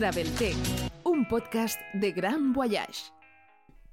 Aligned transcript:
Travel 0.00 0.30
Tech, 0.30 0.56
un 1.04 1.28
podcast 1.28 1.78
de 1.92 2.10
Gran 2.12 2.54
Voyage. 2.54 3.12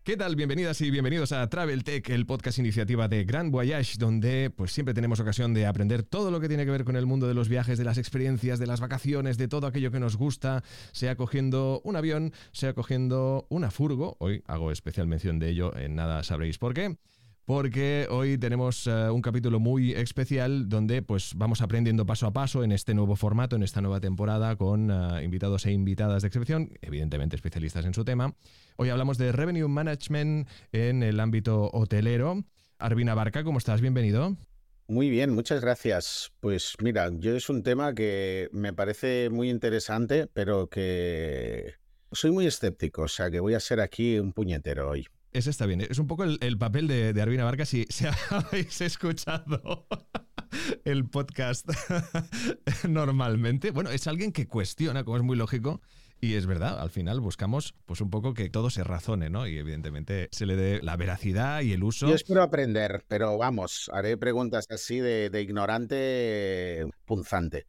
¿Qué 0.05 0.16
tal? 0.16 0.38
Bienvenidas 0.38 0.80
y 0.80 0.89
bienvenidos 0.89 1.33
a 1.33 1.49
Travel 1.49 1.83
Tech, 1.83 2.09
el 2.11 2.25
podcast 2.25 2.59
iniciativa 2.59 3.09
de 3.09 3.25
Grand 3.25 3.52
Voyage, 3.52 3.97
donde 3.97 4.49
pues 4.49 4.71
siempre 4.71 4.93
tenemos 4.93 5.20
ocasión 5.20 5.53
de 5.53 5.66
aprender 5.66 6.03
todo 6.03 6.31
lo 6.31 6.39
que 6.39 6.47
tiene 6.47 6.63
que 6.63 6.71
ver 6.71 6.85
con 6.85 6.95
el 6.95 7.05
mundo 7.05 7.27
de 7.27 7.33
los 7.33 7.49
viajes, 7.49 7.77
de 7.77 7.83
las 7.83 7.97
experiencias, 7.97 8.57
de 8.57 8.67
las 8.67 8.80
vacaciones, 8.80 9.38
de 9.38 9.49
todo 9.49 9.67
aquello 9.67 9.91
que 9.91 9.99
nos 9.99 10.16
gusta, 10.16 10.63
sea 10.93 11.17
cogiendo 11.17 11.81
un 11.83 11.97
avión, 11.97 12.31
sea 12.53 12.71
cogiendo 12.71 13.45
una 13.49 13.69
furgo. 13.69 14.16
Hoy 14.19 14.44
hago 14.47 14.71
especial 14.71 15.08
mención 15.08 15.39
de 15.39 15.49
ello, 15.49 15.75
en 15.75 15.95
nada 15.95 16.23
sabréis 16.23 16.58
por 16.58 16.73
qué 16.73 16.95
porque 17.48 18.08
hoy 18.10 18.38
tenemos 18.38 18.88
eh, 18.88 19.10
un 19.10 19.22
capítulo 19.22 19.62
muy 19.62 19.94
especial 19.94 20.68
donde 20.68 21.02
pues 21.02 21.32
vamos 21.34 21.62
aprendiendo 21.62 22.06
paso 22.06 22.28
a 22.28 22.34
paso 22.34 22.62
en 22.62 22.73
este 22.73 22.94
nuevo 22.94 23.16
formato, 23.16 23.56
en 23.56 23.64
esta 23.64 23.80
nueva 23.80 24.02
temporada 24.02 24.58
con 24.58 24.92
eh, 24.92 25.23
invitados 25.23 25.66
e 25.66 25.72
invitadas 25.72 26.23
de 26.23 26.28
excepción, 26.28 26.73
evidentemente 26.81 27.38
especialistas 27.38 27.86
en 27.86 27.94
su 27.94 28.04
tema. 28.04 28.36
Hoy 28.76 28.89
hablamos 28.89 29.17
de 29.17 29.31
Revenue 29.31 29.70
Management 29.70 30.50
en 30.73 31.04
el 31.04 31.22
ámbito 31.22 31.70
hotelero. 31.72 32.44
Arvina 32.80 33.16
Barca, 33.16 33.45
¿cómo 33.45 33.59
estás? 33.59 33.80
Bienvenido. 33.80 34.36
Muy 34.89 35.09
bien, 35.09 35.34
muchas 35.34 35.61
gracias. 35.61 36.34
Pues 36.42 36.73
mira, 36.84 37.09
yo 37.14 37.34
es 37.34 37.50
un 37.50 37.64
tema 37.64 37.95
que 37.95 38.50
me 38.52 38.73
parece 38.73 39.30
muy 39.30 39.50
interesante, 39.50 40.28
pero 40.34 40.67
que 40.67 41.76
soy 42.11 42.32
muy 42.32 42.45
escéptico, 42.45 43.04
o 43.04 43.08
sea 43.08 43.32
que 43.32 43.39
voy 43.39 43.54
a 43.54 43.61
ser 43.61 43.80
aquí 43.80 44.20
un 44.20 44.34
puñetero 44.34 44.89
hoy. 44.89 45.08
Ese 45.33 45.50
está 45.50 45.66
bien. 45.66 45.81
Es 45.81 46.00
un 46.00 46.08
poco 46.08 46.23
el, 46.23 46.58
papel 46.58 46.88
de, 46.88 47.14
de 47.14 47.22
Arvina 47.22 47.44
Barca 47.44 47.66
si, 47.66 47.86
si 47.89 48.06
habéis 48.30 48.81
escuchado 48.81 49.88
el 50.86 51.06
podcast 51.09 51.70
normalmente. 52.88 53.72
Bueno, 53.72 53.89
es 53.89 54.08
alguien 54.08 54.31
que 54.31 54.48
cuestiona, 54.48 55.03
como 55.03 55.17
es 55.17 55.23
muy 55.23 55.38
lógico, 55.38 55.81
y 56.20 56.33
es 56.33 56.48
verdad, 56.48 56.80
al 56.80 56.89
final 56.89 57.20
buscamos 57.20 57.75
pues 57.86 58.02
un 58.02 58.09
poco 58.09 58.33
que 58.33 58.50
todo 58.50 58.70
se 58.70 58.83
razone, 58.83 59.30
¿no? 59.30 59.48
Y 59.48 59.58
evidentemente 59.58 60.30
se 60.31 60.48
le 60.48 60.55
dé 60.55 60.81
la 60.81 60.98
veracidad 60.98 61.61
y 61.61 61.73
el 61.73 61.83
uso. 61.83 62.08
Yo 62.08 62.16
espero 62.16 62.42
aprender, 62.42 63.03
pero 63.08 63.38
vamos, 63.38 63.92
haré 63.94 64.17
preguntas 64.17 64.66
así 64.70 65.00
de, 65.00 65.30
de 65.30 65.42
ignorante 65.42 66.88
punzante. 67.05 67.67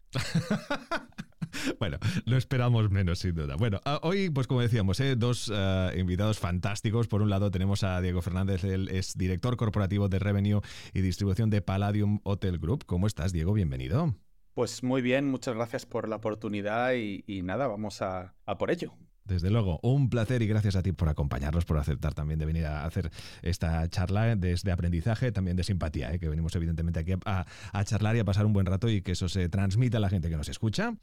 Bueno, 1.79 1.99
lo 2.25 2.37
esperamos 2.37 2.91
menos, 2.91 3.19
sin 3.21 3.35
duda. 3.35 3.57
Bueno, 3.57 3.81
ah, 3.85 4.01
hoy, 4.03 4.31
pues 4.31 4.47
como 4.47 4.61
decíamos, 4.61 5.01
¿eh? 5.01 5.17
dos 5.17 5.53
ah, 5.55 5.91
invitados 5.97 6.39
fantásticos. 6.39 7.09
Por 7.09 7.23
un 7.23 7.31
lado 7.31 7.51
tenemos 7.51 7.85
a 7.85 8.01
Diego 8.01 8.23
Fernández, 8.23 8.65
él 8.65 8.89
es 8.89 9.17
director 9.17 9.57
corporativo 9.57 10.09
de 10.09 10.19
Revenue 10.19 10.61
y 10.95 11.01
Distribución 11.01 11.51
de 11.51 11.63
Palladium 11.63 12.21
Hotel 12.25 12.59
Group. 12.59 12.85
¿Cómo 12.87 13.07
estás, 13.07 13.33
Diego? 13.33 13.53
Bienvenido. 13.53 14.15
Pues 14.59 14.83
muy 14.83 15.03
bien, 15.03 15.31
muchas 15.31 15.55
gracias 15.55 15.87
por 15.87 16.09
la 16.09 16.17
oportunidad 16.17 16.93
y, 16.95 17.43
nada, 17.43 17.69
vamos 17.69 18.03
a, 18.03 18.35
por 18.59 18.73
ello. 18.73 18.93
Desde 19.25 19.51
luego, 19.51 19.79
un 19.85 20.11
placer 20.11 20.43
y 20.43 20.49
gracias 20.49 20.75
a 20.75 20.83
ti 20.83 20.91
por 20.91 21.09
acompañarnos, 21.09 21.65
por 21.65 21.79
aceptar 21.79 22.13
también 22.13 22.41
de 22.41 22.47
venir 22.47 22.67
a 22.67 22.85
hacer 22.85 23.13
esta 23.43 23.89
charla 23.89 24.35
desde 24.35 24.73
aprendizaje, 24.73 25.31
también 25.31 25.57
de 25.57 25.63
simpatía, 25.63 26.13
¿eh? 26.13 26.19
que 26.19 26.29
venimos 26.29 26.57
evidentemente 26.57 26.99
aquí 26.99 27.13
a, 27.25 27.47
a, 27.73 27.85
charlar 27.85 28.17
y 28.17 28.19
a 28.19 28.25
pasar 28.25 28.47
un 28.47 28.53
buen 28.53 28.67
rato 28.67 28.89
y 28.89 29.01
que 29.01 29.13
eso 29.13 29.29
se 29.29 29.49
transmita 29.49 29.99
a 29.99 30.01
la 30.01 30.09
gente 30.09 30.29
que 30.29 30.37
nos 30.37 30.49
escucha. 30.49 30.97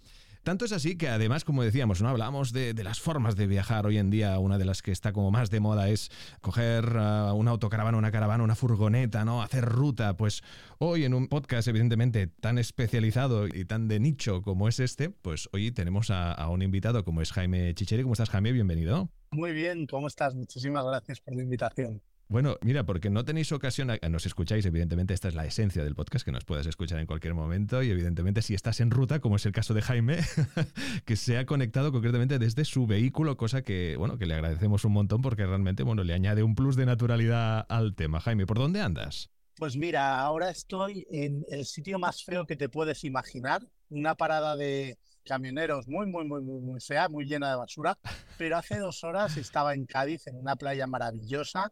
Tanto 0.45 0.65
es 0.65 0.73
así 0.73 0.95
que 0.95 1.09
además, 1.09 1.43
como 1.43 1.63
decíamos, 1.63 2.03
¿no? 2.03 2.09
Hablamos 2.09 2.53
de, 2.53 2.75
las 2.83 2.99
formas 2.99 3.35
de 3.35 3.47
viajar 3.47 3.87
hoy 3.87 3.97
en 3.97 4.11
día. 4.11 4.37
Una 4.37 4.59
de 4.59 4.65
las 4.65 4.83
que 4.83 4.91
está 4.91 5.11
como 5.11 5.31
más 5.31 5.49
de 5.49 5.59
moda 5.59 5.89
es 5.89 6.11
coger 6.39 6.85
uh, 6.85 7.33
una 7.33 7.49
autocaravana, 7.49 7.97
una 7.97 8.11
caravana, 8.11 8.43
una 8.43 8.53
furgoneta, 8.53 9.25
¿no? 9.25 9.41
Hacer 9.41 9.65
ruta. 9.65 10.15
Pues 10.17 10.43
hoy 10.77 11.03
en 11.03 11.15
un 11.15 11.29
podcast, 11.29 11.67
evidentemente, 11.67 12.27
tan 12.27 12.59
especializado 12.59 13.47
y 13.47 13.65
tan 13.65 13.87
de 13.87 13.99
nicho 13.99 14.43
como 14.43 14.67
es 14.67 14.79
este, 14.79 15.09
pues 15.09 15.49
hoy 15.51 15.71
tenemos 15.71 16.11
a, 16.11 16.31
a 16.31 16.47
un 16.51 16.61
invitado 16.61 17.03
como 17.03 17.23
es 17.23 17.31
Jaime 17.31 17.73
Chicheri. 17.73 18.03
¿Cómo 18.03 18.13
estás, 18.13 18.29
Jaime? 18.29 18.51
Bienvenido. 18.51 19.09
Muy 19.31 19.51
bien, 19.51 19.87
¿cómo 19.87 20.05
estás? 20.05 20.35
Muchísimas 20.35 20.85
gracias 20.85 21.21
por 21.21 21.35
la 21.35 21.41
invitación. 21.41 22.03
Bueno, 22.27 22.57
mira, 22.61 22.83
porque 22.85 23.11
no 23.11 23.23
tenéis 23.23 23.51
ocasión, 23.51 23.91
nos 24.09 24.25
escucháis, 24.25 24.65
evidentemente 24.65 25.13
esta 25.13 25.27
es 25.27 25.35
la 25.35 25.45
esencia 25.45 25.83
del 25.83 25.93
podcast, 25.93 26.25
que 26.25 26.31
nos 26.31 26.43
puedas 26.43 26.65
escuchar 26.65 26.99
en 26.99 27.05
cualquier 27.05 27.35
momento 27.35 27.83
y 27.83 27.91
evidentemente 27.91 28.41
si 28.41 28.55
estás 28.55 28.79
en 28.79 28.89
ruta, 28.89 29.19
como 29.19 29.35
es 29.35 29.45
el 29.45 29.51
caso 29.51 29.75
de 29.75 29.83
Jaime, 29.83 30.17
que 31.05 31.15
se 31.17 31.37
ha 31.37 31.45
conectado 31.45 31.91
concretamente 31.91 32.39
desde 32.39 32.65
su 32.65 32.87
vehículo, 32.87 33.37
cosa 33.37 33.61
que, 33.61 33.95
bueno, 33.97 34.17
que 34.17 34.25
le 34.25 34.33
agradecemos 34.33 34.85
un 34.85 34.93
montón 34.93 35.21
porque 35.21 35.45
realmente, 35.45 35.83
bueno, 35.83 36.03
le 36.03 36.13
añade 36.13 36.41
un 36.41 36.55
plus 36.55 36.75
de 36.75 36.87
naturalidad 36.87 37.65
al 37.69 37.93
tema. 37.93 38.19
Jaime, 38.19 38.47
¿por 38.47 38.57
dónde 38.57 38.81
andas? 38.81 39.29
Pues 39.57 39.77
mira, 39.77 40.19
ahora 40.19 40.49
estoy 40.49 41.05
en 41.11 41.45
el 41.49 41.65
sitio 41.65 41.99
más 41.99 42.23
feo 42.23 42.45
que 42.45 42.55
te 42.55 42.69
puedes 42.69 43.03
imaginar, 43.03 43.61
una 43.89 44.15
parada 44.15 44.55
de 44.55 44.97
camioneros 45.23 45.87
muy, 45.87 46.07
muy, 46.07 46.25
muy, 46.25 46.41
muy, 46.41 46.59
muy 46.59 46.81
fea, 46.81 47.07
muy 47.07 47.25
llena 47.25 47.51
de 47.51 47.55
basura, 47.57 47.97
pero 48.37 48.57
hace 48.57 48.79
dos 48.79 49.03
horas 49.03 49.37
estaba 49.37 49.73
en 49.73 49.85
Cádiz, 49.85 50.27
en 50.27 50.37
una 50.37 50.55
playa 50.55 50.87
maravillosa, 50.87 51.71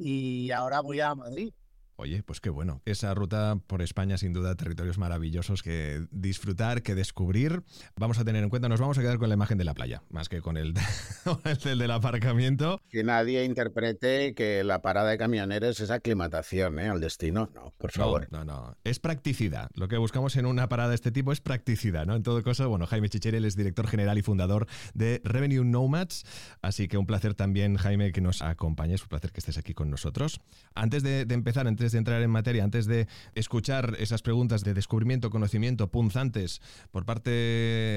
y 0.00 0.50
ahora 0.52 0.80
voy 0.80 1.00
a 1.00 1.14
Madrid. 1.14 1.52
Oye, 2.00 2.22
pues 2.22 2.40
qué 2.40 2.48
bueno. 2.48 2.80
Esa 2.86 3.12
ruta 3.12 3.58
por 3.66 3.82
España, 3.82 4.16
sin 4.16 4.32
duda, 4.32 4.54
territorios 4.54 4.96
maravillosos 4.96 5.62
que 5.62 6.06
disfrutar, 6.10 6.82
que 6.82 6.94
descubrir. 6.94 7.62
Vamos 7.94 8.18
a 8.18 8.24
tener 8.24 8.42
en 8.42 8.48
cuenta, 8.48 8.70
nos 8.70 8.80
vamos 8.80 8.96
a 8.96 9.02
quedar 9.02 9.18
con 9.18 9.28
la 9.28 9.34
imagen 9.34 9.58
de 9.58 9.64
la 9.64 9.74
playa, 9.74 10.02
más 10.08 10.30
que 10.30 10.40
con 10.40 10.56
el, 10.56 10.72
el 11.66 11.78
del 11.78 11.90
aparcamiento. 11.90 12.80
Que 12.88 13.04
nadie 13.04 13.44
interprete 13.44 14.34
que 14.34 14.64
la 14.64 14.80
parada 14.80 15.10
de 15.10 15.18
camioneros 15.18 15.78
es 15.80 15.90
aclimatación 15.90 16.78
¿eh? 16.78 16.88
al 16.88 17.00
destino. 17.00 17.50
No, 17.54 17.74
por 17.76 17.92
favor. 17.92 18.28
No, 18.30 18.46
no, 18.46 18.78
Es 18.82 18.98
practicidad. 18.98 19.68
Lo 19.74 19.88
que 19.88 19.98
buscamos 19.98 20.36
en 20.36 20.46
una 20.46 20.70
parada 20.70 20.88
de 20.88 20.94
este 20.94 21.12
tipo 21.12 21.32
es 21.32 21.42
practicidad, 21.42 22.06
¿no? 22.06 22.16
En 22.16 22.22
todo 22.22 22.42
caso, 22.42 22.66
bueno, 22.70 22.86
Jaime 22.86 23.10
Chicherel 23.10 23.44
es 23.44 23.56
director 23.56 23.86
general 23.86 24.16
y 24.16 24.22
fundador 24.22 24.66
de 24.94 25.20
Revenue 25.22 25.66
Nomads. 25.66 26.24
Así 26.62 26.88
que 26.88 26.96
un 26.96 27.04
placer 27.04 27.34
también, 27.34 27.76
Jaime, 27.76 28.10
que 28.12 28.22
nos 28.22 28.40
acompañes. 28.40 29.02
Un 29.02 29.08
placer 29.08 29.32
que 29.32 29.40
estés 29.40 29.58
aquí 29.58 29.74
con 29.74 29.90
nosotros. 29.90 30.40
Antes 30.74 31.02
de, 31.02 31.26
de 31.26 31.34
empezar, 31.34 31.66
antes 31.66 31.89
de 31.92 31.98
entrar 31.98 32.22
en 32.22 32.30
materia, 32.30 32.64
antes 32.64 32.86
de 32.86 33.08
escuchar 33.34 33.96
esas 33.98 34.22
preguntas 34.22 34.64
de 34.64 34.74
descubrimiento, 34.74 35.30
conocimiento, 35.30 35.90
punzantes 35.90 36.60
por 36.90 37.04
parte 37.04 37.30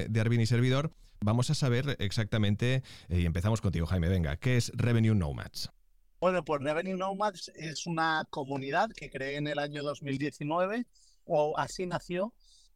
de 0.10 0.20
Arvin 0.20 0.42
y 0.42 0.46
Servidor, 0.46 0.92
vamos 1.22 1.50
a 1.50 1.56
saber 1.56 1.96
exactamente, 2.00 2.84
eh, 3.10 3.22
y 3.22 3.26
empezamos 3.26 3.62
contigo, 3.62 3.86
Jaime, 3.86 4.10
venga, 4.10 4.38
¿qué 4.38 4.58
es 4.58 4.72
Revenue 4.76 5.16
Nomads? 5.16 5.72
Bueno, 6.20 6.46
pues 6.46 6.62
Revenue 6.62 6.96
Nomads 6.96 7.52
es 7.56 7.86
una 7.86 8.26
comunidad 8.30 8.90
que 8.92 9.10
creé 9.10 9.38
en 9.38 9.48
el 9.48 9.60
año 9.60 9.84
2019, 9.84 10.86
o 11.26 11.58
así 11.58 11.86
nació, 11.86 12.34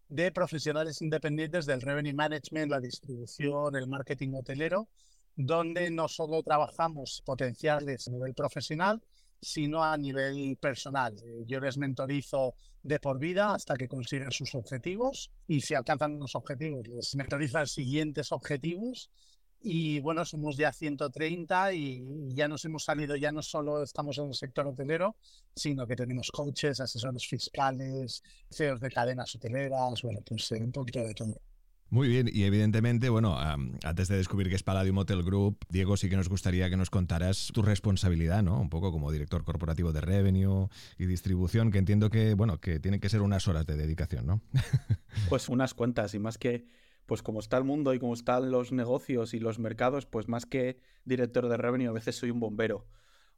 de 0.09 0.31
profesionales 0.31 1.01
independientes 1.01 1.65
del 1.65 1.81
revenue 1.81 2.13
management, 2.13 2.71
la 2.71 2.79
distribución, 2.79 3.75
el 3.75 3.87
marketing 3.87 4.33
hotelero, 4.33 4.87
donde 5.35 5.91
no 5.91 6.07
solo 6.07 6.41
trabajamos 6.43 7.21
potenciales 7.25 8.07
a 8.07 8.11
nivel 8.11 8.33
profesional, 8.33 9.01
sino 9.41 9.83
a 9.83 9.97
nivel 9.97 10.57
personal. 10.57 11.15
Eh, 11.23 11.43
yo 11.45 11.59
les 11.59 11.77
mentorizo 11.77 12.55
de 12.83 12.99
por 12.99 13.19
vida 13.19 13.53
hasta 13.53 13.75
que 13.75 13.87
consiguen 13.87 14.31
sus 14.31 14.55
objetivos 14.55 15.31
y 15.47 15.61
si 15.61 15.73
alcanzan 15.73 16.19
los 16.19 16.35
objetivos, 16.35 16.87
les 16.87 17.15
mentorizo 17.15 17.59
a 17.59 17.65
siguientes 17.65 18.31
objetivos. 18.31 19.09
Y 19.59 19.99
bueno, 20.01 20.23
somos 20.23 20.55
ya 20.55 20.71
130 20.71 21.73
y 21.73 22.33
ya 22.33 22.47
nos 22.47 22.63
hemos 22.65 22.83
salido, 22.83 23.15
ya 23.15 23.31
no 23.31 23.41
solo 23.41 23.81
estamos 23.81 24.17
en 24.19 24.27
el 24.27 24.35
sector 24.35 24.67
hotelero, 24.67 25.15
sino 25.55 25.87
que 25.87 25.95
tenemos 25.95 26.29
coaches, 26.31 26.79
asesores 26.79 27.27
fiscales, 27.27 28.23
CEOs 28.51 28.79
de 28.79 28.91
cadenas 28.91 29.33
hoteleras, 29.33 30.01
bueno, 30.03 30.21
pues 30.25 30.51
eh, 30.51 30.63
un 30.63 30.71
poquito 30.71 30.99
de 30.99 31.13
todo. 31.15 31.41
Muy 31.89 32.09
bien, 32.09 32.29
y 32.31 32.43
evidentemente, 32.43 33.07
bueno, 33.07 33.37
antes 33.37 34.09
de 34.09 34.17
descubrir 34.17 34.49
qué 34.49 34.55
es 34.55 34.63
Palladium 34.63 34.97
Hotel 34.97 35.23
Group, 35.23 35.59
Diego, 35.69 35.95
sí 35.95 36.09
que 36.09 36.17
nos 36.17 36.27
gustaría 36.27 36.69
que 36.69 36.75
nos 36.75 36.89
contaras 36.89 37.49
tu 37.53 37.61
responsabilidad, 37.61 38.43
¿no? 38.43 38.59
Un 38.59 38.69
poco 38.69 38.91
como 38.91 39.09
director 39.09 39.45
corporativo 39.45 39.93
de 39.93 40.01
revenue 40.01 40.67
y 40.97 41.05
distribución, 41.05 41.71
que 41.71 41.77
entiendo 41.77 42.09
que, 42.09 42.33
bueno, 42.33 42.59
que 42.59 42.81
tienen 42.81 42.99
que 42.99 43.07
ser 43.07 43.21
unas 43.21 43.47
horas 43.47 43.65
de 43.65 43.77
dedicación, 43.77 44.25
¿no? 44.25 44.41
pues 45.29 45.47
unas 45.47 45.73
cuantas, 45.73 46.13
y 46.13 46.19
más 46.19 46.37
que, 46.37 46.65
pues 47.05 47.23
como 47.23 47.39
está 47.39 47.57
el 47.57 47.63
mundo 47.63 47.93
y 47.93 47.99
como 47.99 48.13
están 48.13 48.51
los 48.51 48.73
negocios 48.73 49.33
y 49.33 49.39
los 49.39 49.57
mercados, 49.57 50.05
pues 50.05 50.27
más 50.27 50.45
que 50.45 50.81
director 51.05 51.47
de 51.47 51.55
revenue, 51.55 51.87
a 51.87 51.93
veces 51.93 52.17
soy 52.17 52.31
un 52.31 52.41
bombero 52.41 52.85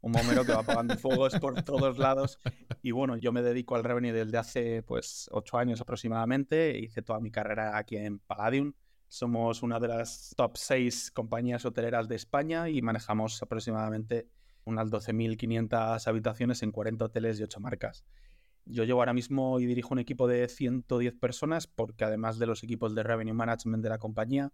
un 0.02 0.12
bombero 0.12 0.46
que 0.46 0.54
va 0.54 0.60
apagando 0.60 0.98
fuegos 0.98 1.38
por 1.40 1.62
todos 1.64 1.98
lados. 1.98 2.40
Y 2.82 2.92
bueno, 2.92 3.18
yo 3.18 3.32
me 3.32 3.42
dedico 3.42 3.76
al 3.76 3.84
revenue 3.84 4.14
desde 4.14 4.38
hace 4.38 4.84
pues 4.84 5.30
ocho 5.32 5.58
años 5.58 5.82
aproximadamente. 5.82 6.78
Hice 6.80 7.02
toda 7.02 7.20
mi 7.20 7.32
carrera 7.32 7.78
aquí 7.78 7.98
en 7.98 8.20
Palladium. 8.20 8.74
Somos 9.08 9.64
una 9.64 9.80
de 9.80 9.88
las 9.88 10.34
top 10.38 10.56
seis 10.56 11.12
compañías 11.12 11.66
hoteleras 11.66 12.08
de 12.08 12.16
España 12.16 12.70
y 12.70 12.82
manejamos 12.82 13.42
aproximadamente 13.42 14.30
unas 14.66 14.92
12.500 14.92 16.08
habitaciones 16.08 16.64
en 16.64 16.72
40 16.72 17.06
hoteles 17.06 17.40
y 17.40 17.44
8 17.44 17.60
marcas. 17.60 18.06
Yo 18.66 18.84
llevo 18.84 19.02
ahora 19.02 19.14
mismo 19.14 19.60
y 19.60 19.66
dirijo 19.66 19.94
un 19.94 20.00
equipo 20.00 20.28
de 20.28 20.48
110 20.48 21.16
personas 21.16 21.66
porque 21.66 22.04
además 22.04 22.38
de 22.38 22.46
los 22.46 22.64
equipos 22.64 22.94
de 22.94 23.02
revenue 23.02 23.34
management 23.34 23.82
de 23.82 23.90
la 23.90 23.98
compañía, 23.98 24.54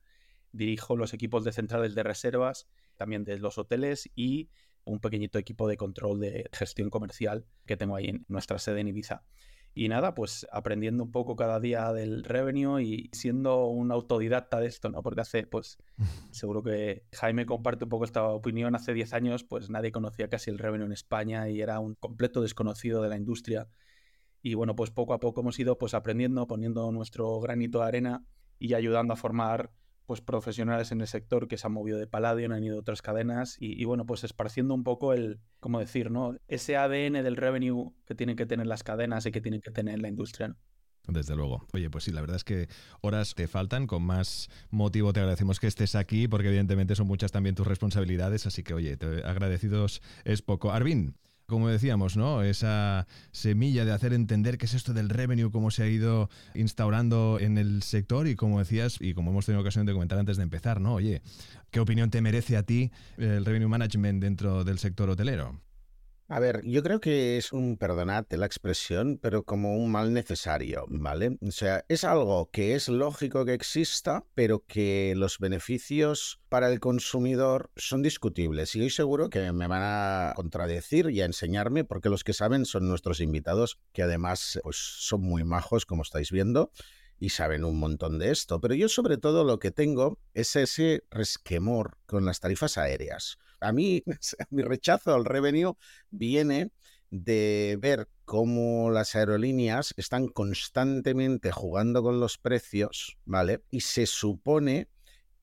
dirijo 0.54 0.96
los 0.96 1.14
equipos 1.14 1.44
de 1.44 1.52
centrales 1.52 1.96
de 1.96 2.04
reservas, 2.04 2.68
también 2.96 3.26
de 3.26 3.38
los 3.40 3.58
hoteles 3.58 4.10
y 4.16 4.50
un 4.86 5.00
pequeñito 5.00 5.40
equipo 5.40 5.68
de 5.68 5.78
control 5.78 6.20
de 6.20 6.50
gestión 6.54 6.90
comercial 6.90 7.46
que 7.66 7.78
tengo 7.78 7.96
ahí 7.96 8.08
en 8.08 8.26
nuestra 8.28 8.60
sede 8.60 8.82
en 8.82 8.88
Ibiza. 8.88 9.24
Y 9.78 9.90
nada, 9.90 10.16
pues 10.16 10.48
aprendiendo 10.54 11.04
un 11.04 11.12
poco 11.12 11.36
cada 11.36 11.60
día 11.60 11.92
del 11.92 12.24
revenue 12.24 12.82
y 12.82 13.10
siendo 13.12 13.66
un 13.66 13.92
autodidacta 13.92 14.62
de 14.62 14.68
esto, 14.68 14.90
¿no? 14.90 15.04
Porque 15.04 15.20
hace, 15.20 15.46
pues, 15.48 15.78
seguro 16.32 16.64
que 16.64 17.04
Jaime 17.12 17.46
comparte 17.46 17.84
un 17.84 17.90
poco 17.90 18.06
esta 18.06 18.26
opinión. 18.30 18.74
Hace 18.74 18.94
10 18.94 19.12
años, 19.14 19.44
pues 19.44 19.70
nadie 19.70 19.92
conocía 19.92 20.30
casi 20.30 20.50
el 20.50 20.60
revenue 20.60 20.86
en 20.86 20.94
España 20.94 21.50
y 21.50 21.60
era 21.60 21.82
un 21.82 21.96
completo 21.96 22.42
desconocido 22.42 23.02
de 23.02 23.10
la 23.10 23.18
industria. 23.18 23.68
Y 24.42 24.54
bueno, 24.54 24.78
pues 24.78 24.92
poco 24.92 25.14
a 25.14 25.20
poco 25.20 25.42
hemos 25.42 25.60
ido 25.60 25.78
pues 25.78 25.94
aprendiendo, 25.94 26.48
poniendo 26.48 26.90
nuestro 26.94 27.42
granito 27.42 27.80
de 27.80 27.86
arena 27.86 28.26
y 28.58 28.76
ayudando 28.76 29.14
a 29.14 29.18
formar 29.18 29.72
pues 30.06 30.22
profesionales 30.22 30.92
en 30.92 31.02
el 31.02 31.08
sector 31.08 31.48
que 31.48 31.58
se 31.58 31.68
han 31.68 31.74
movido 31.74 31.98
de 31.98 32.08
Palladium, 32.08 32.52
han 32.52 32.64
ido 32.64 32.80
otras 32.80 33.02
cadenas 33.02 33.58
y, 33.60 33.84
bueno, 33.86 34.06
pues 34.06 34.24
esparciendo 34.24 34.74
un 34.74 34.84
poco 34.84 35.14
el, 35.14 35.40
¿cómo 35.60 35.80
decir, 35.80 36.12
no? 36.12 36.38
Ese 36.48 36.78
ADN 36.78 37.24
del 37.24 37.36
revenue 37.36 37.94
que 38.06 38.16
tienen 38.16 38.36
que 38.36 38.46
tener 38.46 38.68
las 38.68 38.84
cadenas 38.84 39.26
y 39.26 39.32
que 39.32 39.42
tienen 39.42 39.62
que 39.62 39.72
tener 39.72 40.00
la 40.00 40.08
industria, 40.08 40.56
Desde 41.08 41.36
luego. 41.36 41.68
Oye, 41.74 41.90
pues 41.90 42.04
sí, 42.04 42.12
la 42.12 42.22
verdad 42.22 42.38
es 42.38 42.44
que 42.44 42.68
horas 43.02 43.36
te 43.36 43.48
faltan. 43.48 43.86
Con 43.86 44.04
más 44.04 44.50
motivo 44.72 45.14
te 45.14 45.20
agradecemos 45.20 45.60
que 45.60 45.68
estés 45.68 45.96
aquí, 45.96 46.28
porque 46.28 46.48
evidentemente 46.48 46.96
son 46.96 47.08
muchas 47.08 47.32
también 47.32 47.56
tus 47.56 47.68
responsabilidades. 47.68 48.48
Así 48.48 48.64
que, 48.64 48.74
oye, 48.74 48.98
agradecidos 49.24 50.02
es 50.24 50.42
poco. 50.42 50.72
Arvin, 50.72 51.16
como 51.46 51.68
decíamos, 51.70 52.18
¿no? 52.18 52.44
Esa 52.44 53.08
semilla 53.32 53.86
de 53.86 53.92
hacer 53.92 54.14
entender 54.14 54.58
qué 54.58 54.66
es 54.66 54.74
esto 54.74 54.94
del 54.94 55.10
revenue, 55.10 55.52
cómo 55.52 55.72
se 55.72 55.84
ha 55.84 55.88
ido 55.88 56.30
instaurando 56.54 57.38
en 57.40 57.58
el 57.58 57.84
sector 57.84 58.28
y 58.28 58.36
como 58.36 58.60
decías, 58.60 58.98
y 59.00 59.14
como 59.14 59.32
hemos 59.32 59.46
tenido 59.46 59.62
ocasión 59.62 59.86
de 59.86 59.94
comentar 59.94 60.18
antes 60.18 60.38
de 60.38 60.44
empezar, 60.44 60.82
¿no? 60.82 60.96
Oye, 60.96 61.22
¿qué 61.72 61.80
opinión 61.80 62.10
te 62.10 62.22
merece 62.22 62.58
a 62.58 62.64
ti 62.64 62.92
el 63.18 63.46
revenue 63.46 63.68
management 63.68 64.22
dentro 64.22 64.64
del 64.64 64.80
sector 64.80 65.10
hotelero? 65.10 65.60
A 66.28 66.40
ver, 66.40 66.62
yo 66.66 66.82
creo 66.82 67.00
que 67.00 67.38
es 67.38 67.54
un, 67.54 67.78
perdonate 67.78 68.38
la 68.38 68.48
expresión, 68.48 69.20
pero 69.22 69.44
como 69.44 69.78
un 69.78 69.92
mal 69.92 70.12
necesario, 70.12 70.86
¿vale? 70.90 71.38
O 71.40 71.52
sea, 71.52 71.86
es 71.88 72.04
algo 72.04 72.50
que 72.50 72.74
es 72.74 72.90
lógico 72.90 73.46
que 73.46 73.54
exista, 73.54 74.26
pero 74.34 74.66
que 74.66 75.14
los 75.16 75.38
beneficios 75.38 76.40
para 76.50 76.72
el 76.72 76.80
consumidor 76.80 77.70
son 77.76 78.02
discutibles. 78.02 78.76
Y 78.76 78.82
hoy 78.82 78.90
seguro 78.90 79.30
que 79.30 79.52
me 79.52 79.68
van 79.68 79.84
a 79.84 80.34
contradecir 80.36 81.12
y 81.12 81.22
a 81.22 81.26
enseñarme, 81.26 81.84
porque 81.84 82.10
los 82.10 82.24
que 82.24 82.34
saben 82.34 82.66
son 82.66 82.88
nuestros 82.88 83.20
invitados, 83.20 83.78
que 83.94 84.02
además 84.02 84.60
pues, 84.64 84.78
son 84.78 85.22
muy 85.22 85.44
majos, 85.44 85.86
como 85.86 86.02
estáis 86.02 86.32
viendo 86.32 86.72
y 87.20 87.30
saben 87.30 87.64
un 87.64 87.78
montón 87.78 88.18
de 88.18 88.32
esto. 88.32 88.60
Pero 88.60 88.74
yo 88.74 88.90
sobre 88.90 89.18
todo 89.18 89.44
lo 89.44 89.60
que 89.60 89.70
tengo 89.70 90.18
es 90.34 90.56
ese 90.56 91.04
resquemor 91.12 92.00
con 92.08 92.26
las 92.26 92.40
tarifas 92.40 92.80
aéreas. 92.80 93.38
A 93.60 93.72
mí, 93.72 94.04
mi 94.50 94.64
rechazo 94.64 95.14
al 95.14 95.26
revenue 95.26 95.74
viene 96.10 96.72
de 97.10 97.78
ver 97.80 98.10
cómo 98.26 98.90
las 98.90 99.16
aerolíneas 99.16 99.94
están 99.98 100.28
constantemente 100.28 101.52
jugando 101.52 102.04
con 102.04 102.20
los 102.20 102.38
precios, 102.38 103.18
¿vale? 103.26 103.64
Y 103.72 103.82
se 103.82 104.06
supone 104.06 104.90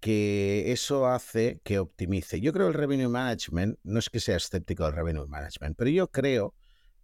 que 0.01 0.73
eso 0.73 1.07
hace 1.07 1.61
que 1.63 1.79
optimice. 1.79 2.41
Yo 2.41 2.53
creo 2.53 2.67
el 2.67 2.75
revenue 2.75 3.09
management, 3.09 3.79
no 3.85 4.01
es 4.01 4.11
que 4.11 4.19
sea 4.19 4.37
escéptico 4.37 4.85
del 4.85 4.95
revenue 4.95 5.29
management, 5.29 5.77
pero 5.77 5.91
yo 5.91 6.11
creo 6.11 6.55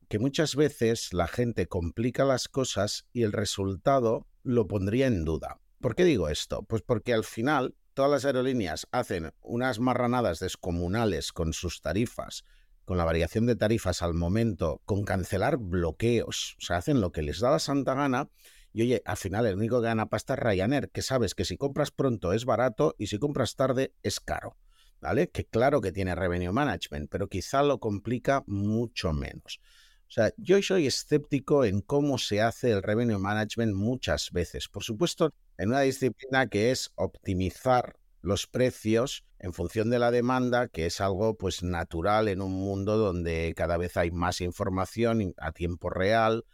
que 0.08 0.18
muchas 0.18 0.56
veces 0.56 1.12
la 1.12 1.28
gente 1.28 1.68
complica 1.68 2.24
las 2.24 2.48
cosas 2.48 3.06
y 3.12 3.22
el 3.22 3.32
resultado 3.32 4.26
lo 4.42 4.66
pondría 4.66 5.06
en 5.06 5.24
duda. 5.24 5.60
¿Por 5.80 5.94
qué 5.94 6.04
digo 6.04 6.28
esto? 6.28 6.62
Pues 6.64 6.82
porque 6.82 7.12
al 7.12 7.24
final 7.24 7.76
todas 7.98 8.12
las 8.12 8.24
aerolíneas 8.26 8.86
hacen 8.92 9.32
unas 9.42 9.80
marranadas 9.80 10.38
descomunales 10.38 11.32
con 11.32 11.52
sus 11.52 11.80
tarifas, 11.80 12.44
con 12.84 12.96
la 12.96 13.04
variación 13.04 13.44
de 13.44 13.56
tarifas 13.56 14.02
al 14.02 14.14
momento, 14.14 14.80
con 14.84 15.02
cancelar 15.02 15.56
bloqueos, 15.56 16.54
o 16.58 16.60
sea, 16.64 16.76
hacen 16.76 17.00
lo 17.00 17.10
que 17.10 17.22
les 17.22 17.40
da 17.40 17.50
la 17.50 17.58
santa 17.58 17.94
gana. 17.94 18.30
Y 18.72 18.82
oye, 18.82 19.02
al 19.04 19.16
final 19.16 19.46
el 19.46 19.56
único 19.56 19.80
que 19.80 19.88
gana 19.88 20.08
pasta 20.08 20.34
es 20.34 20.38
Ryanair, 20.38 20.90
que 20.90 21.02
sabes 21.02 21.34
que 21.34 21.44
si 21.44 21.56
compras 21.56 21.90
pronto 21.90 22.32
es 22.32 22.44
barato 22.44 22.94
y 22.98 23.08
si 23.08 23.18
compras 23.18 23.56
tarde 23.56 23.92
es 24.04 24.20
caro. 24.20 24.56
¿Vale? 25.00 25.30
Que 25.30 25.44
claro 25.44 25.80
que 25.80 25.90
tiene 25.90 26.14
revenue 26.14 26.52
management, 26.52 27.10
pero 27.10 27.26
quizá 27.26 27.64
lo 27.64 27.80
complica 27.80 28.44
mucho 28.46 29.12
menos. 29.12 29.58
O 30.08 30.10
sea, 30.10 30.32
yo 30.38 30.60
soy 30.62 30.86
escéptico 30.86 31.66
en 31.66 31.82
cómo 31.82 32.16
se 32.16 32.40
hace 32.40 32.70
el 32.70 32.82
revenue 32.82 33.18
management 33.18 33.74
muchas 33.74 34.30
veces. 34.32 34.66
Por 34.68 34.82
supuesto, 34.82 35.34
en 35.58 35.68
una 35.68 35.82
disciplina 35.82 36.46
que 36.46 36.70
es 36.70 36.90
optimizar 36.94 37.96
los 38.22 38.46
precios 38.46 39.24
en 39.38 39.52
función 39.52 39.90
de 39.90 39.98
la 39.98 40.10
demanda, 40.10 40.68
que 40.68 40.86
es 40.86 41.02
algo 41.02 41.36
pues 41.36 41.62
natural 41.62 42.28
en 42.28 42.40
un 42.40 42.52
mundo 42.52 42.96
donde 42.96 43.52
cada 43.54 43.76
vez 43.76 43.98
hay 43.98 44.10
más 44.10 44.40
información 44.40 45.34
a 45.36 45.52
tiempo 45.52 45.90
real 45.90 46.44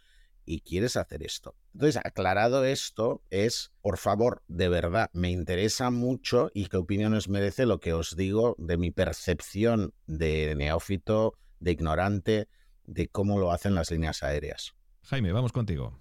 y 0.45 0.59
quieres 0.59 0.97
hacer 0.97 1.23
esto. 1.23 1.55
Entonces, 1.73 2.01
aclarado 2.03 2.65
esto, 2.65 3.23
es, 3.29 3.71
por 3.81 3.97
favor, 3.97 4.43
de 4.47 4.69
verdad, 4.69 5.09
me 5.13 5.31
interesa 5.31 5.89
mucho 5.91 6.51
y 6.53 6.67
qué 6.67 6.77
opiniones 6.77 7.29
merece 7.29 7.65
lo 7.65 7.79
que 7.79 7.93
os 7.93 8.15
digo 8.15 8.55
de 8.57 8.77
mi 8.77 8.91
percepción 8.91 9.93
de 10.07 10.53
neófito, 10.55 11.33
de 11.59 11.71
ignorante, 11.71 12.47
de 12.87 13.07
cómo 13.07 13.39
lo 13.39 13.51
hacen 13.51 13.75
las 13.75 13.91
líneas 13.91 14.23
aéreas. 14.23 14.73
Jaime, 15.03 15.31
vamos 15.31 15.51
contigo. 15.51 15.99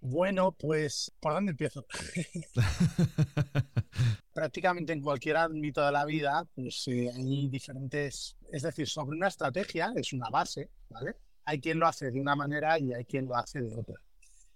Bueno, 0.00 0.52
pues, 0.52 1.12
¿por 1.20 1.34
dónde 1.34 1.50
empiezo? 1.50 1.86
Prácticamente 4.32 4.94
en 4.94 5.02
cualquier 5.02 5.36
ámbito 5.36 5.84
de 5.84 5.92
la 5.92 6.06
vida, 6.06 6.46
pues 6.54 6.88
eh, 6.88 7.10
hay 7.14 7.48
diferentes, 7.48 8.36
es 8.50 8.62
decir, 8.62 8.88
sobre 8.88 9.16
una 9.16 9.28
estrategia, 9.28 9.92
es 9.94 10.14
una 10.14 10.30
base, 10.30 10.70
¿vale? 10.88 11.16
Hay 11.44 11.60
quien 11.60 11.78
lo 11.78 11.86
hace 11.86 12.10
de 12.10 12.20
una 12.20 12.34
manera 12.34 12.78
y 12.78 12.94
hay 12.94 13.04
quien 13.04 13.26
lo 13.26 13.36
hace 13.36 13.60
de 13.60 13.74
otra. 13.74 13.96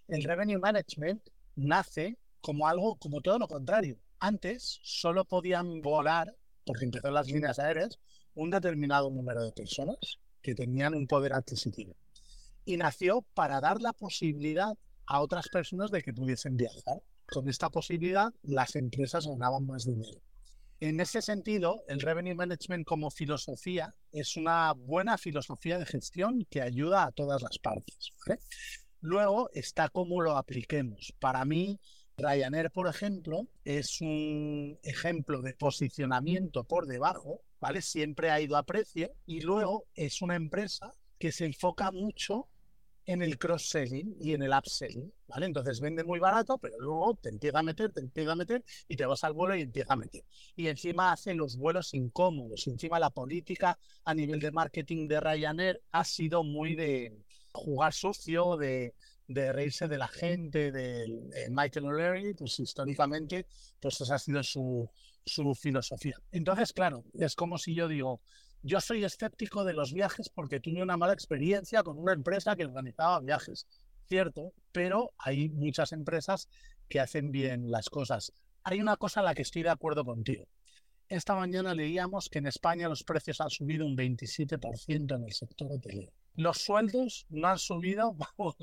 El 0.09 0.25
revenue 0.25 0.59
management 0.59 1.23
nace 1.56 2.17
como 2.41 2.67
algo, 2.67 2.96
como 2.96 3.20
todo 3.20 3.39
lo 3.39 3.49
contrario. 3.49 3.99
Antes 4.20 4.81
solo 4.82 5.27
podían 5.27 5.82
volar, 5.82 6.34
porque 6.65 6.87
empezó 6.87 7.10
las 7.10 7.27
líneas 7.27 7.58
aéreas, 7.58 7.99
un 8.34 8.51
determinado 8.51 9.10
número 9.10 9.44
de 9.44 9.53
personas 9.53 10.19
que 10.44 10.55
tenían 10.55 10.94
un 10.94 11.06
poder 11.06 11.32
adquisitivo. 11.32 11.96
Y 12.67 12.77
nació 12.77 13.22
para 13.34 13.60
dar 13.60 13.81
la 13.81 13.94
posibilidad 13.94 14.77
a 15.06 15.20
otras 15.20 15.48
personas 15.48 15.91
de 15.91 16.03
que 16.03 16.13
pudiesen 16.13 16.56
viajar. 16.56 17.03
Con 17.27 17.48
esta 17.48 17.70
posibilidad, 17.70 18.32
las 18.43 18.77
empresas 18.77 19.27
ganaban 19.27 19.67
más 19.67 19.86
dinero. 19.86 20.20
En 20.81 21.01
ese 21.01 21.22
sentido, 21.22 21.82
el 21.89 22.01
Revenue 22.01 22.34
Management 22.34 22.86
como 22.86 23.10
filosofía 23.10 23.94
es 24.13 24.36
una 24.36 24.72
buena 24.72 25.17
filosofía 25.17 25.79
de 25.79 25.86
gestión 25.86 26.46
que 26.51 26.60
ayuda 26.60 27.05
a 27.05 27.13
todas 27.13 27.41
las 27.41 27.58
partes. 27.58 28.10
Luego 29.01 29.48
está 29.55 29.89
cómo 29.89 30.20
lo 30.20 30.36
apliquemos. 30.36 31.15
Para 31.20 31.44
mí, 31.46 31.81
Ryanair, 32.19 32.70
por 32.70 32.86
ejemplo, 32.86 33.48
es 33.65 34.01
un 34.01 34.79
ejemplo 34.82 35.41
de 35.41 35.55
posicionamiento 35.55 36.65
por 36.65 36.86
debajo, 36.86 37.41
¿vale? 37.65 37.81
Siempre 37.81 38.31
ha 38.31 38.43
ido 38.43 38.59
a 38.59 38.63
precio 38.63 39.11
y 39.25 39.41
luego 39.41 39.87
es 39.94 40.21
una 40.21 40.37
empresa 40.37 40.93
que 41.19 41.33
se 41.33 41.47
enfoca 41.47 41.91
mucho 41.93 42.47
en 43.06 43.23
el 43.23 43.39
cross-selling 43.39 44.19
y 44.21 44.35
en 44.35 44.43
el 44.43 44.53
upselling, 44.53 45.11
¿vale? 45.27 45.47
Entonces 45.47 45.81
vende 45.81 46.05
muy 46.05 46.19
barato, 46.19 46.59
pero 46.59 46.79
luego 46.79 47.15
te 47.15 47.31
empieza 47.31 47.61
a 47.61 47.63
meter, 47.63 47.91
te 47.91 48.01
empieza 48.01 48.33
a 48.33 48.37
meter 48.37 48.63
y 48.87 48.97
te 48.97 49.06
vas 49.06 49.25
al 49.25 49.33
vuelo 49.33 49.56
y 49.56 49.63
empieza 49.63 49.94
a 49.94 49.97
meter. 49.97 50.27
Y 50.55 50.67
encima 50.67 51.11
hace 51.11 51.33
los 51.33 51.56
vuelos 51.56 51.94
incómodos. 51.94 52.67
Encima 52.67 52.99
la 52.99 53.09
política 53.09 53.79
a 54.05 54.15
nivel 54.15 54.41
de 54.41 54.53
marketing 54.53 55.09
de 55.09 55.21
Ryanair 55.21 55.81
ha 55.91 56.05
sido 56.05 56.44
muy 56.44 56.75
de 56.75 57.17
jugar 57.51 57.94
sucio, 57.94 58.59
de, 58.59 58.94
de 59.27 59.53
reírse 59.55 59.89
de 59.89 59.97
la 59.97 60.09
gente, 60.09 60.71
de, 60.71 61.49
Michael 61.49 61.87
O'Leary, 61.87 62.35
pues 62.35 62.61
históricamente, 62.61 63.47
pues 63.81 63.99
esa 64.03 64.17
ha 64.17 64.19
sido 64.19 64.43
su, 64.43 64.91
su 65.25 65.55
filosofía. 65.55 66.17
Entonces, 66.33 66.73
claro, 66.73 67.05
es 67.15 67.35
como 67.35 67.59
si 67.59 67.75
yo 67.75 67.89
digo, 67.89 68.21
yo 68.63 68.81
soy 68.81 69.05
escéptico 69.05 69.65
de 69.65 69.75
los 69.75 69.93
viajes 69.93 70.31
porque 70.31 70.61
tuve 70.61 70.83
una 70.83 70.97
mala 70.97 71.13
experiencia 71.13 71.83
con 71.83 71.99
una 71.99 72.13
empresa 72.13 72.57
que 72.57 72.65
organizaba 72.65 73.21
viajes. 73.21 73.67
Cierto, 74.09 74.53
pero 74.73 75.13
hay 75.19 75.49
muchas 75.49 75.93
empresas 75.93 76.49
que 76.89 77.01
hacen 77.01 77.31
bien 77.31 77.71
las 77.71 77.89
cosas. 77.89 78.33
Hay 78.63 78.81
una 78.81 78.97
cosa 78.97 79.21
en 79.21 79.27
la 79.27 79.35
que 79.35 79.43
estoy 79.43 79.63
de 79.63 79.71
acuerdo 79.71 80.05
contigo. 80.05 80.47
esta 81.09 81.35
mañana 81.35 81.75
leíamos 81.75 82.29
que 82.31 82.39
en 82.39 82.47
España 82.47 82.89
los 82.89 83.05
precios 83.05 83.41
han 83.41 83.51
subido 83.51 83.85
un 83.85 83.97
27% 83.97 85.15
en 85.17 85.25
el 85.25 85.33
sector 85.33 85.71
hotelero. 85.71 86.13
Los 86.35 86.59
sueldos 86.59 87.27
no 87.29 87.49
han 87.49 87.59
subido, 87.59 88.15
vamos, 88.39 88.57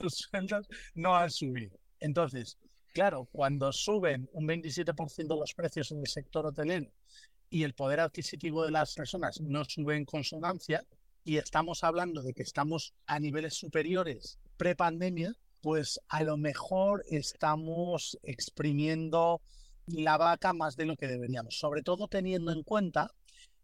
los 0.00 0.14
sueldos 0.14 0.68
no 0.94 1.16
han 1.16 1.30
subido. 1.30 1.78
Entonces, 1.98 2.58
claro, 2.92 3.28
cuando 3.32 3.72
suben 3.72 4.28
un 4.32 4.46
27% 4.46 5.38
los 5.38 5.54
precios 5.54 5.90
en 5.92 6.00
el 6.00 6.06
sector 6.06 6.46
hotelero 6.46 6.90
y 7.48 7.64
el 7.64 7.74
poder 7.74 8.00
adquisitivo 8.00 8.64
de 8.64 8.70
las 8.70 8.94
personas 8.94 9.40
no 9.40 9.64
sube 9.64 9.96
en 9.96 10.04
consonancia, 10.04 10.84
y 11.24 11.36
estamos 11.36 11.84
hablando 11.84 12.22
de 12.22 12.32
que 12.32 12.42
estamos 12.42 12.94
a 13.06 13.20
niveles 13.20 13.54
superiores 13.54 14.38
pre-pandemia, 14.56 15.34
pues 15.60 16.00
a 16.08 16.22
lo 16.22 16.36
mejor 16.36 17.04
estamos 17.10 18.18
exprimiendo 18.22 19.42
la 19.86 20.16
vaca 20.16 20.52
más 20.52 20.76
de 20.76 20.86
lo 20.86 20.96
que 20.96 21.08
deberíamos, 21.08 21.58
sobre 21.58 21.82
todo 21.82 22.08
teniendo 22.08 22.52
en 22.52 22.62
cuenta 22.62 23.12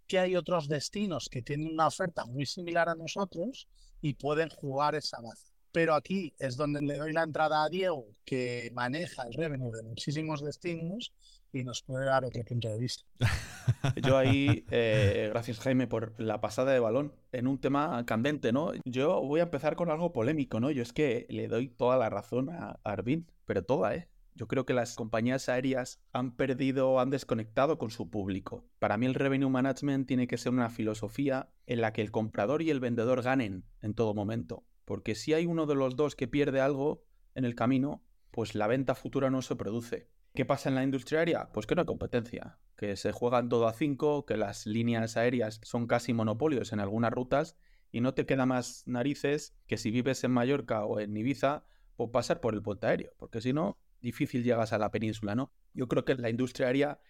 que 0.07 0.19
hay 0.19 0.37
otros 0.37 0.69
destinos 0.69 1.29
que 1.31 1.43
tienen 1.43 1.73
una 1.73 1.87
oferta 1.87 2.27
muy 2.27 2.47
similar 2.47 2.89
a 2.89 2.95
nosotros 2.95 3.69
y 4.01 4.15
pueden 4.15 4.51
jugar 4.51 4.95
esa 4.95 5.21
baza. 5.21 5.56
Pero 5.77 5.95
aquí 5.95 6.33
es 6.39 6.57
donde 6.57 6.81
le 6.81 6.97
doy 6.97 7.13
la 7.13 7.23
entrada 7.23 7.63
a 7.63 7.69
Diego, 7.69 8.07
que 8.25 8.71
maneja 8.73 9.25
el 9.25 9.35
revenue 9.35 9.71
de 9.71 9.83
muchísimos 9.83 10.43
destinos 10.43 11.13
y 11.53 11.65
nos 11.65 11.83
puede 11.83 12.07
dar 12.07 12.25
otro 12.25 12.43
punto 12.45 12.69
de 12.69 12.79
vista. 12.79 13.05
Yo 14.03 14.17
ahí, 14.17 14.65
eh, 14.71 15.29
gracias 15.29 15.61
Jaime 15.61 15.87
por 15.87 16.19
la 16.19 16.41
pasada 16.41 16.73
de 16.73 16.81
balón, 16.81 17.13
en 17.31 17.47
un 17.47 17.61
tema 17.61 18.07
candente, 18.07 18.53
¿no? 18.53 18.73
Yo 18.87 19.21
voy 19.21 19.41
a 19.41 19.43
empezar 19.43 19.77
con 19.77 19.91
algo 19.91 20.15
polémico, 20.15 20.61
¿no? 20.61 20.71
Yo 20.71 20.83
es 20.83 20.95
que 20.95 21.27
le 21.29 21.47
doy 21.47 21.69
toda 21.69 21.99
la 21.99 22.09
razón 22.09 22.49
a 22.49 22.81
Arvin, 22.83 23.31
pero 23.45 23.63
toda, 23.63 23.95
¿eh? 23.95 24.09
Yo 24.35 24.49
creo 24.49 24.65
que 24.65 24.73
las 24.73 24.95
compañías 24.95 25.51
aéreas 25.51 26.01
han 26.11 26.37
perdido, 26.37 27.01
han 27.01 27.11
desconectado 27.11 27.77
con 27.77 27.91
su 27.91 28.09
público. 28.09 28.65
Para 28.79 28.97
mí 28.97 29.05
el 29.05 29.15
revenue 29.15 29.51
management 29.51 30.09
tiene 30.09 30.27
que 30.27 30.39
ser 30.39 30.53
una 30.53 30.71
filosofía 30.71 31.51
en 31.67 31.83
la 31.83 31.93
que 31.93 32.01
el 32.01 32.13
comprador 32.13 32.63
y 32.63 32.71
el 32.71 32.81
vendedor 32.81 33.21
ganen 33.21 33.65
en 33.83 33.93
todo 33.93 34.15
momento. 34.15 34.65
Porque 34.87 35.15
si 35.15 35.35
hay 35.35 35.45
uno 35.45 35.67
de 35.67 35.75
los 35.75 35.97
dos 35.97 36.17
que 36.17 36.29
pierde 36.29 36.63
algo 36.63 37.05
en 37.35 37.45
el 37.45 37.55
camino, 37.55 38.03
pues 38.31 38.55
la 38.55 38.67
venta 38.67 38.95
futura 38.95 39.29
no 39.29 39.43
se 39.43 39.57
produce. 39.57 40.09
¿Qué 40.35 40.47
pasa 40.47 40.69
en 40.69 40.77
la 40.77 40.85
industria 40.85 41.19
aérea? 41.19 41.51
Pues 41.53 41.67
que 41.67 41.75
no 41.75 41.83
hay 41.83 41.87
competencia, 41.87 42.59
que 42.77 42.97
se 42.97 43.11
juegan 43.13 43.49
todo 43.49 43.67
a 43.67 43.73
cinco, 43.73 44.25
que 44.25 44.37
las 44.37 44.65
líneas 44.65 45.17
aéreas 45.17 45.61
son 45.65 45.87
casi 45.87 46.15
monopolios 46.15 46.73
en 46.73 46.81
algunas 46.81 47.13
rutas 47.13 47.57
y 47.91 48.01
no 48.01 48.15
te 48.15 48.27
queda 48.27 48.47
más 48.47 48.85
narices 48.87 49.57
que 49.67 49.77
si 49.77 49.91
vives 49.91 50.23
en 50.23 50.31
Mallorca 50.31 50.85
o 50.85 51.01
en 51.01 51.17
Ibiza, 51.17 51.65
pues 51.97 52.11
pasar 52.11 52.41
por 52.41 52.55
el 52.55 52.63
puente 52.63 52.87
aéreo, 52.87 53.13
porque 53.17 53.41
si 53.41 53.53
no, 53.53 53.79
difícil 54.01 54.45
llegas 54.45 54.73
a 54.73 54.79
la 54.79 54.91
península, 54.93 55.35
¿no? 55.35 55.51
Yo 55.75 55.89
creo 55.89 56.05
que 56.05 56.15
la 56.15 56.31
industria 56.31 56.69
aérea 56.69 57.01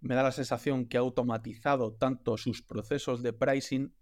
me 0.00 0.14
da 0.14 0.22
la 0.22 0.32
sensación 0.32 0.86
que 0.86 0.96
ha 0.96 1.00
automatizado 1.00 1.92
tanto 1.92 2.38
sus 2.38 2.62
procesos 2.62 3.22
de 3.22 3.32
pricing 3.34 3.92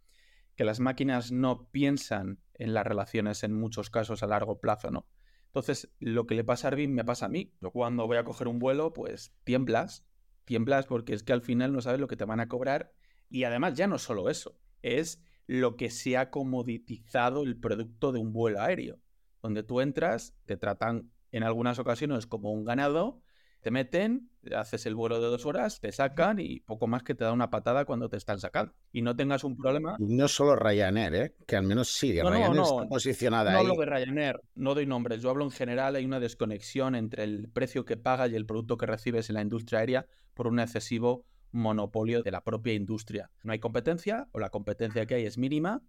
que 0.58 0.64
las 0.64 0.80
máquinas 0.80 1.30
no 1.30 1.68
piensan 1.70 2.40
en 2.54 2.74
las 2.74 2.84
relaciones 2.84 3.44
en 3.44 3.54
muchos 3.54 3.90
casos 3.90 4.24
a 4.24 4.26
largo 4.26 4.58
plazo, 4.58 4.90
¿no? 4.90 5.06
Entonces, 5.46 5.88
lo 6.00 6.26
que 6.26 6.34
le 6.34 6.42
pasa 6.42 6.66
a 6.66 6.72
Arvin 6.72 6.92
me 6.92 7.04
pasa 7.04 7.26
a 7.26 7.28
mí. 7.28 7.54
Yo 7.60 7.70
cuando 7.70 8.08
voy 8.08 8.16
a 8.16 8.24
coger 8.24 8.48
un 8.48 8.58
vuelo, 8.58 8.92
pues 8.92 9.32
tiemblas, 9.44 10.04
tiemblas 10.44 10.86
porque 10.86 11.14
es 11.14 11.22
que 11.22 11.32
al 11.32 11.42
final 11.42 11.72
no 11.72 11.80
sabes 11.80 12.00
lo 12.00 12.08
que 12.08 12.16
te 12.16 12.24
van 12.24 12.40
a 12.40 12.48
cobrar 12.48 12.92
y 13.30 13.44
además 13.44 13.74
ya 13.74 13.86
no 13.86 13.98
solo 13.98 14.28
eso, 14.28 14.58
es 14.82 15.22
lo 15.46 15.76
que 15.76 15.90
se 15.90 16.16
ha 16.16 16.28
comoditizado 16.28 17.44
el 17.44 17.56
producto 17.56 18.10
de 18.10 18.18
un 18.18 18.32
vuelo 18.32 18.60
aéreo, 18.60 18.98
donde 19.40 19.62
tú 19.62 19.80
entras, 19.80 20.34
te 20.44 20.56
tratan 20.56 21.12
en 21.30 21.44
algunas 21.44 21.78
ocasiones 21.78 22.26
como 22.26 22.50
un 22.50 22.64
ganado, 22.64 23.22
te 23.60 23.70
meten, 23.70 24.30
haces 24.54 24.86
el 24.86 24.94
vuelo 24.94 25.20
de 25.20 25.26
dos 25.26 25.44
horas, 25.44 25.80
te 25.80 25.90
sacan 25.92 26.38
y 26.38 26.60
poco 26.60 26.86
más 26.86 27.02
que 27.02 27.14
te 27.14 27.24
da 27.24 27.32
una 27.32 27.50
patada 27.50 27.84
cuando 27.84 28.08
te 28.08 28.16
están 28.16 28.38
sacando. 28.38 28.72
Y 28.92 29.02
no 29.02 29.16
tengas 29.16 29.44
un 29.44 29.56
problema. 29.56 29.96
No 29.98 30.28
solo 30.28 30.56
Ryanair, 30.56 31.14
¿eh? 31.14 31.34
que 31.46 31.56
al 31.56 31.64
menos 31.64 31.88
sí, 31.88 32.14
no, 32.14 32.30
Ryanair 32.30 32.54
no, 32.54 32.62
está 32.62 32.88
posicionada 32.88 33.52
no 33.52 33.58
ahí. 33.58 33.66
No 33.66 33.72
hablo 33.72 33.80
de 33.84 33.90
Ryanair, 33.90 34.40
no 34.54 34.74
doy 34.74 34.86
nombres. 34.86 35.22
Yo 35.22 35.30
hablo 35.30 35.44
en 35.44 35.50
general, 35.50 35.96
hay 35.96 36.04
una 36.04 36.20
desconexión 36.20 36.94
entre 36.94 37.24
el 37.24 37.48
precio 37.50 37.84
que 37.84 37.96
pagas 37.96 38.30
y 38.30 38.36
el 38.36 38.46
producto 38.46 38.76
que 38.76 38.86
recibes 38.86 39.28
en 39.28 39.34
la 39.34 39.42
industria 39.42 39.80
aérea 39.80 40.06
por 40.34 40.46
un 40.46 40.60
excesivo 40.60 41.24
monopolio 41.50 42.22
de 42.22 42.30
la 42.30 42.44
propia 42.44 42.74
industria. 42.74 43.30
No 43.42 43.52
hay 43.52 43.58
competencia 43.58 44.28
o 44.32 44.38
la 44.38 44.50
competencia 44.50 45.06
que 45.06 45.14
hay 45.14 45.24
es 45.24 45.38
mínima 45.38 45.82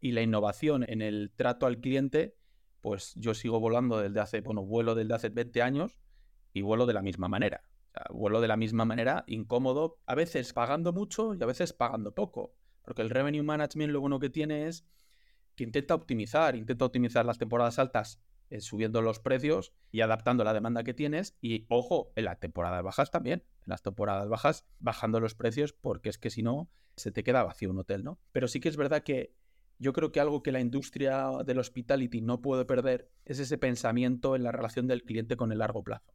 y 0.00 0.12
la 0.12 0.22
innovación 0.22 0.84
en 0.88 1.02
el 1.02 1.30
trato 1.36 1.66
al 1.66 1.78
cliente 1.78 2.34
pues 2.82 3.14
yo 3.14 3.32
sigo 3.32 3.60
volando 3.60 4.00
desde 4.00 4.20
hace, 4.20 4.40
bueno, 4.40 4.64
vuelo 4.64 4.94
desde 4.94 5.14
hace 5.14 5.28
20 5.30 5.62
años 5.62 5.96
y 6.52 6.62
vuelo 6.62 6.86
de 6.86 6.94
la 6.94 7.02
misma 7.02 7.28
manera. 7.28 7.64
vuelo 8.10 8.40
de 8.40 8.48
la 8.48 8.56
misma 8.56 8.84
manera, 8.84 9.24
incómodo, 9.26 9.98
a 10.06 10.14
veces 10.14 10.52
pagando 10.52 10.92
mucho 10.92 11.34
y 11.34 11.42
a 11.42 11.46
veces 11.46 11.72
pagando 11.72 12.14
poco. 12.14 12.54
Porque 12.82 13.02
el 13.02 13.10
revenue 13.10 13.42
management 13.42 13.92
lo 13.92 14.00
bueno 14.00 14.18
que 14.18 14.30
tiene 14.30 14.66
es 14.66 14.86
que 15.54 15.64
intenta 15.64 15.94
optimizar, 15.94 16.56
intenta 16.56 16.84
optimizar 16.84 17.26
las 17.26 17.38
temporadas 17.38 17.78
altas 17.78 18.20
eh, 18.50 18.60
subiendo 18.60 19.00
los 19.00 19.18
precios 19.18 19.72
y 19.90 20.00
adaptando 20.00 20.44
la 20.44 20.52
demanda 20.52 20.84
que 20.84 20.94
tienes. 20.94 21.36
Y 21.40 21.66
ojo, 21.68 22.12
en 22.16 22.24
las 22.26 22.40
temporadas 22.40 22.82
bajas 22.82 23.10
también. 23.10 23.44
En 23.64 23.70
las 23.70 23.82
temporadas 23.82 24.28
bajas 24.28 24.66
bajando 24.78 25.20
los 25.20 25.34
precios 25.34 25.72
porque 25.72 26.08
es 26.08 26.18
que 26.18 26.30
si 26.30 26.42
no 26.42 26.70
se 26.96 27.12
te 27.12 27.22
queda 27.22 27.44
vacío 27.44 27.70
un 27.70 27.78
hotel, 27.78 28.04
¿no? 28.04 28.18
Pero 28.32 28.48
sí 28.48 28.60
que 28.60 28.68
es 28.68 28.76
verdad 28.76 29.02
que 29.02 29.34
yo 29.78 29.92
creo 29.92 30.12
que 30.12 30.20
algo 30.20 30.42
que 30.42 30.52
la 30.52 30.60
industria 30.60 31.30
del 31.44 31.58
hospitality 31.58 32.20
no 32.20 32.40
puede 32.40 32.64
perder 32.64 33.10
es 33.24 33.38
ese 33.38 33.58
pensamiento 33.58 34.36
en 34.36 34.42
la 34.42 34.52
relación 34.52 34.86
del 34.86 35.02
cliente 35.02 35.36
con 35.36 35.50
el 35.50 35.58
largo 35.58 35.82
plazo. 35.82 36.12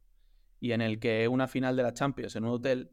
Y 0.60 0.72
en 0.72 0.80
el 0.80 0.98
que 0.98 1.28
una 1.28 1.48
final 1.48 1.76
de 1.76 1.82
la 1.82 1.94
Champions 1.94 2.36
en 2.36 2.44
un 2.44 2.50
hotel, 2.50 2.90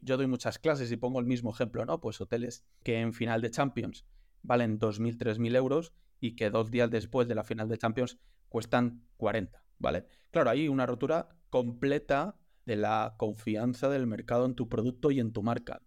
yo 0.00 0.16
doy 0.16 0.26
muchas 0.26 0.58
clases 0.58 0.92
y 0.92 0.96
pongo 0.96 1.20
el 1.20 1.26
mismo 1.26 1.50
ejemplo, 1.50 1.84
¿no? 1.84 2.00
Pues 2.00 2.20
hoteles 2.20 2.64
que 2.82 3.00
en 3.00 3.12
final 3.12 3.40
de 3.40 3.50
Champions 3.50 4.04
valen 4.42 4.78
2.000, 4.78 5.16
3.000 5.16 5.56
euros 5.56 5.92
y 6.20 6.36
que 6.36 6.50
dos 6.50 6.70
días 6.70 6.90
después 6.90 7.28
de 7.28 7.34
la 7.34 7.44
final 7.44 7.68
de 7.68 7.78
Champions 7.78 8.18
cuestan 8.48 9.06
40, 9.16 9.64
¿vale? 9.78 10.06
Claro, 10.30 10.50
hay 10.50 10.68
una 10.68 10.86
rotura 10.86 11.28
completa 11.50 12.38
de 12.64 12.76
la 12.76 13.14
confianza 13.18 13.88
del 13.88 14.06
mercado 14.06 14.44
en 14.44 14.54
tu 14.54 14.68
producto 14.68 15.10
y 15.10 15.20
en 15.20 15.32
tu 15.32 15.42
marca. 15.42 15.82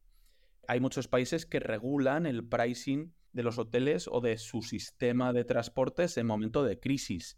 Hay 0.67 0.79
muchos 0.79 1.07
países 1.07 1.45
que 1.45 1.59
regulan 1.59 2.25
el 2.25 2.47
pricing 2.47 3.13
de 3.33 3.43
los 3.43 3.57
hoteles 3.57 4.07
o 4.07 4.21
de 4.21 4.37
su 4.37 4.61
sistema 4.61 5.33
de 5.33 5.43
transportes 5.43 6.17
en 6.17 6.25
momento 6.25 6.63
de 6.63 6.79
crisis. 6.79 7.37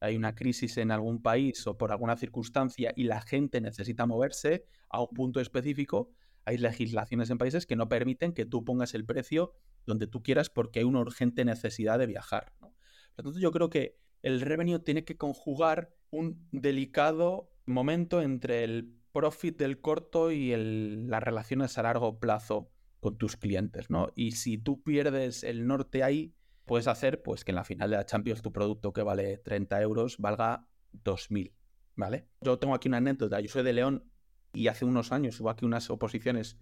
Hay 0.00 0.16
una 0.16 0.34
crisis 0.34 0.78
en 0.78 0.90
algún 0.90 1.22
país 1.22 1.66
o 1.66 1.76
por 1.76 1.92
alguna 1.92 2.16
circunstancia 2.16 2.92
y 2.96 3.04
la 3.04 3.20
gente 3.20 3.60
necesita 3.60 4.06
moverse 4.06 4.64
a 4.88 5.02
un 5.02 5.08
punto 5.08 5.40
específico, 5.40 6.10
hay 6.44 6.58
legislaciones 6.58 7.30
en 7.30 7.38
países 7.38 7.66
que 7.66 7.76
no 7.76 7.88
permiten 7.88 8.32
que 8.32 8.46
tú 8.46 8.64
pongas 8.64 8.94
el 8.94 9.04
precio 9.04 9.52
donde 9.86 10.06
tú 10.06 10.22
quieras 10.22 10.50
porque 10.50 10.80
hay 10.80 10.84
una 10.84 11.00
urgente 11.00 11.44
necesidad 11.44 11.98
de 11.98 12.06
viajar. 12.06 12.52
Por 12.58 12.70
lo 12.70 13.32
tanto, 13.32 13.38
yo 13.38 13.52
creo 13.52 13.70
que 13.70 13.96
el 14.22 14.40
revenue 14.40 14.78
tiene 14.78 15.04
que 15.04 15.16
conjugar 15.16 15.94
un 16.10 16.48
delicado 16.50 17.50
momento 17.66 18.22
entre 18.22 18.64
el 18.64 18.94
profit 19.12 19.58
del 19.58 19.80
corto 19.80 20.30
y 20.30 20.54
las 20.56 21.22
relaciones 21.22 21.76
a 21.78 21.82
largo 21.82 22.18
plazo 22.18 22.70
con 23.00 23.16
tus 23.16 23.36
clientes, 23.36 23.90
¿no? 23.90 24.08
Y 24.14 24.32
si 24.32 24.58
tú 24.58 24.82
pierdes 24.82 25.42
el 25.42 25.66
norte 25.66 26.02
ahí, 26.02 26.34
puedes 26.70 26.86
hacer 26.86 27.20
pues 27.20 27.42
que 27.42 27.50
en 27.50 27.56
la 27.56 27.64
final 27.64 27.90
de 27.90 27.96
la 27.96 28.06
Champions 28.06 28.42
tu 28.42 28.52
producto 28.52 28.92
que 28.92 29.02
vale 29.02 29.38
30 29.38 29.82
euros 29.82 30.18
valga 30.18 30.68
2.000, 30.92 31.52
¿vale? 31.96 32.28
Yo 32.42 32.60
tengo 32.60 32.76
aquí 32.76 32.86
una 32.86 32.98
anécdota, 32.98 33.40
yo 33.40 33.48
soy 33.48 33.64
de 33.64 33.72
León 33.72 34.08
y 34.52 34.68
hace 34.68 34.84
unos 34.84 35.10
años 35.10 35.40
hubo 35.40 35.50
aquí 35.50 35.64
unas 35.64 35.90
oposiciones 35.90 36.58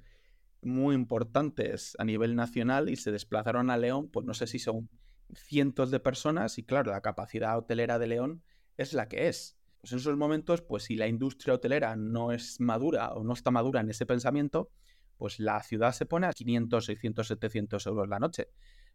muy 0.62 0.94
importantes 0.94 1.94
a 1.98 2.06
nivel 2.06 2.36
nacional 2.36 2.88
y 2.88 2.96
se 2.96 3.12
desplazaron 3.12 3.68
a 3.68 3.76
León, 3.76 4.08
pues 4.10 4.24
no 4.24 4.32
sé 4.32 4.46
si 4.46 4.58
son 4.58 4.88
cientos 5.34 5.90
de 5.90 6.00
personas 6.00 6.56
y 6.56 6.64
claro, 6.64 6.90
la 6.90 7.02
capacidad 7.02 7.58
hotelera 7.58 7.98
de 7.98 8.06
León 8.06 8.42
es 8.78 8.94
la 8.94 9.10
que 9.10 9.28
es. 9.28 9.58
Pues 9.82 9.92
en 9.92 9.98
esos 9.98 10.16
momentos, 10.16 10.62
pues 10.62 10.84
si 10.84 10.96
la 10.96 11.06
industria 11.06 11.52
hotelera 11.52 11.96
no 11.96 12.32
es 12.32 12.60
madura 12.60 13.12
o 13.12 13.24
no 13.24 13.34
está 13.34 13.50
madura 13.50 13.82
en 13.82 13.90
ese 13.90 14.06
pensamiento, 14.06 14.70
pues 15.18 15.38
la 15.38 15.62
ciudad 15.62 15.92
se 15.92 16.06
pone 16.06 16.26
a 16.26 16.32
500, 16.32 16.82
600, 16.82 17.26
700 17.26 17.86
euros 17.88 18.08
la 18.08 18.18
noche. 18.18 18.48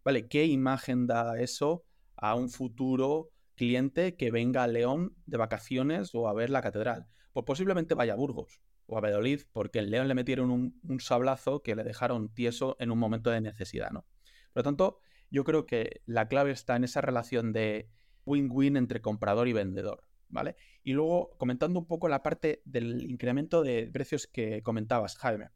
¿Vale? 0.04 0.28
¿Qué 0.28 0.46
imagen 0.46 1.08
da 1.08 1.40
eso 1.40 1.86
a 2.16 2.36
un 2.36 2.50
futuro 2.50 3.30
cliente 3.56 4.16
que 4.16 4.32
venga 4.32 4.64
a 4.64 4.68
León 4.68 5.16
de 5.26 5.38
vacaciones 5.38 6.14
o 6.14 6.28
a 6.28 6.34
ver 6.34 6.50
la 6.50 6.62
catedral? 6.62 7.08
Pues 7.32 7.46
posiblemente 7.46 7.96
vaya 7.96 8.14
a 8.14 8.18
Burgos 8.18 8.62
o 8.86 8.98
a 8.98 9.02
Valladolid, 9.02 9.42
porque 9.54 9.80
en 9.80 9.90
León 9.90 10.08
le 10.08 10.16
metieron 10.16 10.52
un, 10.52 11.00
sablazo 11.00 11.62
que 11.64 11.76
le 11.76 11.84
dejaron 11.84 12.34
tieso 12.34 12.76
en 12.80 12.92
un 12.92 13.00
momento 13.00 13.30
de 13.30 13.42
necesidad, 13.42 13.92
¿no? 13.92 14.06
Por 14.52 14.62
lo 14.62 14.64
tanto, 14.64 14.98
yo 15.32 15.44
creo 15.44 15.66
que 15.66 16.02
la 16.06 16.28
clave 16.28 16.52
está 16.52 16.76
en 16.76 16.84
esa 16.84 17.02
relación 17.02 17.54
de 17.54 17.90
win-win 18.26 18.78
entre 18.78 19.02
comprador 19.02 19.48
y 19.48 19.54
vendedor, 19.54 20.04
¿vale? 20.28 20.56
Y 20.84 20.94
luego, 20.94 21.36
comentando 21.38 21.80
un 21.80 21.88
poco 21.88 22.10
la 22.10 22.22
parte 22.22 22.62
del 22.66 23.10
incremento 23.10 23.64
de 23.64 23.90
precios 23.92 24.28
que 24.28 24.62
comentabas, 24.62 25.18
Jaime. 25.18 25.50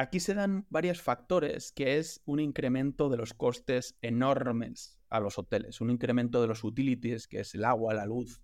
Aquí 0.00 0.18
se 0.18 0.32
dan 0.32 0.64
varios 0.70 1.02
factores, 1.02 1.72
que 1.72 1.98
es 1.98 2.22
un 2.24 2.40
incremento 2.40 3.10
de 3.10 3.18
los 3.18 3.34
costes 3.34 3.98
enormes 4.00 4.98
a 5.10 5.20
los 5.20 5.38
hoteles, 5.38 5.82
un 5.82 5.90
incremento 5.90 6.40
de 6.40 6.48
los 6.48 6.64
utilities, 6.64 7.28
que 7.28 7.40
es 7.40 7.54
el 7.54 7.66
agua, 7.66 7.92
la 7.92 8.06
luz 8.06 8.40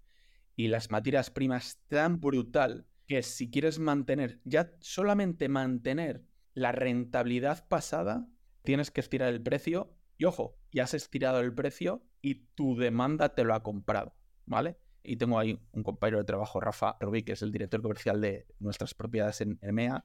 y 0.55 0.69
las 0.69 0.91
materias 0.91 1.31
primas 1.31 1.81
tan 1.89 2.21
brutal 2.21 2.87
que 3.07 3.23
si 3.23 3.51
quieres 3.51 3.79
mantener, 3.79 4.39
ya 4.45 4.71
solamente 4.81 5.49
mantener 5.49 6.27
la 6.53 6.73
rentabilidad 6.73 7.67
pasada, 7.69 8.29
tienes 8.63 8.91
que 8.91 9.01
estirar 9.01 9.33
el 9.33 9.41
precio 9.41 9.97
y 10.19 10.27
ojo, 10.27 10.59
ya 10.73 10.85
has 10.85 10.93
estirado 10.93 11.41
el 11.41 11.55
precio 11.55 12.05
y 12.21 12.35
tu 12.55 12.77
demanda 12.77 13.35
te 13.35 13.45
lo 13.45 13.55
ha 13.55 13.63
comprado, 13.63 14.15
¿vale? 14.45 14.77
Y 15.03 15.17
tengo 15.17 15.39
ahí 15.39 15.59
un 15.73 15.83
compañero 15.83 16.19
de 16.19 16.25
trabajo, 16.25 16.61
Rafa 16.61 16.99
Rubí, 17.01 17.23
que 17.23 17.33
es 17.33 17.41
el 17.41 17.51
director 17.51 17.81
comercial 17.81 18.21
de 18.21 18.47
nuestras 18.59 18.93
propiedades 18.93 19.41
en 19.41 19.59
EMEA, 19.63 20.05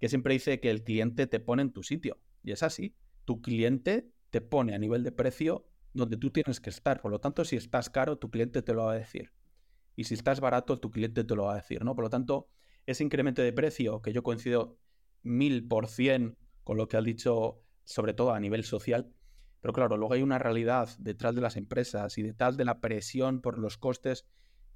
que 0.00 0.08
siempre 0.08 0.34
dice 0.34 0.60
que 0.60 0.70
el 0.70 0.82
cliente 0.82 1.26
te 1.26 1.40
pone 1.40 1.62
en 1.62 1.72
tu 1.72 1.82
sitio. 1.82 2.18
Y 2.42 2.52
es 2.52 2.62
así. 2.62 2.96
Tu 3.24 3.40
cliente 3.42 4.10
te 4.30 4.40
pone 4.40 4.74
a 4.74 4.78
nivel 4.78 5.04
de 5.04 5.12
precio 5.12 5.66
donde 5.92 6.16
tú 6.16 6.30
tienes 6.30 6.60
que 6.60 6.70
estar. 6.70 7.00
Por 7.00 7.10
lo 7.10 7.20
tanto, 7.20 7.44
si 7.44 7.56
estás 7.56 7.90
caro, 7.90 8.18
tu 8.18 8.30
cliente 8.30 8.62
te 8.62 8.72
lo 8.72 8.84
va 8.84 8.92
a 8.92 8.98
decir. 8.98 9.32
Y 9.96 10.04
si 10.04 10.14
estás 10.14 10.40
barato, 10.40 10.78
tu 10.78 10.90
cliente 10.90 11.24
te 11.24 11.34
lo 11.34 11.44
va 11.44 11.52
a 11.52 11.56
decir, 11.56 11.84
¿no? 11.84 11.94
Por 11.94 12.04
lo 12.04 12.10
tanto, 12.10 12.48
ese 12.86 13.04
incremento 13.04 13.42
de 13.42 13.52
precio, 13.52 14.00
que 14.00 14.12
yo 14.12 14.22
coincido 14.22 14.78
mil 15.22 15.68
por 15.68 15.88
cien 15.88 16.38
con 16.64 16.76
lo 16.76 16.88
que 16.88 16.96
has 16.96 17.04
dicho, 17.04 17.62
sobre 17.84 18.14
todo 18.14 18.32
a 18.32 18.40
nivel 18.40 18.64
social, 18.64 19.12
pero 19.60 19.74
claro, 19.74 19.96
luego 19.96 20.14
hay 20.14 20.22
una 20.22 20.38
realidad 20.38 20.88
detrás 20.98 21.34
de 21.34 21.42
las 21.42 21.56
empresas 21.56 22.16
y 22.16 22.22
detrás 22.22 22.56
de 22.56 22.64
la 22.64 22.80
presión 22.80 23.42
por 23.42 23.58
los 23.58 23.76
costes 23.76 24.26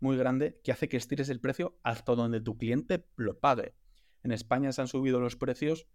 muy 0.01 0.17
grande 0.17 0.61
que 0.63 0.73
hace 0.73 0.89
que 0.89 0.99
estires 0.99 1.31
el 1.31 1.41
precio 1.41 1.79
hasta 1.83 2.15
donde 2.15 2.41
tu 2.41 2.59
cliente 2.59 3.07
lo 3.17 3.39
pague. 3.39 3.75
En 4.25 4.33
España 4.33 4.73
se 4.73 4.81
han 4.81 4.89
subido 4.89 5.21
los 5.21 5.37
precios 5.37 5.87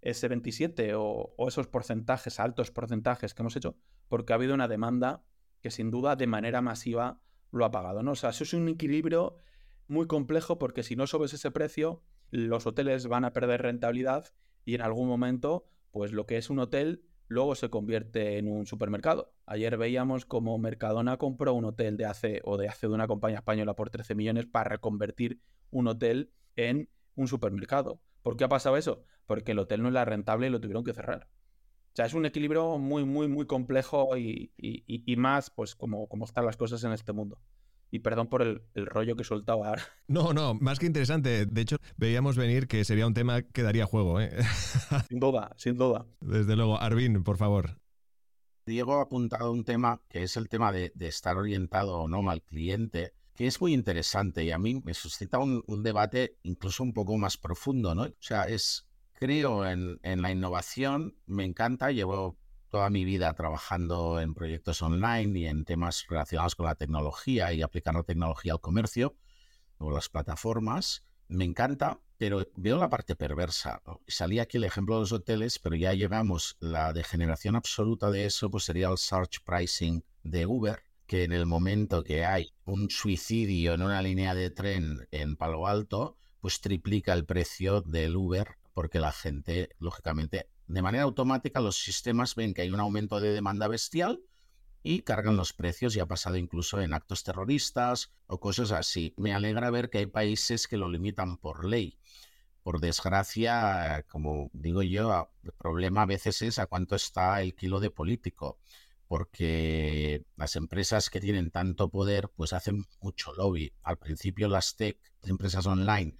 ese 0.00 0.28
27 0.28 0.92
o, 0.94 1.34
esos 1.48 1.66
porcentajes, 1.66 2.38
altos 2.38 2.70
porcentajes 2.70 3.34
que 3.34 3.42
hemos 3.42 3.56
hecho, 3.56 3.76
porque 4.08 4.32
ha 4.32 4.36
habido 4.36 4.54
una 4.54 4.68
demanda 4.68 5.24
que 5.60 5.70
sin 5.70 5.90
duda 5.90 6.14
de 6.14 6.28
manera 6.28 6.62
masiva 6.62 7.20
lo 7.50 7.64
ha 7.64 7.72
pagado. 7.72 8.02
¿no? 8.02 8.12
O 8.12 8.14
sea, 8.14 8.30
eso 8.30 8.44
es 8.44 8.52
un 8.52 8.68
equilibrio 8.68 9.38
muy 9.88 10.06
complejo 10.06 10.58
porque 10.58 10.82
si 10.84 10.94
no 10.94 11.06
subes 11.06 11.32
ese 11.32 11.50
precio, 11.50 12.02
los 12.30 12.66
hoteles 12.66 13.08
van 13.08 13.24
a 13.24 13.32
perder 13.32 13.62
rentabilidad 13.62 14.26
y 14.64 14.74
en 14.74 14.82
algún 14.82 15.08
momento, 15.08 15.66
pues 15.90 16.12
lo 16.12 16.26
que 16.26 16.36
es 16.36 16.50
un 16.50 16.60
hotel 16.60 17.02
luego 17.26 17.54
se 17.54 17.70
convierte 17.70 18.38
en 18.38 18.48
un 18.48 18.66
supermercado. 18.66 19.32
Ayer 19.46 19.76
veíamos 19.76 20.26
como 20.26 20.58
Mercadona 20.58 21.16
compró 21.16 21.54
un 21.54 21.64
hotel 21.64 21.96
de 21.96 22.04
hace 22.06 22.40
o 22.44 22.56
de 22.56 22.68
hace 22.68 22.86
de 22.86 22.94
una 22.94 23.06
compañía 23.06 23.38
española 23.38 23.74
por 23.74 23.90
13 23.90 24.14
millones 24.14 24.46
para 24.46 24.70
reconvertir 24.70 25.40
un 25.70 25.88
hotel 25.88 26.32
en 26.56 26.88
un 27.20 27.28
supermercado. 27.28 28.00
¿Por 28.22 28.36
qué 28.36 28.44
ha 28.44 28.48
pasado 28.48 28.76
eso? 28.76 29.04
Porque 29.26 29.52
el 29.52 29.58
hotel 29.58 29.82
no 29.82 29.88
era 29.88 30.04
rentable 30.04 30.46
y 30.46 30.50
lo 30.50 30.60
tuvieron 30.60 30.84
que 30.84 30.94
cerrar. 30.94 31.28
O 31.92 31.96
sea, 31.98 32.06
es 32.06 32.14
un 32.14 32.26
equilibrio 32.26 32.78
muy, 32.78 33.04
muy, 33.04 33.28
muy 33.28 33.46
complejo 33.46 34.16
y, 34.16 34.52
más, 35.16 35.50
pues, 35.50 35.74
como, 35.74 36.08
como 36.08 36.24
están 36.24 36.46
las 36.46 36.56
cosas 36.56 36.82
en 36.84 36.92
este 36.92 37.12
mundo. 37.12 37.40
Y 37.90 38.00
perdón 38.00 38.28
por 38.28 38.42
el, 38.42 38.62
rollo 38.74 39.16
que 39.16 39.22
he 39.22 39.24
soltado 39.24 39.64
ahora. 39.64 39.82
No, 40.08 40.32
no, 40.32 40.54
más 40.54 40.78
que 40.78 40.86
interesante. 40.86 41.46
De 41.46 41.60
hecho, 41.60 41.76
veíamos 41.96 42.36
venir 42.36 42.66
que 42.68 42.84
sería 42.84 43.06
un 43.06 43.14
tema 43.14 43.42
que 43.42 43.62
daría 43.62 43.86
juego. 43.86 44.20
¿eh? 44.20 44.30
Sin 45.08 45.20
duda, 45.20 45.52
sin 45.56 45.76
duda. 45.76 46.06
Desde 46.20 46.56
luego. 46.56 46.80
Arvin, 46.80 47.22
por 47.24 47.36
favor. 47.36 47.78
Diego 48.68 48.98
ha 48.98 49.02
apuntado 49.02 49.50
un 49.50 49.64
tema 49.64 50.02
que 50.08 50.22
es 50.22 50.36
el 50.36 50.48
tema 50.48 50.70
de, 50.72 50.92
estar 51.00 51.36
orientado 51.36 51.98
o 51.98 52.08
no 52.08 52.28
al 52.30 52.42
cliente, 52.42 53.14
que 53.38 53.46
es 53.46 53.60
muy 53.60 53.72
interesante 53.72 54.42
y 54.42 54.50
a 54.50 54.58
mí 54.58 54.82
me 54.84 54.94
suscita 54.94 55.38
un, 55.38 55.62
debate 55.84 56.38
incluso 56.42 56.82
un 56.82 56.92
poco 56.92 57.16
más 57.18 57.36
profundo, 57.36 57.94
¿no? 57.94 58.02
O 58.02 58.16
sea, 58.18 58.48
es, 58.48 58.88
creo 59.12 59.64
en, 59.64 60.00
la 60.02 60.32
innovación, 60.32 61.16
me 61.26 61.44
encanta, 61.44 61.92
llevo 61.92 62.36
toda 62.68 62.90
mi 62.90 63.04
vida 63.04 63.32
trabajando 63.34 64.20
en 64.20 64.34
proyectos 64.34 64.82
online 64.82 65.38
y 65.38 65.46
en 65.46 65.64
temas 65.64 66.04
relacionados 66.08 66.56
con 66.56 66.66
la 66.66 66.74
tecnología 66.74 67.52
y 67.52 67.62
aplicando 67.62 68.02
tecnología 68.02 68.54
al 68.54 68.60
comercio 68.60 69.14
o 69.76 69.92
las 69.92 70.08
plataformas. 70.08 71.04
Me 71.28 71.44
encanta, 71.44 72.00
pero 72.16 72.44
veo 72.56 72.76
la 72.78 72.90
parte 72.90 73.14
perversa. 73.14 73.80
Salía 74.08 74.42
aquí 74.42 74.56
el 74.56 74.64
ejemplo 74.64 74.96
de 74.96 75.02
los 75.02 75.12
hoteles, 75.12 75.60
pero 75.60 75.76
ya 75.76 75.92
llevamos 75.92 76.56
la 76.58 76.92
degeneración 76.92 77.54
absoluta 77.54 78.10
de 78.10 78.26
eso, 78.26 78.50
pues 78.50 78.64
sería 78.64 78.88
el 78.88 78.98
search 78.98 79.44
pricing 79.44 80.02
de 80.24 80.44
Uber, 80.44 80.87
que 81.08 81.24
en 81.24 81.32
el 81.32 81.46
momento 81.46 82.04
que 82.04 82.26
hay 82.26 82.52
un 82.66 82.90
suicidio 82.90 83.72
en 83.72 83.82
una 83.82 84.02
línea 84.02 84.34
de 84.34 84.50
tren 84.50 85.08
en 85.10 85.36
Palo 85.36 85.66
Alto, 85.66 86.18
pues 86.38 86.60
triplica 86.60 87.14
el 87.14 87.24
precio 87.24 87.80
del 87.80 88.14
Uber 88.14 88.58
porque 88.74 89.00
la 89.00 89.10
gente, 89.10 89.70
lógicamente, 89.78 90.50
de 90.66 90.82
manera 90.82 91.04
automática 91.04 91.60
los 91.60 91.82
sistemas 91.82 92.34
ven 92.34 92.52
que 92.52 92.60
hay 92.62 92.70
un 92.70 92.78
aumento 92.78 93.20
de 93.20 93.32
demanda 93.32 93.68
bestial 93.68 94.20
y 94.82 95.00
cargan 95.00 95.38
los 95.38 95.54
precios 95.54 95.96
y 95.96 96.00
ha 96.00 96.06
pasado 96.06 96.36
incluso 96.36 96.78
en 96.80 96.92
actos 96.92 97.24
terroristas 97.24 98.12
o 98.26 98.38
cosas 98.38 98.70
así. 98.70 99.14
Me 99.16 99.32
alegra 99.32 99.70
ver 99.70 99.88
que 99.88 99.98
hay 99.98 100.06
países 100.06 100.68
que 100.68 100.76
lo 100.76 100.90
limitan 100.90 101.38
por 101.38 101.64
ley. 101.64 101.98
Por 102.62 102.80
desgracia, 102.80 104.04
como 104.08 104.50
digo 104.52 104.82
yo, 104.82 105.30
el 105.42 105.52
problema 105.52 106.02
a 106.02 106.06
veces 106.06 106.42
es 106.42 106.58
a 106.58 106.66
cuánto 106.66 106.96
está 106.96 107.40
el 107.40 107.54
kilo 107.54 107.80
de 107.80 107.90
político, 107.90 108.58
porque 109.08 110.24
las 110.36 110.54
empresas 110.54 111.10
que 111.10 111.20
tienen 111.20 111.50
tanto 111.50 111.88
poder 111.88 112.30
pues 112.36 112.52
hacen 112.52 112.84
mucho 113.00 113.32
lobby. 113.34 113.72
Al 113.82 113.98
principio 113.98 114.48
las 114.48 114.76
tech, 114.76 114.98
empresas 115.22 115.66
online, 115.66 116.14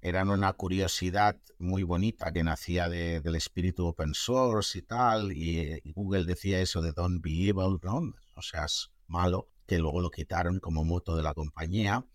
eran 0.00 0.30
una 0.30 0.52
curiosidad 0.52 1.36
muy 1.58 1.82
bonita 1.82 2.32
que 2.32 2.44
nacía 2.44 2.88
del 2.88 3.34
espíritu 3.34 3.86
open 3.86 4.14
source 4.14 4.78
y 4.78 4.82
tal, 4.82 5.32
y, 5.32 5.80
Google 5.92 6.24
decía 6.24 6.60
eso 6.60 6.80
de 6.80 6.92
don't 6.92 7.20
be 7.20 7.48
evil, 7.48 7.78
¿no? 7.82 8.14
O 8.34 8.42
sea, 8.42 8.66
es 8.66 8.92
malo, 9.08 9.48
que 9.66 9.78
luego 9.78 10.00
lo 10.00 10.10
quitaron 10.10 10.60
como 10.60 10.84
moto 10.84 11.16
de 11.16 11.24
la 11.24 11.34
compañía. 11.34 12.06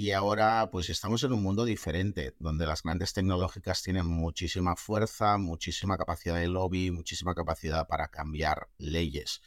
Y 0.00 0.12
ahora 0.12 0.70
pues 0.70 0.90
estamos 0.90 1.24
en 1.24 1.32
un 1.32 1.42
mundo 1.42 1.64
diferente, 1.64 2.36
donde 2.38 2.66
las 2.66 2.84
grandes 2.84 3.12
tecnológicas 3.12 3.82
tienen 3.82 4.06
muchísima 4.06 4.76
fuerza, 4.76 5.38
muchísima 5.38 5.98
capacidad 5.98 6.36
de 6.36 6.46
lobby, 6.46 6.92
muchísima 6.92 7.34
capacidad 7.34 7.88
para 7.88 8.06
cambiar 8.06 8.68
leyes. 8.78 9.42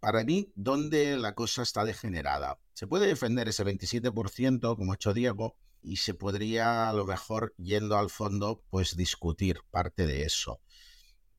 Para 0.00 0.24
mí, 0.24 0.50
¿dónde 0.54 1.18
la 1.18 1.34
cosa 1.34 1.62
está 1.62 1.84
degenerada? 1.84 2.58
Se 2.72 2.86
puede 2.86 3.08
defender 3.08 3.46
ese 3.46 3.62
27%, 3.62 4.74
como 4.74 4.92
ha 4.92 4.94
hecho 4.94 5.12
Diego, 5.12 5.58
y 5.82 5.96
se 5.96 6.14
podría 6.14 6.88
a 6.88 6.94
lo 6.94 7.04
mejor 7.04 7.52
yendo 7.58 7.98
al 7.98 8.08
fondo 8.08 8.64
pues 8.70 8.96
discutir 8.96 9.58
parte 9.70 10.06
de 10.06 10.22
eso. 10.22 10.62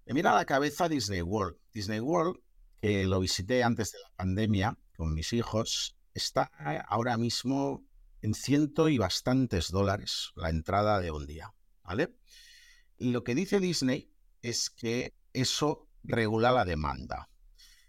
Me 0.05 0.13
mira 0.13 0.33
a 0.33 0.35
la 0.35 0.45
cabeza 0.45 0.87
Disney 0.87 1.23
World. 1.23 1.57
Disney 1.73 1.99
World, 1.99 2.39
que 2.79 3.07
lo 3.07 3.19
visité 3.21 3.63
antes 3.63 3.93
de 3.93 3.97
la 4.01 4.11
pandemia 4.15 4.77
con 4.95 5.15
mis 5.15 5.33
hijos, 5.33 5.97
está 6.13 6.51
ahora 6.87 7.17
mismo 7.17 7.83
en 8.25 8.33
ciento 8.33 8.89
y 8.89 8.97
bastantes 8.97 9.69
dólares 9.69 10.31
la 10.35 10.49
entrada 10.49 10.99
de 10.99 11.11
un 11.11 11.27
día, 11.27 11.53
¿vale? 11.83 12.15
Y 12.97 13.11
lo 13.11 13.23
que 13.23 13.35
dice 13.35 13.59
Disney 13.59 14.11
es 14.41 14.71
que 14.71 15.13
eso 15.31 15.87
regula 16.03 16.51
la 16.51 16.65
demanda. 16.65 17.29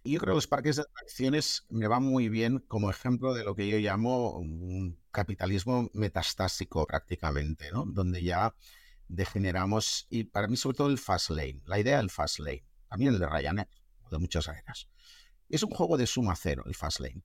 Y 0.03 0.13
yo 0.13 0.21
creo 0.21 0.35
que 0.35 0.37
los 0.37 0.47
parques 0.47 0.77
de 0.77 0.83
atracciones 0.83 1.65
me 1.71 1.89
van 1.89 2.03
muy 2.03 2.29
bien 2.29 2.59
como 2.59 2.91
ejemplo 2.91 3.33
de 3.33 3.45
lo 3.45 3.55
que 3.55 3.67
yo 3.67 3.79
llamo 3.79 4.37
un 4.37 5.01
capitalismo 5.11 5.89
metastásico 5.95 6.87
prácticamente, 6.87 7.73
¿no? 7.73 7.87
Donde 7.87 8.23
ya 8.23 8.55
degeneramos, 9.09 10.07
y 10.11 10.25
para 10.25 10.49
mí 10.49 10.59
sobre 10.59 10.77
todo 10.77 10.91
el 10.91 10.99
fast 10.99 11.31
lane, 11.31 11.63
la 11.65 11.79
idea 11.79 11.97
del 11.97 12.11
fast 12.11 12.41
lane, 12.41 12.67
también 12.91 13.15
el 13.15 13.21
de 13.21 13.27
Ryanair, 13.27 13.69
de 14.11 14.19
muchas 14.19 14.49
aéreas. 14.49 14.87
Es 15.49 15.63
un 15.63 15.71
juego 15.71 15.97
de 15.97 16.07
suma 16.07 16.37
cero, 16.37 16.63
el 16.67 16.75
fast 16.75 17.01
lane, 17.01 17.23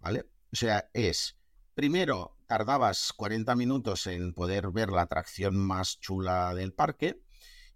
¿vale? 0.00 0.24
O 0.50 0.56
sea, 0.56 0.88
es, 0.94 1.36
primero 1.76 2.34
tardabas 2.46 3.12
40 3.12 3.54
minutos 3.54 4.06
en 4.06 4.32
poder 4.32 4.70
ver 4.70 4.88
la 4.88 5.02
atracción 5.02 5.54
más 5.58 6.00
chula 6.00 6.54
del 6.54 6.72
parque, 6.72 7.20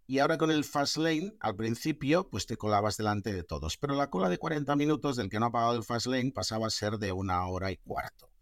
y 0.06 0.20
ahora 0.20 0.38
con 0.38 0.50
el 0.50 0.64
fast 0.64 0.96
lane, 0.96 1.34
al 1.38 1.54
principio, 1.54 2.30
pues 2.30 2.46
te 2.46 2.56
colabas 2.56 2.96
delante 2.96 3.30
de 3.30 3.44
todos. 3.44 3.76
Pero 3.76 3.94
la 3.94 4.08
cola 4.08 4.30
de 4.30 4.38
40 4.38 4.74
minutos 4.74 5.16
del 5.16 5.28
que 5.28 5.38
no 5.38 5.46
ha 5.46 5.52
pagado 5.52 5.76
el 5.76 5.84
fast 5.84 6.06
lane 6.06 6.32
pasaba 6.32 6.66
a 6.66 6.70
ser 6.70 6.96
de 6.96 7.12
una 7.12 7.46
hora 7.46 7.70
y 7.70 7.76
cuarto. 7.76 8.32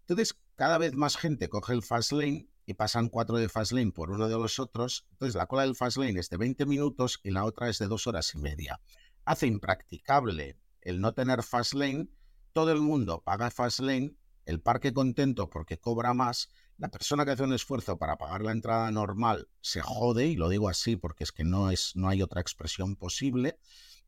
Entonces, 0.00 0.38
cada 0.56 0.76
vez 0.76 0.94
más 0.94 1.16
gente 1.16 1.48
coge 1.48 1.72
el 1.72 1.82
fast 1.82 2.12
lane 2.12 2.46
y 2.66 2.74
pasan 2.74 3.08
cuatro 3.08 3.38
de 3.38 3.48
fast 3.48 3.72
lane 3.72 3.90
por 3.90 4.10
uno 4.10 4.28
de 4.28 4.36
los 4.36 4.58
otros. 4.58 5.06
Entonces, 5.12 5.34
la 5.34 5.46
cola 5.46 5.62
del 5.62 5.74
fast 5.74 5.96
lane 5.96 6.20
es 6.20 6.28
de 6.28 6.36
20 6.36 6.66
minutos 6.66 7.18
y 7.24 7.30
la 7.30 7.46
otra 7.46 7.70
es 7.70 7.78
de 7.78 7.88
dos 7.88 8.06
horas 8.06 8.34
y 8.34 8.38
media. 8.38 8.78
Hace 9.24 9.46
impracticable 9.46 10.60
el 10.82 11.00
no 11.00 11.14
tener 11.14 11.42
fast 11.42 11.72
lane. 11.72 12.10
Todo 12.52 12.72
el 12.72 12.80
mundo 12.80 13.22
paga 13.24 13.50
fast 13.50 13.80
lane, 13.80 14.14
el 14.48 14.60
parque 14.62 14.94
contento 14.94 15.50
porque 15.50 15.78
cobra 15.78 16.14
más 16.14 16.48
la 16.78 16.88
persona 16.88 17.26
que 17.26 17.32
hace 17.32 17.42
un 17.42 17.52
esfuerzo 17.52 17.98
para 17.98 18.16
pagar 18.16 18.40
la 18.40 18.52
entrada 18.52 18.90
normal 18.90 19.46
se 19.60 19.82
jode, 19.82 20.26
y 20.26 20.36
lo 20.36 20.48
digo 20.48 20.70
así 20.70 20.96
porque 20.96 21.24
es 21.24 21.32
que 21.32 21.44
no, 21.44 21.70
es, 21.70 21.94
no 21.96 22.08
hay 22.08 22.22
otra 22.22 22.40
expresión 22.40 22.96
posible. 22.96 23.58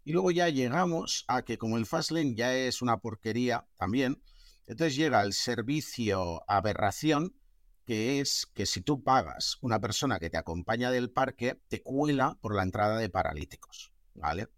Y 0.02 0.12
luego 0.12 0.30
ya 0.30 0.48
llegamos 0.48 1.26
a 1.28 1.42
que 1.42 1.58
como 1.58 1.76
el 1.76 1.84
Fastlane 1.84 2.34
ya 2.34 2.54
es 2.54 2.80
una 2.80 2.96
porquería 3.00 3.66
también, 3.76 4.22
entonces 4.66 4.96
llega 4.96 5.20
el 5.22 5.34
servicio 5.34 6.42
aberración, 6.48 7.36
que 7.84 8.20
es 8.20 8.46
que 8.54 8.64
si 8.64 8.80
tú 8.80 9.02
pagas 9.02 9.58
una 9.60 9.78
persona 9.78 10.18
que 10.18 10.30
te 10.30 10.38
acompaña 10.38 10.90
del 10.90 11.10
parque, 11.10 11.60
te 11.68 11.82
cuela 11.82 12.38
por 12.40 12.54
la 12.54 12.62
entrada 12.62 12.96
de 12.96 13.10
paralíticos, 13.10 13.92
¿vale? 14.14 14.48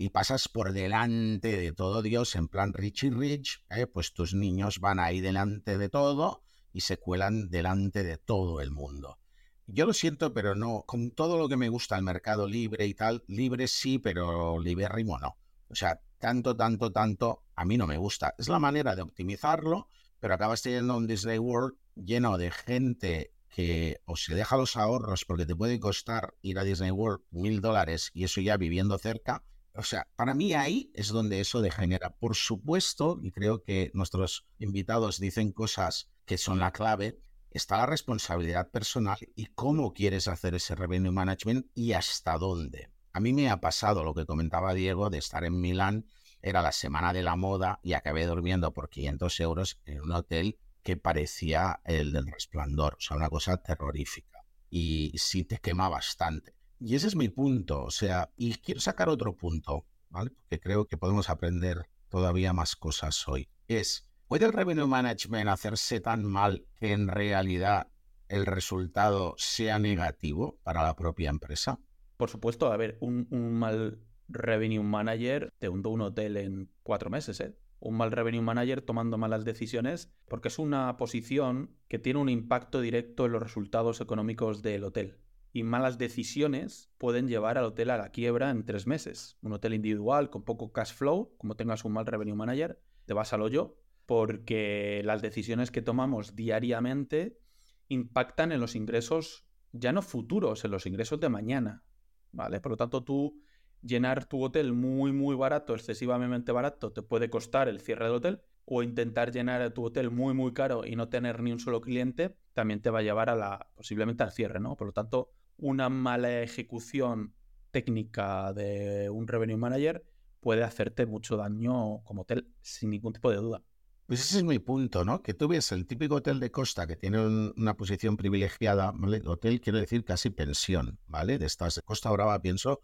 Y 0.00 0.10
pasas 0.10 0.48
por 0.48 0.72
delante 0.72 1.56
de 1.56 1.72
todo 1.72 2.02
Dios 2.02 2.36
en 2.36 2.46
plan 2.46 2.72
Richie 2.72 3.10
Rich, 3.10 3.64
¿eh? 3.68 3.88
pues 3.88 4.14
tus 4.14 4.32
niños 4.32 4.78
van 4.78 5.00
ahí 5.00 5.20
delante 5.20 5.76
de 5.76 5.88
todo 5.88 6.44
y 6.72 6.82
se 6.82 6.98
cuelan 6.98 7.50
delante 7.50 8.04
de 8.04 8.16
todo 8.16 8.60
el 8.60 8.70
mundo. 8.70 9.18
yo 9.66 9.86
lo 9.86 9.92
siento, 9.92 10.32
pero 10.32 10.54
no, 10.54 10.84
con 10.86 11.10
todo 11.10 11.36
lo 11.36 11.48
que 11.48 11.56
me 11.56 11.68
gusta 11.68 11.96
el 11.96 12.04
mercado 12.04 12.46
libre 12.46 12.86
y 12.86 12.94
tal, 12.94 13.24
libre 13.26 13.66
sí, 13.66 13.98
pero 13.98 14.60
libérrimo 14.60 15.18
no. 15.18 15.36
O 15.68 15.74
sea, 15.74 16.00
tanto, 16.18 16.56
tanto, 16.56 16.92
tanto, 16.92 17.42
a 17.56 17.64
mí 17.64 17.76
no 17.76 17.88
me 17.88 17.98
gusta. 17.98 18.36
Es 18.38 18.48
la 18.48 18.60
manera 18.60 18.94
de 18.94 19.02
optimizarlo, 19.02 19.88
pero 20.20 20.34
acabas 20.34 20.62
teniendo 20.62 20.96
un 20.96 21.08
Disney 21.08 21.40
World 21.40 21.76
lleno 21.96 22.38
de 22.38 22.52
gente 22.52 23.32
que 23.48 24.00
o 24.04 24.16
se 24.16 24.36
deja 24.36 24.56
los 24.56 24.76
ahorros 24.76 25.24
porque 25.24 25.44
te 25.44 25.56
puede 25.56 25.80
costar 25.80 26.34
ir 26.40 26.60
a 26.60 26.62
Disney 26.62 26.92
World 26.92 27.24
mil 27.30 27.60
dólares 27.60 28.12
y 28.14 28.22
eso 28.22 28.40
ya 28.40 28.56
viviendo 28.56 28.96
cerca. 28.98 29.42
O 29.78 29.84
sea, 29.84 30.08
para 30.16 30.34
mí 30.34 30.54
ahí 30.54 30.90
es 30.92 31.06
donde 31.06 31.40
eso 31.40 31.60
degenera. 31.60 32.10
Por 32.10 32.34
supuesto, 32.34 33.20
y 33.22 33.30
creo 33.30 33.62
que 33.62 33.92
nuestros 33.94 34.44
invitados 34.58 35.20
dicen 35.20 35.52
cosas 35.52 36.10
que 36.24 36.36
son 36.36 36.58
la 36.58 36.72
clave, 36.72 37.20
está 37.52 37.76
la 37.76 37.86
responsabilidad 37.86 38.72
personal 38.72 39.18
y 39.36 39.46
cómo 39.46 39.94
quieres 39.94 40.26
hacer 40.26 40.56
ese 40.56 40.74
revenue 40.74 41.12
management 41.12 41.66
y 41.76 41.92
hasta 41.92 42.36
dónde. 42.38 42.90
A 43.12 43.20
mí 43.20 43.32
me 43.32 43.50
ha 43.50 43.60
pasado 43.60 44.02
lo 44.02 44.14
que 44.14 44.26
comentaba 44.26 44.74
Diego 44.74 45.10
de 45.10 45.18
estar 45.18 45.44
en 45.44 45.60
Milán, 45.60 46.06
era 46.42 46.60
la 46.60 46.72
semana 46.72 47.12
de 47.12 47.22
la 47.22 47.36
moda 47.36 47.78
y 47.84 47.92
acabé 47.92 48.26
durmiendo 48.26 48.74
por 48.74 48.90
500 48.90 49.38
euros 49.38 49.80
en 49.84 50.00
un 50.00 50.10
hotel 50.10 50.58
que 50.82 50.96
parecía 50.96 51.82
el 51.84 52.10
del 52.10 52.26
resplandor, 52.26 52.94
o 52.94 53.00
sea, 53.00 53.16
una 53.16 53.30
cosa 53.30 53.58
terrorífica. 53.58 54.44
Y 54.70 55.12
sí 55.18 55.44
te 55.44 55.58
quema 55.58 55.88
bastante. 55.88 56.57
Y 56.80 56.94
ese 56.94 57.08
es 57.08 57.16
mi 57.16 57.28
punto, 57.28 57.82
o 57.84 57.90
sea, 57.90 58.30
y 58.36 58.54
quiero 58.54 58.80
sacar 58.80 59.08
otro 59.08 59.34
punto, 59.34 59.84
¿vale? 60.10 60.30
Porque 60.30 60.60
creo 60.60 60.86
que 60.86 60.96
podemos 60.96 61.28
aprender 61.28 61.88
todavía 62.08 62.52
más 62.52 62.76
cosas 62.76 63.26
hoy. 63.26 63.48
Es, 63.66 64.08
¿Puede 64.28 64.44
el 64.44 64.52
revenue 64.52 64.86
management 64.86 65.48
hacerse 65.48 66.00
tan 66.00 66.24
mal 66.24 66.66
que 66.76 66.92
en 66.92 67.08
realidad 67.08 67.88
el 68.28 68.46
resultado 68.46 69.34
sea 69.38 69.78
negativo 69.78 70.58
para 70.62 70.82
la 70.82 70.94
propia 70.94 71.30
empresa? 71.30 71.80
Por 72.16 72.30
supuesto, 72.30 72.70
a 72.70 72.76
ver, 72.76 72.98
un, 73.00 73.26
mal 73.30 74.00
revenue 74.28 74.82
manager 74.82 75.50
te 75.58 75.68
un 75.68 76.00
hotel 76.02 76.36
en 76.36 76.70
cuatro 76.82 77.10
meses, 77.10 77.40
¿eh? 77.40 77.56
Un 77.80 77.96
mal 77.96 78.10
revenue 78.12 78.42
manager 78.42 78.82
tomando 78.82 79.18
malas 79.18 79.44
decisiones 79.44 80.12
porque 80.28 80.48
es 80.48 80.58
una 80.58 80.96
posición 80.96 81.76
que 81.88 81.98
tiene 81.98 82.20
un 82.20 82.28
impacto 82.28 82.80
directo 82.80 83.26
en 83.26 83.32
los 83.32 83.42
resultados 83.42 84.00
económicos 84.00 84.62
del 84.62 84.84
hotel. 84.84 85.16
Y 85.58 85.64
malas 85.64 85.98
decisiones 85.98 86.88
pueden 86.98 87.26
llevar 87.26 87.58
al 87.58 87.64
hotel 87.64 87.90
a 87.90 87.96
la 87.96 88.12
quiebra 88.12 88.50
en 88.50 88.64
tres 88.64 88.86
meses. 88.86 89.38
Un 89.42 89.54
hotel 89.54 89.74
individual 89.74 90.30
con 90.30 90.44
poco 90.44 90.72
cash 90.72 90.94
flow, 90.94 91.34
como 91.36 91.56
tengas 91.56 91.84
un 91.84 91.94
mal 91.94 92.06
revenue 92.06 92.36
manager, 92.36 92.80
te 93.06 93.12
vas 93.12 93.32
al 93.32 93.42
hoyo 93.42 93.76
porque 94.06 95.02
las 95.04 95.20
decisiones 95.20 95.72
que 95.72 95.82
tomamos 95.82 96.36
diariamente 96.36 97.40
impactan 97.88 98.52
en 98.52 98.60
los 98.60 98.76
ingresos 98.76 99.48
ya 99.72 99.90
no 99.90 100.00
futuros, 100.00 100.64
en 100.64 100.70
los 100.70 100.86
ingresos 100.86 101.18
de 101.18 101.28
mañana. 101.28 101.82
¿Vale? 102.30 102.60
Por 102.60 102.70
lo 102.70 102.76
tanto, 102.76 103.02
tú 103.02 103.42
llenar 103.82 104.26
tu 104.26 104.40
hotel 104.44 104.72
muy, 104.72 105.10
muy 105.10 105.34
barato, 105.34 105.74
excesivamente 105.74 106.52
barato, 106.52 106.92
te 106.92 107.02
puede 107.02 107.30
costar 107.30 107.68
el 107.68 107.80
cierre 107.80 108.04
del 108.04 108.14
hotel, 108.14 108.42
o 108.64 108.84
intentar 108.84 109.32
llenar 109.32 109.68
tu 109.72 109.84
hotel 109.84 110.12
muy, 110.12 110.34
muy 110.34 110.52
caro 110.52 110.86
y 110.86 110.94
no 110.94 111.08
tener 111.08 111.42
ni 111.42 111.50
un 111.50 111.58
solo 111.58 111.80
cliente, 111.80 112.36
también 112.52 112.80
te 112.80 112.90
va 112.90 113.00
a 113.00 113.02
llevar 113.02 113.28
a 113.28 113.34
la, 113.34 113.70
posiblemente 113.74 114.22
al 114.22 114.30
cierre, 114.30 114.60
¿no? 114.60 114.76
Por 114.76 114.86
lo 114.86 114.92
tanto, 114.92 115.32
una 115.58 115.88
mala 115.88 116.42
ejecución 116.42 117.34
técnica 117.70 118.52
de 118.52 119.10
un 119.10 119.28
revenue 119.28 119.56
manager 119.56 120.04
puede 120.40 120.64
hacerte 120.64 121.04
mucho 121.04 121.36
daño 121.36 122.02
como 122.04 122.22
hotel, 122.22 122.48
sin 122.62 122.90
ningún 122.90 123.12
tipo 123.12 123.30
de 123.30 123.36
duda. 123.36 123.62
Pues 124.06 124.20
ese 124.20 124.38
es 124.38 124.44
mi 124.44 124.58
punto, 124.58 125.04
¿no? 125.04 125.22
Que 125.22 125.34
tú 125.34 125.48
ves 125.48 125.70
el 125.72 125.86
típico 125.86 126.14
hotel 126.14 126.40
de 126.40 126.50
costa 126.50 126.86
que 126.86 126.96
tiene 126.96 127.52
una 127.56 127.76
posición 127.76 128.16
privilegiada, 128.16 128.92
¿vale? 128.94 129.20
Hotel 129.26 129.60
quiero 129.60 129.78
decir 129.78 130.02
casi 130.04 130.30
pensión, 130.30 130.98
¿vale? 131.06 131.38
De 131.38 131.44
estas 131.44 131.74
de 131.74 131.82
Costa 131.82 132.10
Brava 132.10 132.40
pienso 132.40 132.80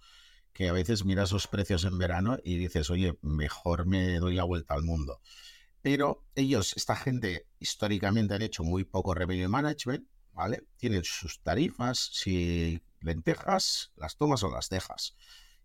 que 0.52 0.68
a 0.68 0.72
veces 0.72 1.04
miras 1.04 1.32
los 1.32 1.46
precios 1.46 1.84
en 1.84 1.96
verano 1.96 2.37
y 2.44 2.58
dices, 2.58 2.90
oye, 2.90 3.18
mejor 3.22 3.87
me 3.87 4.18
doy 4.18 4.34
la 4.34 4.44
vuelta 4.44 4.74
al 4.74 4.82
mundo. 4.82 5.20
Pero 5.80 6.26
ellos, 6.34 6.74
esta 6.76 6.94
gente, 6.94 7.46
históricamente 7.58 8.34
han 8.34 8.42
hecho 8.42 8.62
muy 8.62 8.84
poco 8.84 9.14
revenue 9.14 9.48
management, 9.48 10.06
¿vale? 10.35 10.66
Tienen 10.77 11.05
sus 11.05 11.40
tarifas, 11.40 11.99
si 12.12 12.83
lentejas, 13.01 13.92
las 13.97 14.16
tomas 14.16 14.42
o 14.42 14.51
las 14.51 14.68
dejas. 14.68 15.16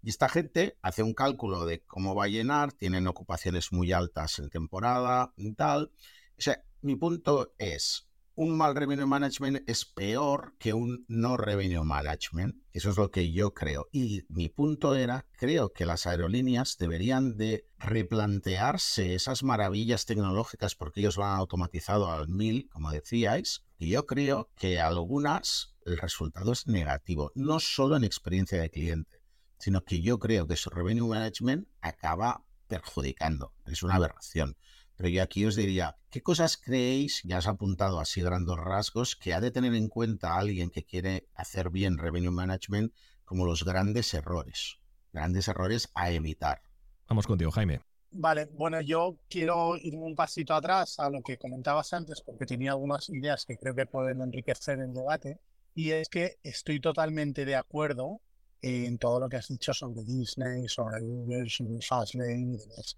Y 0.02 0.10
esta 0.10 0.30
gente 0.30 0.78
hace 0.82 1.04
un 1.04 1.14
cálculo 1.14 1.66
de 1.66 1.82
cómo 1.82 2.16
va 2.16 2.26
a 2.26 2.30
llenar, 2.30 2.72
tienen 2.72 3.08
ocupaciones 3.08 3.72
muy 3.74 3.92
altas 3.92 4.40
en 4.40 4.50
temporada 4.50 5.34
y 5.36 5.52
tal. 5.54 5.92
O 6.38 6.42
sea, 6.42 6.64
mi 6.82 6.96
punto 6.96 7.54
es, 7.58 8.08
un 8.40 8.56
mal 8.56 8.74
revenue 8.74 9.06
management 9.06 9.70
es 9.70 9.84
peor 9.84 10.56
que 10.60 10.74
un 10.74 11.04
no 11.10 11.36
revenue 11.36 11.84
management. 11.84 12.56
Eso 12.72 12.90
es 12.90 12.96
lo 12.96 13.12
que 13.12 13.34
yo 13.34 13.54
creo. 13.54 13.88
Y 13.92 14.24
mi 14.30 14.48
punto 14.48 14.96
era, 14.96 15.26
creo 15.34 15.74
que 15.74 15.86
las 15.86 16.08
aerolíneas 16.08 16.78
deberían 16.78 17.36
de 17.36 17.66
replantearse 17.80 19.14
esas 19.14 19.44
maravillas 19.44 20.06
tecnológicas 20.06 20.76
porque 20.76 21.02
ellos 21.02 21.18
lo 21.18 21.26
han 21.26 21.38
automatizado 21.38 22.10
al 22.10 22.30
mil, 22.30 22.70
como 22.72 22.92
decíais. 22.92 23.66
Y 23.78 23.90
yo 23.90 24.06
creo 24.06 24.50
que 24.56 24.80
algunas 24.80 25.76
el 25.86 25.98
resultado 25.98 26.54
es 26.54 26.66
negativo, 26.66 27.34
no 27.36 27.60
solo 27.60 27.98
en 27.98 28.06
experiencia 28.06 28.62
de 28.62 28.70
cliente 28.70 29.20
sino 29.62 29.84
que 29.84 30.00
yo 30.00 30.20
creo 30.20 30.48
que 30.48 30.56
su 30.56 30.70
revenue 30.70 31.06
management 31.06 31.68
acaba 31.82 32.46
perjudicando. 32.70 33.52
Es 33.66 33.84
una 33.84 33.96
aberración. 33.96 34.56
Pero 35.00 35.08
yo 35.08 35.24
aquí 35.24 35.46
os 35.46 35.56
diría, 35.56 35.96
¿qué 36.10 36.22
cosas 36.22 36.58
creéis, 36.58 37.22
ya 37.24 37.38
has 37.38 37.48
apuntado 37.48 38.02
así 38.02 38.22
grandes 38.22 38.58
rasgos, 38.58 39.16
que 39.16 39.34
ha 39.34 39.40
de 39.40 39.50
tener 39.50 39.74
en 39.74 39.88
cuenta 39.88 40.38
alguien 40.38 40.72
que 40.72 40.84
quiere 40.84 41.30
hacer 41.36 41.70
bien 41.70 41.98
revenue 41.98 42.32
management 42.32 42.94
como 43.24 43.46
los 43.46 43.64
grandes 43.64 44.14
errores? 44.14 44.82
Grandes 45.14 45.48
errores 45.48 45.90
a 45.94 46.12
evitar. 46.12 46.64
Vamos 47.08 47.28
contigo, 47.28 47.50
Jaime. 47.50 47.80
Vale, 48.12 48.48
bueno, 48.52 48.82
yo 48.82 49.16
quiero 49.30 49.78
ir 49.78 49.96
un 49.96 50.16
pasito 50.16 50.54
atrás 50.54 51.00
a 51.00 51.10
lo 51.10 51.22
que 51.22 51.38
comentabas 51.38 51.94
antes, 51.94 52.20
porque 52.20 52.46
tenía 52.46 52.72
algunas 52.72 53.08
ideas 53.08 53.46
que 53.46 53.56
creo 53.56 53.74
que 53.74 53.86
pueden 53.86 54.22
enriquecer 54.22 54.80
el 54.80 54.94
debate. 54.94 55.40
Y 55.76 55.92
es 55.92 56.10
que 56.10 56.40
estoy 56.44 56.82
totalmente 56.82 57.46
de 57.46 57.56
acuerdo 57.56 58.20
en 58.62 58.98
todo 58.98 59.22
lo 59.22 59.30
que 59.30 59.38
has 59.38 59.48
dicho 59.48 59.74
sobre 59.74 60.04
Disney, 60.04 60.68
sobre 60.68 61.02
Uber, 61.02 61.50
sobre 61.50 61.82
Fastlane 61.82 62.56
y 62.56 62.58
demás. 62.58 62.98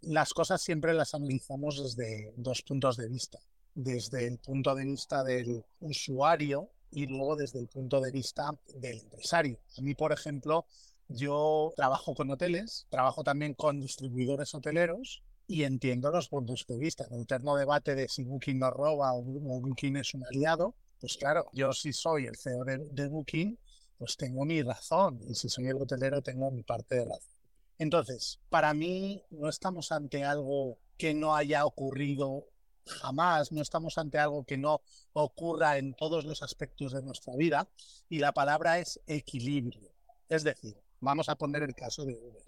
Las 0.00 0.32
cosas 0.32 0.62
siempre 0.62 0.94
las 0.94 1.14
analizamos 1.14 1.82
desde 1.82 2.32
dos 2.36 2.62
puntos 2.62 2.96
de 2.96 3.08
vista. 3.08 3.38
Desde 3.74 4.26
el 4.26 4.38
punto 4.38 4.74
de 4.74 4.84
vista 4.84 5.24
del 5.24 5.64
usuario 5.80 6.70
y 6.90 7.06
luego 7.06 7.36
desde 7.36 7.58
el 7.58 7.68
punto 7.68 8.00
de 8.00 8.10
vista 8.10 8.50
del 8.74 9.00
empresario. 9.00 9.58
A 9.76 9.82
mí, 9.82 9.94
por 9.94 10.12
ejemplo, 10.12 10.66
yo 11.08 11.72
trabajo 11.76 12.14
con 12.14 12.30
hoteles, 12.30 12.86
trabajo 12.90 13.24
también 13.24 13.54
con 13.54 13.80
distribuidores 13.80 14.54
hoteleros 14.54 15.22
y 15.46 15.64
entiendo 15.64 16.10
los 16.10 16.28
puntos 16.28 16.66
de 16.68 16.78
vista. 16.78 17.06
El 17.10 17.22
eterno 17.22 17.56
debate 17.56 17.94
de 17.94 18.08
si 18.08 18.24
Booking 18.24 18.58
nos 18.58 18.72
roba 18.72 19.14
o 19.14 19.22
Booking 19.22 19.96
es 19.96 20.14
un 20.14 20.24
aliado, 20.26 20.74
pues 21.00 21.16
claro, 21.16 21.46
yo 21.52 21.72
sí 21.72 21.92
soy 21.92 22.26
el 22.26 22.36
CEO 22.36 22.64
de 22.64 23.08
Booking, 23.08 23.58
pues 23.98 24.16
tengo 24.16 24.44
mi 24.44 24.62
razón. 24.62 25.20
Y 25.26 25.34
si 25.34 25.48
soy 25.48 25.66
el 25.66 25.76
hotelero, 25.76 26.22
tengo 26.22 26.50
mi 26.50 26.62
parte 26.62 26.96
de 26.96 27.04
razón. 27.06 27.37
Entonces, 27.78 28.40
para 28.48 28.74
mí 28.74 29.22
no 29.30 29.48
estamos 29.48 29.92
ante 29.92 30.24
algo 30.24 30.78
que 30.96 31.14
no 31.14 31.36
haya 31.36 31.64
ocurrido 31.64 32.46
jamás, 32.84 33.52
no 33.52 33.62
estamos 33.62 33.98
ante 33.98 34.18
algo 34.18 34.44
que 34.44 34.56
no 34.56 34.82
ocurra 35.12 35.78
en 35.78 35.94
todos 35.94 36.24
los 36.24 36.42
aspectos 36.42 36.92
de 36.92 37.02
nuestra 37.02 37.36
vida. 37.36 37.68
Y 38.08 38.18
la 38.18 38.32
palabra 38.32 38.78
es 38.78 39.00
equilibrio. 39.06 39.92
Es 40.28 40.42
decir, 40.42 40.76
vamos 41.00 41.28
a 41.28 41.36
poner 41.36 41.62
el 41.62 41.74
caso 41.74 42.04
de 42.04 42.14
Uber. 42.14 42.42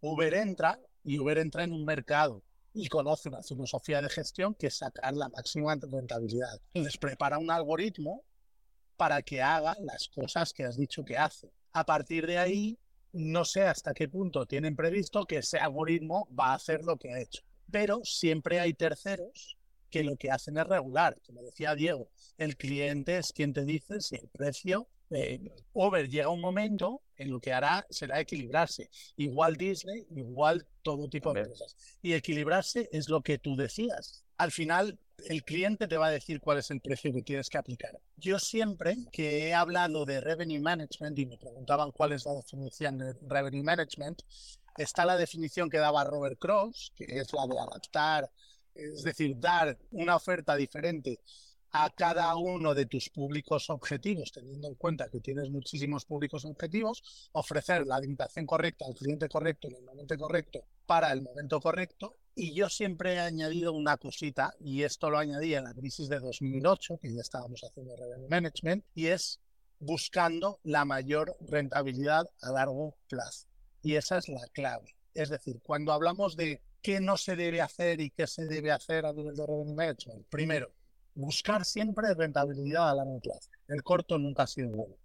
Uber 0.00 0.34
entra 0.34 0.80
y 1.02 1.18
Uber 1.18 1.38
entra 1.38 1.64
en 1.64 1.72
un 1.72 1.84
mercado 1.84 2.42
y 2.72 2.88
conoce 2.88 3.28
una 3.28 3.42
filosofía 3.42 4.02
de 4.02 4.08
gestión 4.08 4.54
que 4.54 4.66
es 4.68 4.78
sacar 4.78 5.14
la 5.14 5.28
máxima 5.28 5.76
rentabilidad. 5.76 6.60
Les 6.72 6.96
prepara 6.96 7.38
un 7.38 7.50
algoritmo 7.50 8.24
para 8.96 9.22
que 9.22 9.42
haga 9.42 9.76
las 9.80 10.08
cosas 10.08 10.52
que 10.52 10.64
has 10.64 10.76
dicho 10.76 11.04
que 11.04 11.16
hace. 11.16 11.52
A 11.72 11.84
partir 11.84 12.26
de 12.26 12.38
ahí, 12.38 12.78
no 13.14 13.44
sé 13.44 13.62
hasta 13.62 13.94
qué 13.94 14.08
punto 14.08 14.44
tienen 14.44 14.76
previsto 14.76 15.24
que 15.24 15.38
ese 15.38 15.58
algoritmo 15.58 16.28
va 16.38 16.48
a 16.48 16.54
hacer 16.54 16.84
lo 16.84 16.96
que 16.96 17.12
ha 17.12 17.20
hecho. 17.20 17.42
Pero 17.70 18.00
siempre 18.04 18.60
hay 18.60 18.74
terceros 18.74 19.56
que 19.88 20.02
lo 20.02 20.16
que 20.16 20.30
hacen 20.30 20.58
es 20.58 20.66
regular. 20.66 21.16
Como 21.24 21.42
decía 21.42 21.74
Diego, 21.74 22.08
el 22.36 22.56
cliente 22.56 23.18
es 23.18 23.32
quien 23.32 23.52
te 23.52 23.64
dice 23.64 24.00
si 24.00 24.16
el 24.16 24.28
precio 24.28 24.88
eh, 25.10 25.40
Uber 25.72 26.08
llega 26.08 26.28
un 26.28 26.40
momento 26.40 27.02
en 27.16 27.30
lo 27.30 27.40
que 27.40 27.52
hará 27.52 27.86
será 27.90 28.20
equilibrarse. 28.20 28.90
Igual 29.16 29.56
Disney, 29.56 30.06
igual 30.10 30.66
todo 30.82 31.08
tipo 31.08 31.32
de 31.32 31.40
empresas. 31.40 31.76
Y 32.02 32.14
equilibrarse 32.14 32.88
es 32.90 33.08
lo 33.08 33.22
que 33.22 33.38
tú 33.38 33.54
decías. 33.54 34.24
Al 34.36 34.50
final, 34.50 34.98
el 35.26 35.44
cliente 35.44 35.88
te 35.88 35.96
va 35.96 36.06
a 36.06 36.10
decir 36.10 36.40
cuál 36.40 36.58
es 36.58 36.70
el 36.70 36.80
precio 36.80 37.12
que 37.12 37.22
tienes 37.22 37.48
que 37.48 37.58
aplicar. 37.58 37.98
Yo 38.16 38.38
siempre 38.38 38.96
que 39.12 39.48
he 39.48 39.54
hablado 39.54 40.04
de 40.04 40.20
revenue 40.20 40.60
management 40.60 41.18
y 41.18 41.26
me 41.26 41.38
preguntaban 41.38 41.92
cuál 41.92 42.12
es 42.12 42.26
la 42.26 42.34
definición 42.34 42.98
de 42.98 43.14
revenue 43.22 43.62
management, 43.62 44.22
está 44.76 45.04
la 45.04 45.16
definición 45.16 45.70
que 45.70 45.78
daba 45.78 46.04
Robert 46.04 46.38
Cross, 46.38 46.92
que 46.96 47.04
es 47.04 47.32
la 47.32 47.46
de 47.46 47.58
adaptar, 47.58 48.30
es 48.74 49.02
decir, 49.02 49.38
dar 49.38 49.78
una 49.92 50.16
oferta 50.16 50.56
diferente 50.56 51.20
a 51.76 51.90
cada 51.90 52.36
uno 52.36 52.72
de 52.72 52.86
tus 52.86 53.10
públicos 53.10 53.68
objetivos, 53.68 54.30
teniendo 54.30 54.68
en 54.68 54.76
cuenta 54.76 55.08
que 55.08 55.20
tienes 55.20 55.50
muchísimos 55.50 56.04
públicos 56.04 56.44
objetivos, 56.44 57.28
ofrecer 57.32 57.84
la 57.84 57.98
limitación 57.98 58.46
correcta 58.46 58.84
al 58.86 58.94
cliente 58.94 59.28
correcto 59.28 59.68
en 59.68 59.76
el 59.76 59.82
momento 59.82 60.16
correcto 60.16 60.64
para 60.86 61.10
el 61.12 61.22
momento 61.22 61.60
correcto. 61.60 62.16
Y 62.36 62.52
yo 62.52 62.68
siempre 62.68 63.14
he 63.14 63.18
añadido 63.20 63.72
una 63.72 63.96
cosita, 63.96 64.54
y 64.58 64.82
esto 64.82 65.08
lo 65.08 65.18
añadí 65.18 65.54
en 65.54 65.64
la 65.64 65.74
crisis 65.74 66.08
de 66.08 66.18
2008, 66.18 66.98
que 67.00 67.14
ya 67.14 67.20
estábamos 67.20 67.60
haciendo 67.62 67.94
revenue 67.96 68.28
management, 68.28 68.84
y 68.94 69.06
es 69.06 69.40
buscando 69.78 70.58
la 70.64 70.84
mayor 70.84 71.36
rentabilidad 71.40 72.28
a 72.42 72.50
largo 72.50 72.96
plazo. 73.08 73.46
Y 73.82 73.94
esa 73.94 74.18
es 74.18 74.28
la 74.28 74.46
clave. 74.52 74.96
Es 75.14 75.28
decir, 75.28 75.60
cuando 75.62 75.92
hablamos 75.92 76.36
de 76.36 76.60
qué 76.82 77.00
no 77.00 77.16
se 77.16 77.36
debe 77.36 77.60
hacer 77.60 78.00
y 78.00 78.10
qué 78.10 78.26
se 78.26 78.46
debe 78.46 78.72
hacer 78.72 79.06
a 79.06 79.12
nivel 79.12 79.36
de 79.36 79.46
revenue 79.46 79.74
management, 79.74 80.26
primero, 80.28 80.72
buscar 81.14 81.64
siempre 81.64 82.14
rentabilidad 82.14 82.90
a 82.90 82.94
largo 82.96 83.20
plazo. 83.20 83.48
El 83.68 83.82
corto 83.84 84.18
nunca 84.18 84.42
ha 84.42 84.46
sido 84.48 84.70
bueno. 84.70 84.96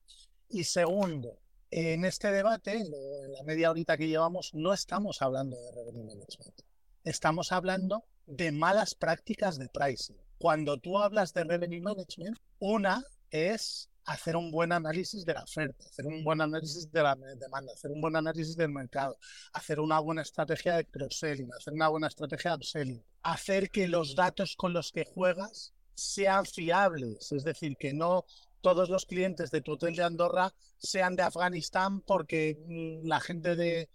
Y 0.49 0.63
segundo, 0.63 1.37
en 1.69 2.05
este 2.05 2.31
debate, 2.31 2.77
en 2.77 3.33
la 3.33 3.43
media 3.43 3.69
horita 3.69 3.97
que 3.97 4.07
llevamos, 4.07 4.51
no 4.55 4.73
estamos 4.73 5.21
hablando 5.21 5.55
de 5.55 5.71
revenue 5.71 6.05
management. 6.05 6.68
Estamos 7.03 7.51
hablando 7.51 8.03
de 8.25 8.51
malas 8.51 8.93
prácticas 8.93 9.57
de 9.57 9.69
pricing. 9.69 10.17
Cuando 10.37 10.77
tú 10.77 10.99
hablas 10.99 11.33
de 11.33 11.45
revenue 11.45 11.81
management, 11.81 12.37
una 12.59 13.01
es 13.31 13.89
hacer 14.05 14.35
un 14.35 14.51
buen 14.51 14.71
análisis 14.71 15.23
de 15.23 15.33
la 15.33 15.43
oferta, 15.43 15.85
hacer 15.85 16.05
un 16.07 16.23
buen 16.23 16.41
análisis 16.41 16.91
de 16.91 17.03
la 17.03 17.15
demanda, 17.15 17.71
hacer 17.73 17.91
un 17.91 18.01
buen 18.01 18.15
análisis 18.15 18.55
del 18.57 18.69
mercado, 18.69 19.17
hacer 19.53 19.79
una 19.79 19.99
buena 19.99 20.23
estrategia 20.23 20.75
de 20.75 20.85
cross-selling, 20.85 21.49
hacer 21.53 21.73
una 21.73 21.87
buena 21.87 22.07
estrategia 22.07 22.51
de 22.51 22.57
upselling, 22.57 23.03
hacer 23.23 23.69
que 23.69 23.87
los 23.87 24.15
datos 24.15 24.55
con 24.57 24.73
los 24.73 24.91
que 24.91 25.05
juegas 25.05 25.73
sean 25.93 26.45
fiables, 26.45 27.31
es 27.31 27.43
decir, 27.43 27.75
que 27.77 27.93
no 27.93 28.25
todos 28.61 28.89
los 28.89 29.05
clientes 29.05 29.51
de 29.51 29.61
tu 29.61 29.73
hotel 29.73 29.95
de 29.95 30.03
Andorra 30.03 30.53
sean 30.77 31.15
de 31.15 31.23
Afganistán 31.23 32.01
porque 32.01 32.57
mm, 32.65 33.07
la 33.07 33.19
gente 33.19 33.55
de, 33.55 33.89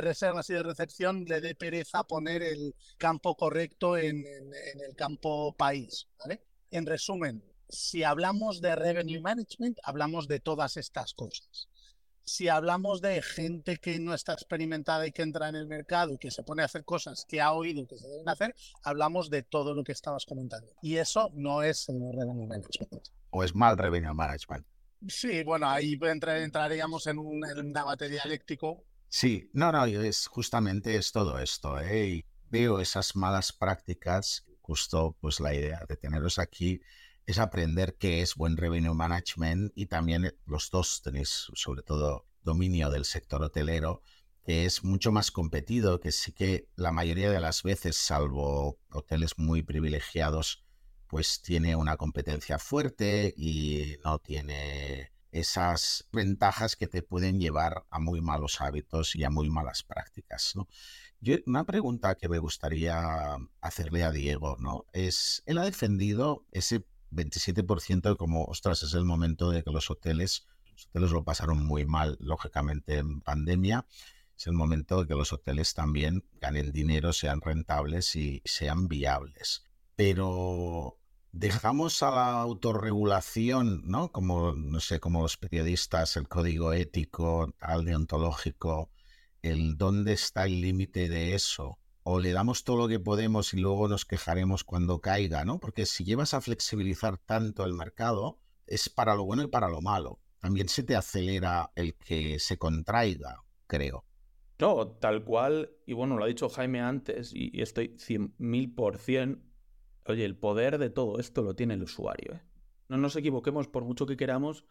reservas 0.00 0.48
y 0.50 0.54
de 0.54 0.62
recepción 0.62 1.24
le 1.24 1.40
dé 1.40 1.54
pereza 1.54 2.04
poner 2.04 2.42
el 2.42 2.74
campo 2.98 3.36
correcto 3.36 3.96
en, 3.96 4.24
el 4.26 4.96
campo 4.96 5.54
país. 5.56 6.08
En 6.70 6.86
resumen, 6.86 7.42
si 7.68 8.04
hablamos 8.04 8.60
de 8.60 8.76
revenue 8.76 9.20
management, 9.20 9.78
hablamos 9.82 10.28
de 10.28 10.40
todas 10.40 10.76
estas 10.76 11.14
cosas. 11.14 11.68
Si 12.24 12.48
hablamos 12.48 13.00
de 13.00 13.22
gente 13.22 13.76
que 13.76 14.00
no 14.00 14.12
está 14.12 14.32
experimentada 14.32 15.06
y 15.06 15.12
que 15.12 15.22
entra 15.22 15.48
en 15.48 15.54
el 15.54 15.68
mercado 15.68 16.12
y 16.12 16.18
que 16.18 16.32
se 16.32 16.42
pone 16.42 16.62
a 16.62 16.64
hacer 16.64 16.84
cosas 16.84 17.24
que 17.28 17.40
ha 17.40 17.52
oído 17.52 17.86
que 17.86 17.98
se 17.98 18.08
deben 18.08 18.28
hacer, 18.28 18.54
hablamos 18.82 19.30
de 19.30 19.42
todo 19.44 19.74
lo 19.74 19.84
que 19.84 19.92
estabas 19.92 20.26
comentando. 20.26 20.72
Y 20.82 20.96
eso 20.96 21.30
no 21.34 21.62
es 21.62 21.86
revenue 21.86 22.46
management. 22.46 23.08
O 23.36 23.44
es 23.44 23.54
mal 23.54 23.76
revenue 23.76 24.14
management. 24.14 24.66
Sí, 25.06 25.44
bueno, 25.44 25.68
ahí 25.68 25.98
entraríamos 26.00 27.06
en 27.06 27.18
un, 27.18 27.40
debate 27.72 28.08
dialéctico. 28.08 28.82
Sí, 29.08 29.50
no, 29.52 29.70
no, 29.72 29.84
es 29.84 30.26
justamente 30.26 30.96
es 30.96 31.12
todo 31.12 31.38
esto. 31.38 31.78
¿eh? 31.78 32.24
veo 32.48 32.80
esas 32.80 33.14
malas 33.14 33.52
prácticas, 33.52 34.46
justo 34.62 35.18
pues 35.20 35.38
la 35.40 35.52
idea 35.52 35.84
de 35.86 35.96
teneros 35.96 36.38
aquí 36.38 36.80
es 37.26 37.38
aprender 37.38 37.96
qué 37.98 38.22
es 38.22 38.36
buen 38.36 38.56
revenue 38.56 38.94
management 38.94 39.70
y 39.74 39.84
también 39.84 40.34
los 40.46 40.70
dos 40.70 41.02
tenéis 41.02 41.48
sobre 41.52 41.82
todo 41.82 42.24
dominio 42.42 42.88
del 42.88 43.04
sector 43.04 43.42
hotelero 43.42 44.00
que 44.46 44.64
es 44.64 44.84
mucho 44.84 45.10
más 45.10 45.32
competido, 45.32 45.98
que 45.98 46.12
sí 46.12 46.30
que 46.32 46.68
la 46.76 46.92
mayoría 46.92 47.32
de 47.32 47.40
las 47.40 47.64
veces, 47.64 47.96
salvo 47.96 48.78
hoteles 48.92 49.36
muy 49.38 49.64
privilegiados, 49.64 50.64
pues 51.08 51.40
tiene 51.42 51.76
una 51.76 51.96
competencia 51.96 52.58
fuerte 52.58 53.32
y 53.36 53.96
no 54.04 54.18
tiene 54.18 55.12
esas 55.30 56.08
ventajas 56.12 56.76
que 56.76 56.86
te 56.86 57.02
pueden 57.02 57.38
llevar 57.38 57.84
a 57.90 57.98
muy 57.98 58.20
malos 58.20 58.60
hábitos 58.60 59.14
y 59.16 59.24
a 59.24 59.30
muy 59.30 59.50
malas 59.50 59.82
prácticas. 59.82 60.52
¿no? 60.54 60.66
Yo, 61.20 61.36
una 61.46 61.64
pregunta 61.64 62.14
que 62.14 62.28
me 62.28 62.38
gustaría 62.38 63.36
hacerle 63.60 64.04
a 64.04 64.12
Diego, 64.12 64.56
¿no? 64.58 64.84
Es, 64.92 65.42
él 65.46 65.58
ha 65.58 65.64
defendido 65.64 66.46
ese 66.52 66.86
27% 67.12 68.16
como, 68.16 68.44
ostras, 68.44 68.82
es 68.82 68.94
el 68.94 69.04
momento 69.04 69.50
de 69.50 69.62
que 69.62 69.70
los 69.70 69.90
hoteles, 69.90 70.46
los 70.72 70.86
hoteles 70.86 71.10
lo 71.10 71.24
pasaron 71.24 71.64
muy 71.64 71.86
mal, 71.86 72.16
lógicamente, 72.20 72.98
en 72.98 73.20
pandemia. 73.20 73.86
Es 74.36 74.46
el 74.46 74.52
momento 74.52 75.00
de 75.00 75.08
que 75.08 75.14
los 75.14 75.32
hoteles 75.32 75.72
también 75.74 76.24
ganen 76.40 76.72
dinero, 76.72 77.12
sean 77.12 77.40
rentables 77.40 78.14
y 78.16 78.42
sean 78.44 78.86
viables. 78.86 79.65
Pero 79.96 80.98
dejamos 81.32 82.02
a 82.02 82.10
la 82.10 82.40
autorregulación, 82.40 83.82
¿no? 83.86 84.12
Como, 84.12 84.52
no 84.52 84.80
sé, 84.80 85.00
como 85.00 85.22
los 85.22 85.36
periodistas, 85.36 86.16
el 86.16 86.28
código 86.28 86.72
ético, 86.72 87.54
al 87.60 87.84
deontológico, 87.84 88.90
el 89.42 89.76
dónde 89.76 90.12
está 90.12 90.44
el 90.44 90.60
límite 90.60 91.08
de 91.08 91.34
eso 91.34 91.78
o 92.08 92.20
le 92.20 92.30
damos 92.30 92.62
todo 92.62 92.76
lo 92.76 92.88
que 92.88 93.00
podemos 93.00 93.52
y 93.52 93.58
luego 93.58 93.88
nos 93.88 94.04
quejaremos 94.04 94.62
cuando 94.62 95.00
caiga, 95.00 95.44
¿no? 95.44 95.58
Porque 95.58 95.86
si 95.86 96.04
llevas 96.04 96.34
a 96.34 96.40
flexibilizar 96.40 97.18
tanto 97.18 97.64
el 97.64 97.74
mercado, 97.74 98.38
es 98.68 98.88
para 98.88 99.16
lo 99.16 99.24
bueno 99.24 99.42
y 99.42 99.48
para 99.48 99.68
lo 99.68 99.80
malo. 99.80 100.20
También 100.38 100.68
se 100.68 100.84
te 100.84 100.94
acelera 100.94 101.72
el 101.74 101.94
que 101.94 102.38
se 102.38 102.58
contraiga, 102.58 103.42
creo. 103.66 104.04
No, 104.60 104.86
tal 104.86 105.24
cual, 105.24 105.72
y 105.84 105.94
bueno, 105.94 106.16
lo 106.16 106.22
ha 106.22 106.28
dicho 106.28 106.48
Jaime 106.48 106.80
antes, 106.80 107.32
y 107.34 107.60
estoy 107.60 107.96
mil 108.38 108.72
por 108.72 108.98
cien. 108.98 109.45
Oye, 110.08 110.24
el 110.24 110.36
poder 110.36 110.78
de 110.78 110.90
todo 110.90 111.18
esto 111.18 111.42
lo 111.42 111.54
tiene 111.54 111.74
el 111.74 111.82
usuario. 111.82 112.34
¿eh? 112.34 112.42
No 112.88 112.96
nos 112.96 113.16
equivoquemos, 113.16 113.68
por 113.68 113.84
mucho 113.84 114.06
que 114.06 114.16
queramos, 114.16 114.64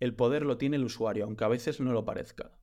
el 0.00 0.14
poder 0.14 0.44
lo 0.44 0.58
tiene 0.58 0.76
el 0.76 0.84
usuario, 0.84 1.24
aunque 1.24 1.44
a 1.44 1.48
veces 1.48 1.80
no 1.80 1.92
lo 1.92 2.04
parezca. 2.04 2.58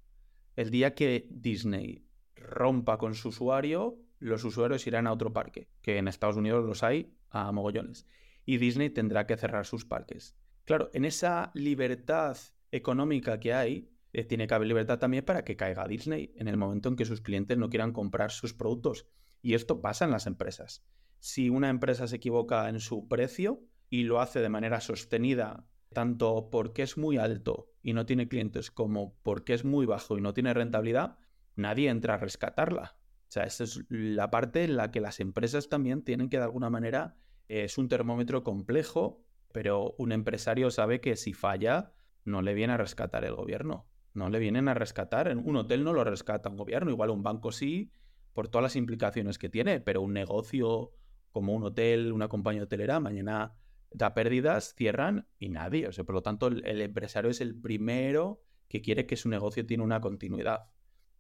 El 0.55 0.69
día 0.69 0.95
que 0.95 1.27
Disney 1.29 2.05
rompa 2.35 2.97
con 2.97 3.15
su 3.15 3.29
usuario, 3.29 3.99
los 4.19 4.43
usuarios 4.43 4.85
irán 4.87 5.07
a 5.07 5.13
otro 5.13 5.31
parque, 5.31 5.69
que 5.81 5.97
en 5.97 6.07
Estados 6.07 6.35
Unidos 6.35 6.65
los 6.65 6.83
hay 6.83 7.15
a 7.29 7.51
mogollones, 7.51 8.07
y 8.45 8.57
Disney 8.57 8.89
tendrá 8.89 9.27
que 9.27 9.37
cerrar 9.37 9.65
sus 9.65 9.85
parques. 9.85 10.35
Claro, 10.65 10.89
en 10.93 11.05
esa 11.05 11.51
libertad 11.53 12.37
económica 12.71 13.39
que 13.39 13.53
hay, 13.53 13.89
eh, 14.13 14.23
tiene 14.23 14.47
que 14.47 14.53
haber 14.53 14.67
libertad 14.67 14.99
también 14.99 15.23
para 15.23 15.45
que 15.45 15.55
caiga 15.55 15.87
Disney 15.87 16.33
en 16.35 16.47
el 16.47 16.57
momento 16.57 16.89
en 16.89 16.95
que 16.95 17.05
sus 17.05 17.21
clientes 17.21 17.57
no 17.57 17.69
quieran 17.69 17.93
comprar 17.93 18.31
sus 18.31 18.53
productos. 18.53 19.07
Y 19.41 19.53
esto 19.53 19.79
pasa 19.81 20.05
en 20.05 20.11
las 20.11 20.27
empresas. 20.27 20.83
Si 21.19 21.49
una 21.49 21.69
empresa 21.69 22.08
se 22.08 22.17
equivoca 22.17 22.69
en 22.69 22.80
su 22.80 23.08
precio 23.08 23.63
y 23.89 24.03
lo 24.03 24.21
hace 24.21 24.39
de 24.39 24.49
manera 24.49 24.82
sostenida, 24.82 25.65
tanto 25.93 26.49
porque 26.51 26.84
es 26.84 26.97
muy 26.97 27.17
alto 27.17 27.71
y 27.82 27.93
no 27.93 28.06
tiene 28.06 28.27
clientes 28.27 28.71
como 28.71 29.15
porque 29.23 29.53
es 29.53 29.65
muy 29.65 29.86
bajo 29.86 30.17
y 30.17 30.21
no 30.21 30.34
tiene 30.34 30.53
rentabilidad, 30.53 31.17
nadie 31.56 31.89
entra 31.89 32.15
a 32.15 32.17
rescatarla. 32.17 32.97
O 33.27 33.32
sea, 33.32 33.43
esa 33.43 33.63
es 33.63 33.84
la 33.89 34.30
parte 34.30 34.63
en 34.63 34.77
la 34.77 34.91
que 34.91 35.01
las 35.01 35.19
empresas 35.19 35.69
también 35.69 36.03
tienen 36.03 36.30
que 36.30 36.38
de 36.38 36.43
alguna 36.43 36.69
manera, 36.69 37.17
es 37.47 37.77
un 37.77 37.88
termómetro 37.88 38.43
complejo, 38.43 39.25
pero 39.51 39.95
un 39.97 40.12
empresario 40.12 40.71
sabe 40.71 41.01
que 41.01 41.15
si 41.15 41.34
falla, 41.34 41.93
no 42.23 42.41
le 42.41 42.53
viene 42.53 42.73
a 42.73 42.77
rescatar 42.77 43.25
el 43.25 43.36
gobierno. 43.36 43.88
No 44.13 44.30
le 44.30 44.39
vienen 44.39 44.67
a 44.67 44.73
rescatar. 44.73 45.36
Un 45.36 45.56
hotel 45.56 45.84
no 45.84 45.93
lo 45.93 46.03
rescata 46.03 46.49
un 46.49 46.58
gobierno, 46.58 46.91
igual 46.91 47.10
un 47.10 47.23
banco 47.23 47.51
sí, 47.51 47.91
por 48.34 48.47
todas 48.49 48.63
las 48.63 48.75
implicaciones 48.75 49.38
que 49.38 49.49
tiene, 49.49 49.80
pero 49.80 50.01
un 50.01 50.13
negocio 50.13 50.91
como 51.38 51.54
un 51.54 51.63
hotel, 51.63 52.12
una 52.12 52.30
compañía 52.30 52.63
hotelera, 52.63 53.00
mañana 53.00 53.54
da 53.91 54.15
pérdidas, 54.15 54.73
cierran 54.76 55.28
y 55.38 55.50
nadie. 55.50 55.88
O 55.88 55.91
sea, 55.91 56.04
por 56.04 56.15
lo 56.15 56.23
tanto, 56.23 56.47
el, 56.47 56.82
empresario 56.82 57.30
es 57.30 57.41
el 57.41 57.54
primero 57.54 58.41
que 58.67 58.82
quiere 58.82 59.06
que 59.06 59.17
su 59.17 59.30
negocio 59.30 59.63
tiene 59.63 59.84
una 59.84 60.02
continuidad 60.02 60.71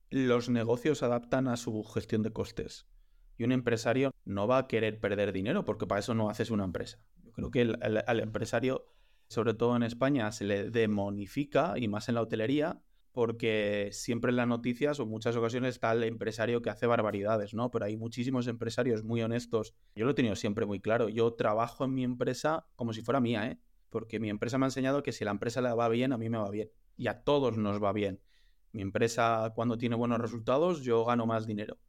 los 0.09 0.49
negocios 0.49 1.03
adaptan 1.03 1.47
a 1.47 1.57
su 1.57 1.83
gestión 1.83 2.23
de 2.23 2.31
costes. 2.31 2.87
Y 3.37 3.43
un 3.43 3.51
empresario 3.51 4.11
no 4.25 4.47
va 4.47 4.57
a 4.57 4.67
querer 4.67 4.99
perder 4.99 5.31
dinero 5.31 5.65
porque 5.65 5.85
para 5.85 5.99
eso 5.99 6.13
no 6.13 6.29
haces 6.29 6.49
una 6.49 6.63
empresa. 6.63 7.03
Yo 7.23 7.31
creo 7.33 7.51
que 7.51 7.61
al 7.61 8.19
empresario, 8.19 8.85
sobre 9.27 9.53
todo 9.53 9.75
en 9.75 9.83
España, 9.83 10.31
se 10.31 10.45
le 10.45 10.71
demonifica 10.71 11.73
y 11.77 11.89
más 11.89 12.09
en 12.09 12.15
la 12.15 12.21
hotelería 12.21 12.81
porque 13.17 13.89
siempre 13.93 14.29
en 14.29 14.35
las 14.35 14.47
noticias 14.47 14.99
o 14.99 15.03
en 15.03 15.09
muchas 15.09 15.35
ocasiones 15.35 15.73
está 15.73 15.91
el 15.91 16.03
empresario 16.03 16.61
que 16.61 16.69
hace 16.69 16.85
barbaridades, 16.85 17.55
¿no? 17.55 17.71
Pero 17.71 17.85
hay 17.85 17.97
muchísimos 17.97 18.45
empresarios 18.45 19.03
muy 19.03 19.23
honestos. 19.23 19.73
Yo 19.95 20.05
lo 20.05 20.11
he 20.11 20.13
tenido 20.13 20.35
siempre 20.35 20.67
muy 20.67 20.79
claro. 20.79 21.09
Yo 21.09 21.33
trabajo 21.33 21.85
en 21.85 21.95
mi 21.95 22.03
empresa 22.03 22.67
como 22.75 22.93
si 22.93 23.01
fuera 23.01 23.19
mía, 23.19 23.47
¿eh? 23.47 23.59
Porque 23.89 24.19
mi 24.19 24.29
empresa 24.29 24.59
me 24.59 24.65
ha 24.65 24.67
enseñado 24.67 25.01
que 25.01 25.13
si 25.13 25.25
la 25.25 25.31
empresa 25.31 25.63
le 25.63 25.73
va 25.73 25.89
bien, 25.89 26.13
a 26.13 26.19
mí 26.19 26.29
me 26.29 26.37
va 26.37 26.51
bien. 26.51 26.69
Y 26.95 27.07
a 27.07 27.23
todos 27.23 27.57
nos 27.57 27.83
va 27.83 27.91
bien. 27.91 28.21
Mi 28.71 28.83
empresa 28.83 29.51
cuando 29.55 29.79
tiene 29.79 29.95
buenos 29.95 30.21
resultados, 30.21 30.83
yo 30.83 31.03
gano 31.03 31.25
más 31.25 31.47
dinero. 31.47 31.79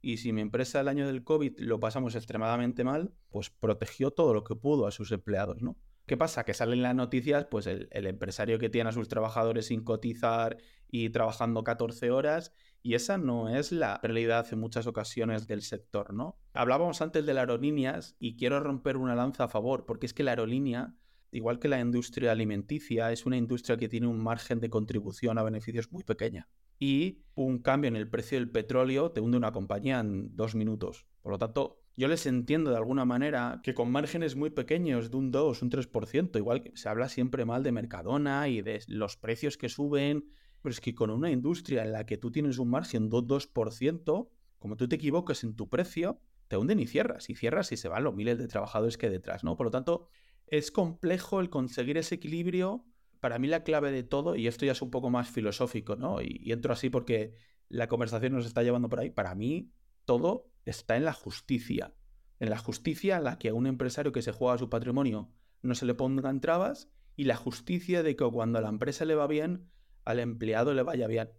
Y 0.00 0.18
si 0.18 0.32
mi 0.32 0.40
empresa 0.40 0.82
el 0.82 0.86
año 0.86 1.08
del 1.08 1.24
COVID 1.24 1.58
lo 1.58 1.80
pasamos 1.80 2.14
extremadamente 2.14 2.84
mal, 2.84 3.12
pues 3.28 3.50
protegió 3.50 4.12
todo 4.12 4.34
lo 4.34 4.44
que 4.44 4.54
pudo 4.54 4.86
a 4.86 4.92
sus 4.92 5.10
empleados, 5.10 5.60
¿no? 5.62 5.76
¿Qué 6.06 6.16
pasa? 6.16 6.44
Que 6.44 6.54
salen 6.54 6.82
las 6.82 6.94
noticias, 6.94 7.46
pues 7.46 7.66
el, 7.66 7.88
empresario 7.90 8.60
que 8.60 8.70
tiene 8.70 8.90
a 8.90 8.92
sus 8.92 9.08
trabajadores 9.08 9.66
sin 9.66 9.82
cotizar 9.82 10.56
y 10.88 11.10
trabajando 11.10 11.64
14 11.64 12.10
horas, 12.10 12.52
y 12.82 12.94
esa 12.94 13.18
no 13.18 13.48
es 13.48 13.72
la 13.72 13.98
realidad 14.02 14.46
en 14.52 14.60
muchas 14.60 14.86
ocasiones 14.86 15.46
del 15.48 15.62
sector, 15.62 16.14
¿no? 16.14 16.38
Hablábamos 16.52 17.02
antes 17.02 17.26
de 17.26 17.34
las 17.34 17.42
aerolíneas 17.42 18.14
y 18.20 18.36
quiero 18.36 18.60
romper 18.60 18.96
una 18.96 19.14
lanza 19.14 19.44
a 19.44 19.48
favor, 19.48 19.86
porque 19.86 20.06
es 20.06 20.14
que 20.14 20.22
la 20.22 20.30
aerolínea, 20.32 20.94
igual 21.32 21.58
que 21.58 21.68
la 21.68 21.80
industria 21.80 22.30
alimenticia, 22.30 23.10
es 23.10 23.26
una 23.26 23.36
industria 23.36 23.76
que 23.76 23.88
tiene 23.88 24.06
un 24.06 24.22
margen 24.22 24.60
de 24.60 24.70
contribución 24.70 25.36
a 25.36 25.42
beneficios 25.42 25.90
muy 25.90 26.04
pequeña. 26.04 26.48
Y 26.78 27.22
un 27.34 27.58
cambio 27.58 27.88
en 27.88 27.96
el 27.96 28.08
precio 28.08 28.38
del 28.38 28.50
petróleo 28.50 29.10
te 29.10 29.20
hunde 29.20 29.36
una 29.36 29.52
compañía 29.52 29.98
en 29.98 30.36
dos 30.36 30.54
minutos. 30.54 31.06
Por 31.22 31.32
lo 31.32 31.38
tanto, 31.38 31.82
yo 31.96 32.08
les 32.08 32.26
entiendo 32.26 32.70
de 32.70 32.76
alguna 32.76 33.06
manera 33.06 33.60
que 33.62 33.72
con 33.72 33.90
márgenes 33.90 34.36
muy 34.36 34.50
pequeños 34.50 35.10
de 35.10 35.16
un 35.16 35.30
2, 35.30 35.62
un 35.62 35.70
3%, 35.70 36.36
igual 36.36 36.62
que 36.62 36.76
se 36.76 36.88
habla 36.90 37.08
siempre 37.08 37.46
mal 37.46 37.62
de 37.62 37.72
Mercadona 37.72 38.48
y 38.48 38.60
de 38.60 38.82
los 38.86 39.16
precios 39.16 39.56
que 39.56 39.70
suben, 39.70 40.28
pero 40.62 40.72
es 40.72 40.80
que 40.80 40.94
con 40.94 41.10
una 41.10 41.30
industria 41.30 41.84
en 41.84 41.92
la 41.92 42.06
que 42.06 42.16
tú 42.16 42.30
tienes 42.30 42.58
un 42.58 42.70
margen 42.70 43.08
de 43.08 43.16
2%, 43.16 44.28
como 44.58 44.76
tú 44.76 44.88
te 44.88 44.96
equivoques 44.96 45.44
en 45.44 45.54
tu 45.54 45.68
precio, 45.68 46.20
te 46.48 46.56
hunden 46.56 46.80
y 46.80 46.86
cierras, 46.86 47.28
y 47.30 47.34
cierras 47.34 47.72
y 47.72 47.76
se 47.76 47.88
van 47.88 48.04
los 48.04 48.14
miles 48.14 48.38
de 48.38 48.48
trabajadores 48.48 48.96
que 48.96 49.06
hay 49.06 49.12
detrás, 49.12 49.44
¿no? 49.44 49.56
Por 49.56 49.66
lo 49.66 49.70
tanto, 49.70 50.08
es 50.46 50.70
complejo 50.70 51.40
el 51.40 51.50
conseguir 51.50 51.98
ese 51.98 52.16
equilibrio. 52.16 52.84
Para 53.20 53.38
mí 53.38 53.48
la 53.48 53.64
clave 53.64 53.90
de 53.90 54.02
todo, 54.02 54.36
y 54.36 54.46
esto 54.46 54.64
ya 54.64 54.72
es 54.72 54.82
un 54.82 54.90
poco 54.90 55.10
más 55.10 55.28
filosófico, 55.28 55.96
¿no? 55.96 56.20
Y, 56.22 56.52
entro 56.52 56.72
así 56.72 56.90
porque 56.90 57.34
la 57.68 57.88
conversación 57.88 58.32
nos 58.32 58.46
está 58.46 58.62
llevando 58.62 58.88
por 58.88 59.00
ahí. 59.00 59.10
Para 59.10 59.34
mí, 59.34 59.72
todo 60.04 60.50
está 60.64 60.96
en 60.96 61.04
la 61.04 61.12
justicia. 61.12 61.94
En 62.38 62.50
la 62.50 62.58
justicia 62.58 63.16
en 63.16 63.24
la 63.24 63.38
que 63.38 63.48
a 63.48 63.54
un 63.54 63.66
empresario 63.66 64.12
que 64.12 64.22
se 64.22 64.32
juega 64.32 64.58
su 64.58 64.68
patrimonio 64.68 65.32
no 65.62 65.74
se 65.74 65.86
le 65.86 65.94
pongan 65.94 66.40
trabas 66.40 66.90
y 67.16 67.24
la 67.24 67.34
justicia 67.34 68.02
de 68.02 68.14
que 68.14 68.24
cuando 68.30 68.58
a 68.58 68.62
la 68.62 68.68
empresa 68.68 69.04
le 69.04 69.14
va 69.14 69.26
bien, 69.26 69.70
al 70.06 70.20
empleado 70.20 70.72
le 70.72 70.82
vaya 70.82 71.06
bien. 71.06 71.30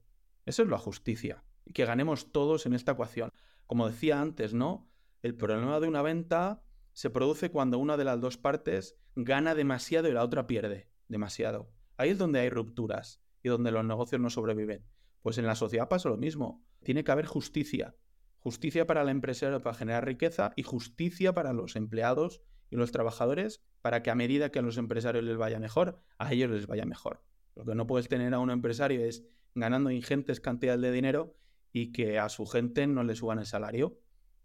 Eso 0.46 0.62
es 0.62 0.70
la 0.70 0.78
justicia. 0.78 1.44
Y 1.66 1.74
que 1.74 1.86
ganemos 1.86 2.32
todos 2.32 2.66
en 2.68 2.74
esta 2.74 2.92
ecuación. 2.92 3.32
Como 3.66 3.90
decía 3.90 4.22
antes, 4.22 4.54
¿no? 4.54 4.88
El 5.24 5.36
problema 5.36 5.80
de 5.80 5.88
una 5.88 6.04
venta 6.04 6.62
se 6.94 7.10
produce 7.10 7.50
cuando 7.50 7.80
una 7.80 7.98
de 7.98 8.04
las 8.04 8.22
dos 8.22 8.38
partes 8.38 8.98
gana 9.16 9.56
demasiado 9.56 10.08
y 10.10 10.12
la 10.12 10.24
otra 10.24 10.48
pierde 10.48 10.90
demasiado. 11.08 11.72
Ahí 11.96 12.10
es 12.10 12.18
donde 12.18 12.40
hay 12.40 12.50
rupturas 12.50 13.22
y 13.42 13.50
donde 13.50 13.72
los 13.72 13.86
negocios 13.86 14.22
no 14.22 14.30
sobreviven. 14.30 14.86
Pues 15.22 15.38
en 15.38 15.46
la 15.46 15.56
sociedad 15.56 15.90
pasa 15.90 16.10
lo 16.10 16.18
mismo. 16.18 16.64
Tiene 16.84 17.04
que 17.04 17.12
haber 17.12 17.26
justicia. 17.26 17.96
Justicia 18.40 18.86
para 18.86 19.04
la 19.04 19.12
empresa 19.12 19.60
para 19.60 19.76
generar 19.76 20.06
riqueza 20.06 20.52
y 20.56 20.64
justicia 20.64 21.34
para 21.34 21.54
los 21.54 21.76
empleados 21.76 22.42
y 22.70 22.76
los 22.76 22.92
trabajadores 22.92 23.62
para 23.82 24.04
que 24.04 24.12
a 24.12 24.16
medida 24.16 24.52
que 24.52 24.60
a 24.60 24.62
los 24.62 24.78
empresarios 24.78 25.24
les 25.24 25.38
vaya 25.38 25.60
mejor, 25.60 26.02
a 26.18 26.34
ellos 26.34 26.52
les 26.52 26.68
vaya 26.68 26.86
mejor. 26.86 27.24
Lo 27.58 27.66
que 27.66 27.74
no 27.74 27.88
puedes 27.88 28.08
tener 28.08 28.34
a 28.34 28.40
un 28.40 28.52
empresario 28.52 29.04
es 29.04 29.26
ganando 29.56 29.90
ingentes 29.90 30.40
cantidades 30.40 30.82
de 30.82 30.92
dinero 30.92 31.36
y 31.74 31.92
que 31.92 32.20
a 32.20 32.30
su 32.30 32.46
gente 32.46 32.86
no 32.86 33.04
le 33.04 33.16
suban 33.16 33.40
el 33.40 33.48
salario 33.48 34.00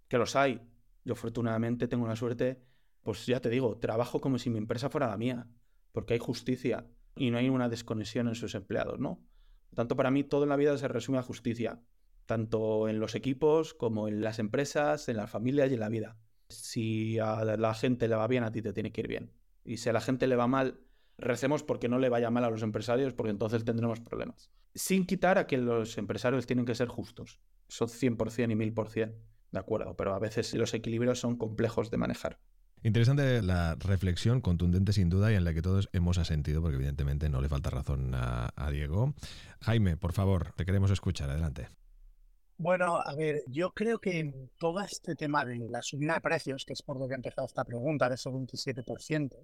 que 0.09 0.17
los 0.17 0.35
hay. 0.35 0.63
Yo 1.05 1.13
afortunadamente 1.13 1.89
tengo 1.89 2.05
una 2.05 2.17
suerte, 2.17 2.63
pues 3.03 3.27
ya 3.27 3.41
te 3.41 3.51
digo, 3.51 3.79
trabajo 3.79 4.21
como 4.21 4.39
si 4.39 4.49
mi 4.49 4.59
empresa 4.59 4.89
fuera 4.89 5.09
la 5.09 5.19
mía, 5.19 5.47
porque 5.93 6.15
hay 6.15 6.21
justicia 6.21 6.87
y 7.15 7.31
no 7.31 7.39
hay 7.39 7.51
una 7.51 7.69
desconexión 7.69 8.29
en 8.29 8.35
sus 8.35 8.55
empleados, 8.55 8.99
¿no? 8.99 9.23
tanto, 9.75 9.97
para 9.97 10.11
mí 10.11 10.25
todo 10.25 10.45
en 10.45 10.51
la 10.51 10.57
vida 10.57 10.77
se 10.79 10.89
resume 10.89 11.19
a 11.19 11.23
justicia, 11.23 11.81
tanto 12.27 12.89
en 12.89 13.01
los 13.01 13.15
equipos 13.15 13.75
como 13.75 14.09
en 14.09 14.21
las 14.21 14.39
empresas, 14.39 15.09
en 15.09 15.17
las 15.17 15.31
familias 15.31 15.71
y 15.71 15.75
en 15.75 15.81
la 15.81 15.89
vida. 15.89 16.17
Si 16.49 17.19
a 17.19 17.45
la 17.45 17.75
gente 17.75 18.09
le 18.09 18.15
va 18.15 18.27
bien, 18.27 18.45
a 18.45 18.53
ti 18.53 18.63
te 18.63 18.73
tiene 18.73 18.93
que 18.93 19.01
ir 19.01 19.09
bien. 19.09 19.33
Y 19.65 19.79
si 19.79 19.89
a 19.89 19.93
la 19.93 20.01
gente 20.01 20.27
le 20.27 20.37
va 20.37 20.47
mal, 20.47 20.81
recemos 21.19 21.63
porque 21.63 21.89
no 21.89 21.99
le 21.99 22.09
vaya 22.09 22.31
mal 22.31 22.45
a 22.45 22.51
los 22.51 22.63
empresarios, 22.63 23.15
porque 23.15 23.31
entonces 23.31 23.65
tendremos 23.65 24.01
problemas. 24.01 24.51
Sin 24.75 25.07
quitar 25.07 25.39
a 25.39 25.47
que 25.47 25.59
los 25.59 25.99
empresarios 25.99 26.47
tienen 26.47 26.65
que 26.65 26.75
ser 26.75 26.89
justos. 26.89 27.41
Eso 27.69 27.87
100% 27.87 28.53
y 28.53 28.55
1000%. 28.55 29.15
De 29.53 29.59
acuerdo, 29.59 29.95
pero 29.95 30.15
a 30.15 30.19
veces 30.19 30.55
los 30.55 30.73
equilibrios 30.73 31.21
son 31.21 31.37
complejos 31.37 31.91
de 31.91 31.99
manejar. 31.99 32.39
Interesante 32.85 33.43
la 33.43 33.77
reflexión, 33.77 34.41
contundente 34.41 34.93
sin 34.93 35.09
duda, 35.09 35.31
y 35.31 35.37
en 35.37 35.45
la 35.45 35.55
que 35.55 35.63
todos 35.63 35.89
hemos 35.93 36.19
asentido, 36.19 36.61
porque 36.61 36.77
evidentemente 36.77 37.29
no 37.29 37.41
le 37.41 37.49
falta 37.49 37.71
razón 37.71 38.13
a, 38.15 38.71
Diego. 38.73 39.15
Jaime, 39.61 39.97
por 39.97 40.13
favor, 40.13 40.53
te 40.57 40.65
queremos 40.65 40.91
escuchar. 40.91 41.31
Adelante. 41.31 41.69
Bueno, 42.59 42.97
a 42.97 43.15
ver, 43.15 43.43
yo 43.47 43.73
creo 43.73 44.01
que 44.01 44.49
todo 44.59 44.81
este 44.81 45.15
tema 45.15 45.45
de 45.45 45.59
la 45.69 45.81
subida 45.83 46.15
de 46.15 46.21
precios, 46.21 46.65
que 46.65 46.73
es 46.73 46.83
por 46.83 46.99
lo 46.99 47.07
que 47.07 47.15
ha 47.15 47.17
empezado 47.17 47.47
esta 47.47 47.65
pregunta, 47.65 48.09
de 48.09 48.17
ese 48.17 48.31
27%, 48.31 49.37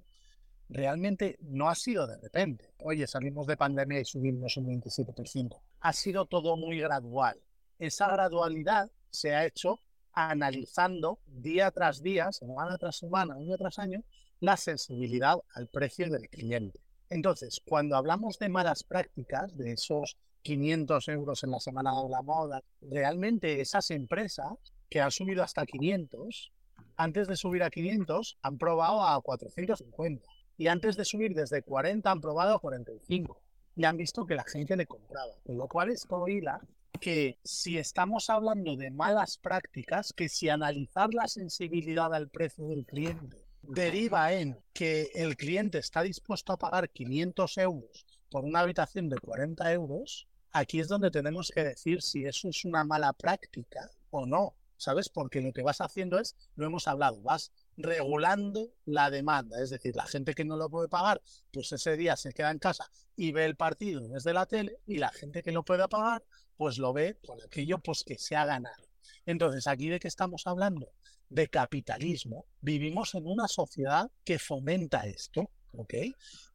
realmente 0.68 1.38
no 1.40 1.68
ha 1.68 1.74
sido 1.74 2.06
de 2.06 2.18
repente. 2.18 2.72
Oye, 2.78 3.06
salimos 3.06 3.46
de 3.46 3.56
pandemia 3.56 4.00
y 4.00 4.04
subimos 4.04 4.56
un 4.56 4.66
27%. 4.66 5.60
Ha 5.80 5.92
sido 5.92 6.26
todo 6.26 6.56
muy 6.56 6.78
gradual. 6.78 7.40
Esa 7.78 8.08
gradualidad 8.08 8.90
se 9.10 9.34
ha 9.34 9.46
hecho 9.46 9.80
analizando 10.12 11.20
día 11.26 11.70
tras 11.70 12.02
día, 12.02 12.32
semana 12.32 12.76
tras 12.76 12.96
semana, 12.96 13.34
año 13.34 13.56
tras 13.56 13.78
año, 13.78 14.02
la 14.40 14.56
sensibilidad 14.56 15.36
al 15.54 15.68
precio 15.68 16.10
del 16.10 16.28
cliente. 16.28 16.80
Entonces, 17.10 17.62
cuando 17.64 17.96
hablamos 17.96 18.38
de 18.38 18.48
malas 18.48 18.82
prácticas, 18.84 19.56
de 19.56 19.72
esos 19.72 20.16
500 20.42 21.08
euros 21.08 21.44
en 21.44 21.50
la 21.52 21.60
semana 21.60 21.92
de 22.02 22.08
la 22.08 22.22
moda, 22.22 22.62
realmente 22.80 23.60
esas 23.60 23.90
empresas 23.90 24.52
que 24.90 25.00
han 25.00 25.10
subido 25.10 25.42
hasta 25.42 25.64
500, 25.64 26.52
antes 26.96 27.28
de 27.28 27.36
subir 27.36 27.62
a 27.62 27.70
500, 27.70 28.38
han 28.42 28.58
probado 28.58 29.02
a 29.02 29.20
450. 29.20 30.28
Y 30.58 30.66
antes 30.66 30.96
de 30.96 31.04
subir 31.04 31.34
desde 31.34 31.62
40, 31.62 32.10
han 32.10 32.20
probado 32.20 32.56
a 32.56 32.60
45. 32.60 33.40
Y 33.76 33.84
han 33.84 33.96
visto 33.96 34.26
que 34.26 34.34
la 34.34 34.44
gente 34.44 34.76
le 34.76 34.86
compraba. 34.86 35.32
Con 35.46 35.56
lo 35.56 35.68
cual, 35.68 35.90
esto 35.90 36.26
hila 36.26 36.60
que 37.00 37.38
si 37.44 37.78
estamos 37.78 38.28
hablando 38.28 38.76
de 38.76 38.90
malas 38.90 39.38
prácticas, 39.38 40.12
que 40.12 40.28
si 40.28 40.48
analizar 40.48 41.14
la 41.14 41.28
sensibilidad 41.28 42.12
al 42.12 42.28
precio 42.28 42.66
del 42.66 42.84
cliente 42.84 43.36
deriva 43.62 44.32
en 44.32 44.58
que 44.72 45.10
el 45.14 45.36
cliente 45.36 45.78
está 45.78 46.02
dispuesto 46.02 46.52
a 46.52 46.58
pagar 46.58 46.88
500 46.90 47.58
euros 47.58 48.06
por 48.30 48.44
una 48.44 48.60
habitación 48.60 49.08
de 49.08 49.18
40 49.18 49.72
euros, 49.72 50.26
aquí 50.50 50.80
es 50.80 50.88
donde 50.88 51.10
tenemos 51.10 51.52
que 51.54 51.64
decir 51.64 52.02
si 52.02 52.24
eso 52.24 52.48
es 52.48 52.64
una 52.64 52.82
mala 52.82 53.12
práctica 53.12 53.90
o 54.10 54.26
no, 54.26 54.54
¿sabes? 54.76 55.08
Porque 55.08 55.40
lo 55.40 55.52
que 55.52 55.62
vas 55.62 55.80
haciendo 55.80 56.18
es, 56.18 56.34
lo 56.56 56.66
hemos 56.66 56.88
hablado, 56.88 57.20
vas 57.22 57.52
regulando 57.78 58.72
la 58.84 59.10
demanda. 59.10 59.62
Es 59.62 59.70
decir, 59.70 59.96
la 59.96 60.06
gente 60.06 60.34
que 60.34 60.44
no 60.44 60.56
lo 60.56 60.68
puede 60.68 60.88
pagar, 60.88 61.22
pues 61.52 61.72
ese 61.72 61.96
día 61.96 62.16
se 62.16 62.32
queda 62.32 62.50
en 62.50 62.58
casa 62.58 62.90
y 63.16 63.32
ve 63.32 63.46
el 63.46 63.56
partido 63.56 64.06
desde 64.08 64.34
la 64.34 64.46
tele 64.46 64.80
y 64.86 64.98
la 64.98 65.10
gente 65.10 65.42
que 65.42 65.52
lo 65.52 65.64
pueda 65.64 65.88
pagar, 65.88 66.24
pues 66.56 66.78
lo 66.78 66.92
ve 66.92 67.18
con 67.24 67.40
aquello 67.40 67.78
pues, 67.78 68.04
que 68.04 68.18
se 68.18 68.36
ha 68.36 68.44
ganado. 68.44 68.84
Entonces, 69.24 69.66
¿aquí 69.66 69.88
de 69.88 70.00
qué 70.00 70.08
estamos 70.08 70.46
hablando? 70.46 70.90
De 71.28 71.48
capitalismo. 71.48 72.46
Vivimos 72.60 73.14
en 73.14 73.26
una 73.26 73.46
sociedad 73.46 74.10
que 74.24 74.38
fomenta 74.38 75.06
esto, 75.06 75.50
¿ok? 75.72 75.94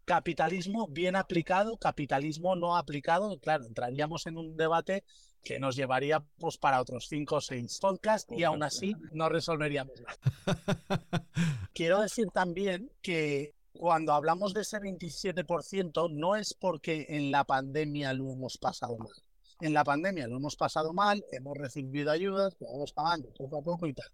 Capitalismo 0.05 0.87
bien 0.87 1.15
aplicado, 1.15 1.77
capitalismo 1.77 2.55
no 2.55 2.75
aplicado, 2.75 3.39
claro, 3.39 3.65
entraríamos 3.65 4.27
en 4.27 4.37
un 4.37 4.57
debate 4.57 5.05
que 5.43 5.59
nos 5.59 5.75
llevaría 5.75 6.23
pues 6.39 6.57
para 6.57 6.81
otros 6.81 7.07
5 7.09 7.35
o 7.35 7.41
6 7.41 7.79
podcasts 7.79 8.33
y 8.35 8.43
aún 8.43 8.63
así 8.63 8.95
no 9.11 9.29
resolveríamos 9.29 9.95
nada. 10.01 10.17
Quiero 11.73 12.01
decir 12.01 12.27
también 12.33 12.91
que 13.01 13.53
cuando 13.73 14.13
hablamos 14.13 14.53
de 14.53 14.61
ese 14.61 14.77
27% 14.79 16.09
no 16.11 16.35
es 16.35 16.53
porque 16.53 17.05
en 17.09 17.31
la 17.31 17.43
pandemia 17.43 18.13
lo 18.13 18.31
hemos 18.31 18.57
pasado 18.57 18.97
mal. 18.97 19.11
En 19.59 19.73
la 19.73 19.83
pandemia 19.83 20.27
lo 20.27 20.37
hemos 20.37 20.55
pasado 20.55 20.93
mal, 20.93 21.23
hemos 21.31 21.57
recibido 21.57 22.11
ayudas, 22.11 22.55
lo 22.59 22.67
vamos 22.67 22.93
pagando 22.93 23.33
poco 23.33 23.57
a 23.57 23.61
poco 23.61 23.87
y 23.87 23.93
tal. 23.93 24.07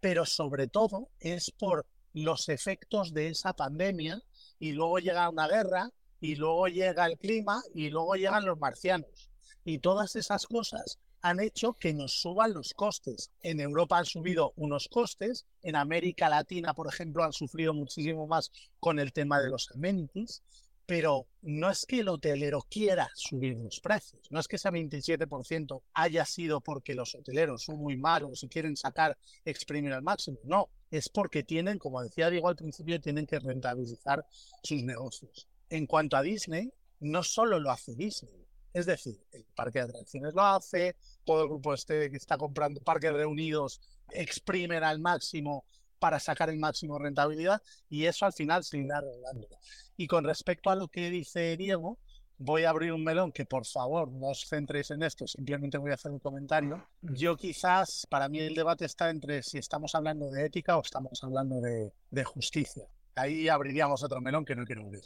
Pero 0.00 0.26
sobre 0.26 0.68
todo 0.68 1.08
es 1.20 1.50
por 1.50 1.86
los 2.12 2.48
efectos 2.48 3.12
de 3.12 3.28
esa 3.28 3.54
pandemia 3.54 4.22
y 4.58 4.72
luego 4.72 4.98
llega 4.98 5.28
una 5.28 5.48
guerra 5.48 5.90
y 6.20 6.34
luego 6.34 6.66
llega 6.68 7.06
el 7.06 7.18
clima 7.18 7.62
y 7.74 7.90
luego 7.90 8.14
llegan 8.14 8.44
los 8.44 8.58
marcianos. 8.58 9.30
Y 9.68 9.80
todas 9.80 10.14
esas 10.14 10.46
cosas 10.46 11.00
han 11.22 11.40
hecho 11.40 11.72
que 11.72 11.92
nos 11.92 12.12
suban 12.20 12.54
los 12.54 12.72
costes. 12.72 13.32
En 13.42 13.58
Europa 13.58 13.98
han 13.98 14.04
subido 14.04 14.52
unos 14.54 14.86
costes, 14.86 15.44
en 15.60 15.74
América 15.74 16.28
Latina, 16.28 16.72
por 16.72 16.86
ejemplo, 16.86 17.24
han 17.24 17.32
sufrido 17.32 17.74
muchísimo 17.74 18.28
más 18.28 18.52
con 18.78 19.00
el 19.00 19.12
tema 19.12 19.40
de 19.40 19.50
los 19.50 19.68
amenities, 19.72 20.40
pero 20.86 21.26
no 21.42 21.68
es 21.68 21.84
que 21.84 21.98
el 21.98 22.08
hotelero 22.08 22.64
quiera 22.70 23.10
subir 23.16 23.58
los 23.58 23.80
precios, 23.80 24.30
no 24.30 24.38
es 24.38 24.46
que 24.46 24.54
ese 24.54 24.70
27% 24.70 25.82
haya 25.94 26.24
sido 26.24 26.60
porque 26.60 26.94
los 26.94 27.16
hoteleros 27.16 27.64
son 27.64 27.78
muy 27.78 27.96
malos 27.96 28.44
y 28.44 28.48
quieren 28.48 28.76
sacar, 28.76 29.18
exprimir 29.44 29.92
al 29.92 30.02
máximo, 30.02 30.38
no, 30.44 30.68
es 30.92 31.08
porque 31.08 31.42
tienen, 31.42 31.80
como 31.80 32.00
decía 32.02 32.30
Diego 32.30 32.48
al 32.48 32.54
principio, 32.54 33.00
tienen 33.00 33.26
que 33.26 33.40
rentabilizar 33.40 34.24
sus 34.62 34.84
negocios. 34.84 35.48
En 35.70 35.88
cuanto 35.88 36.16
a 36.16 36.22
Disney, 36.22 36.72
no 37.00 37.24
solo 37.24 37.58
lo 37.58 37.72
hace 37.72 37.96
Disney, 37.96 38.45
es 38.76 38.84
decir, 38.84 39.18
el 39.32 39.42
parque 39.54 39.78
de 39.78 39.86
atracciones 39.86 40.34
lo 40.34 40.42
hace, 40.42 40.96
todo 41.24 41.44
el 41.44 41.48
grupo 41.48 41.72
este 41.72 42.10
que 42.10 42.18
está 42.18 42.36
comprando 42.36 42.78
parques 42.82 43.10
reunidos 43.10 43.80
exprimen 44.10 44.84
al 44.84 44.98
máximo 45.00 45.64
para 45.98 46.20
sacar 46.20 46.50
el 46.50 46.58
máximo 46.58 46.98
rentabilidad 46.98 47.62
y 47.88 48.04
eso 48.04 48.26
al 48.26 48.34
final 48.34 48.64
se 48.64 48.76
irá 48.76 48.98
arreglando. 48.98 49.48
Y 49.96 50.06
con 50.06 50.24
respecto 50.24 50.68
a 50.68 50.76
lo 50.76 50.88
que 50.88 51.08
dice 51.08 51.56
Diego, 51.56 51.98
voy 52.36 52.64
a 52.64 52.70
abrir 52.70 52.92
un 52.92 53.02
melón 53.02 53.32
que 53.32 53.46
por 53.46 53.64
favor 53.64 54.12
no 54.12 54.26
os 54.26 54.46
centréis 54.46 54.90
en 54.90 55.02
esto, 55.02 55.26
simplemente 55.26 55.78
voy 55.78 55.92
a 55.92 55.94
hacer 55.94 56.12
un 56.12 56.18
comentario. 56.18 56.86
Yo 57.00 57.34
quizás, 57.34 58.06
para 58.10 58.28
mí 58.28 58.40
el 58.40 58.54
debate 58.54 58.84
está 58.84 59.08
entre 59.08 59.42
si 59.42 59.56
estamos 59.56 59.94
hablando 59.94 60.30
de 60.30 60.44
ética 60.44 60.76
o 60.76 60.82
estamos 60.82 61.24
hablando 61.24 61.62
de, 61.62 61.94
de 62.10 62.24
justicia. 62.24 62.84
Ahí 63.14 63.48
abriríamos 63.48 64.02
otro 64.02 64.20
melón 64.20 64.44
que 64.44 64.54
no 64.54 64.66
quiero 64.66 64.82
abrir. 64.82 65.04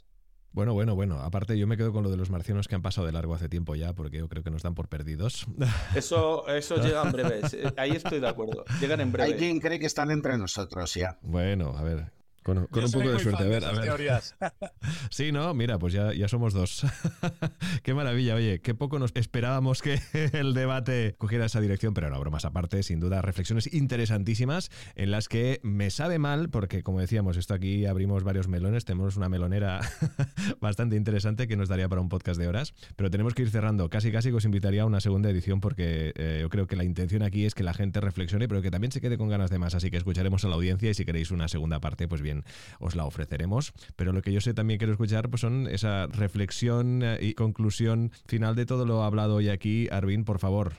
Bueno, 0.53 0.75
bueno, 0.75 0.95
bueno. 0.95 1.21
Aparte, 1.21 1.57
yo 1.57 1.67
me 1.67 1.77
quedo 1.77 1.93
con 1.93 2.03
lo 2.03 2.11
de 2.11 2.17
los 2.17 2.31
marcianos 2.31 2.67
que 2.67 2.75
han 2.75 2.83
pasado 2.83 3.07
de 3.07 3.13
largo 3.13 3.35
hace 3.35 3.49
tiempo 3.49 3.75
ya, 3.77 3.93
porque 3.93 4.19
yo 4.19 4.29
creo 4.29 4.43
que 4.43 4.51
nos 4.51 4.63
dan 4.63 4.75
por 4.75 4.89
perdidos. 4.89 5.47
Eso, 5.95 6.47
eso 6.49 6.77
llega 6.77 7.03
en 7.03 7.13
breve. 7.13 7.41
Ahí 7.77 7.91
estoy 7.91 8.21
de 8.21 8.29
acuerdo. 8.29 8.65
Llegan 8.81 9.01
en 9.01 9.13
breve. 9.13 9.33
Hay 9.33 9.39
quien 9.39 9.61
cree 9.61 9.79
que 9.79 9.87
están 9.87 10.11
entre 10.11 10.37
nosotros 10.39 10.95
ya. 10.95 11.19
Bueno, 11.23 11.77
a 11.77 11.83
ver. 11.83 12.13
Con, 12.43 12.57
un 12.57 12.67
poco 12.69 13.11
de 13.11 13.19
suerte, 13.19 13.43
a 13.43 13.47
ver, 13.47 13.65
a 13.65 13.73
ver. 13.73 14.23
sí, 15.11 15.31
no, 15.31 15.53
mira, 15.53 15.79
pues 15.79 15.93
ya, 15.93 16.15
ya 16.15 16.27
somos 16.27 16.55
dos. 16.55 16.87
qué 17.83 17.93
maravilla, 17.93 18.35
oye, 18.35 18.61
qué 18.61 18.75
poco 18.75 18.99
nos 18.99 19.13
esperábamos 19.15 19.83
que 19.83 20.01
el 20.33 20.55
debate 20.55 21.15
cogiera 21.19 21.45
esa 21.45 21.61
dirección, 21.61 21.93
pero 21.93 22.09
no, 22.09 22.19
bromas 22.19 22.47
aparte, 22.47 22.83
sin 22.83 22.99
duda, 22.99 23.21
reflexiones 23.21 23.73
interesantísimas 23.75 24.71
en 24.95 25.11
las 25.11 25.29
que 25.29 25.61
me 25.63 25.91
sabe 25.91 26.19
mal, 26.19 26.49
porque 26.49 26.83
como 26.83 27.01
decíamos, 27.01 27.37
esto 27.37 27.53
aquí 27.53 27.85
abrimos 27.85 28.25
varios 28.25 28.49
melones, 28.49 28.87
tenemos 28.87 29.19
una 29.19 29.29
melonera 29.29 29.81
bastante 30.61 30.97
interesante 30.97 31.47
que 31.47 31.57
nos 31.57 31.69
daría 31.69 31.91
para 31.91 32.01
un 32.01 32.09
podcast 32.09 32.41
de 32.41 32.49
horas, 32.49 32.73
pero 32.97 33.11
tenemos 33.11 33.35
que 33.35 33.43
ir 33.43 33.51
cerrando. 33.51 33.91
Casi, 33.91 34.11
casi 34.13 34.31
os 34.31 34.47
invitaría 34.47 34.83
a 34.83 34.87
una 34.87 35.01
segunda 35.01 35.29
edición 35.29 35.61
porque 35.61 36.15
eh, 36.17 36.39
yo 36.41 36.49
creo 36.49 36.67
que 36.67 36.77
la 36.77 36.85
intención 36.85 37.23
aquí 37.23 37.45
es 37.45 37.55
que 37.55 37.65
la 37.65 37.75
gente 37.75 38.01
reflexione, 38.01 38.49
pero 38.49 38.63
que 38.63 38.71
también 38.71 38.93
se 38.93 39.03
quede 39.03 39.19
con 39.19 39.29
ganas 39.29 39.51
de 39.51 39.59
más, 39.59 39.75
así 39.75 39.91
que 39.91 39.99
escucharemos 39.99 40.43
a 40.47 40.49
la 40.49 40.55
audiencia 40.55 40.91
y 40.91 40.95
si 40.95 41.05
queréis 41.05 41.31
una 41.31 41.47
segunda 41.47 41.81
parte, 41.81 42.09
pues 42.09 42.23
bien 42.23 42.40
os 42.79 42.95
la 42.97 43.05
ofreceremos. 43.05 43.73
Pero 43.97 44.13
lo 44.13 44.23
que 44.23 44.33
yo 44.33 44.41
sé 44.41 44.55
también 44.55 44.79
quiero 44.79 44.93
escuchar 44.93 45.31
pues 45.31 45.41
son 45.41 45.67
esa 45.67 46.07
reflexión 46.07 47.03
eh, 47.03 47.19
y 47.21 47.35
conclusión 47.35 48.13
final 48.27 48.57
de 48.57 48.67
todo 48.67 48.87
lo 48.87 49.03
hablado 49.03 49.37
hoy 49.37 49.49
aquí. 49.49 49.89
Arvin, 49.91 50.25
por 50.25 50.39
favor. 50.39 50.75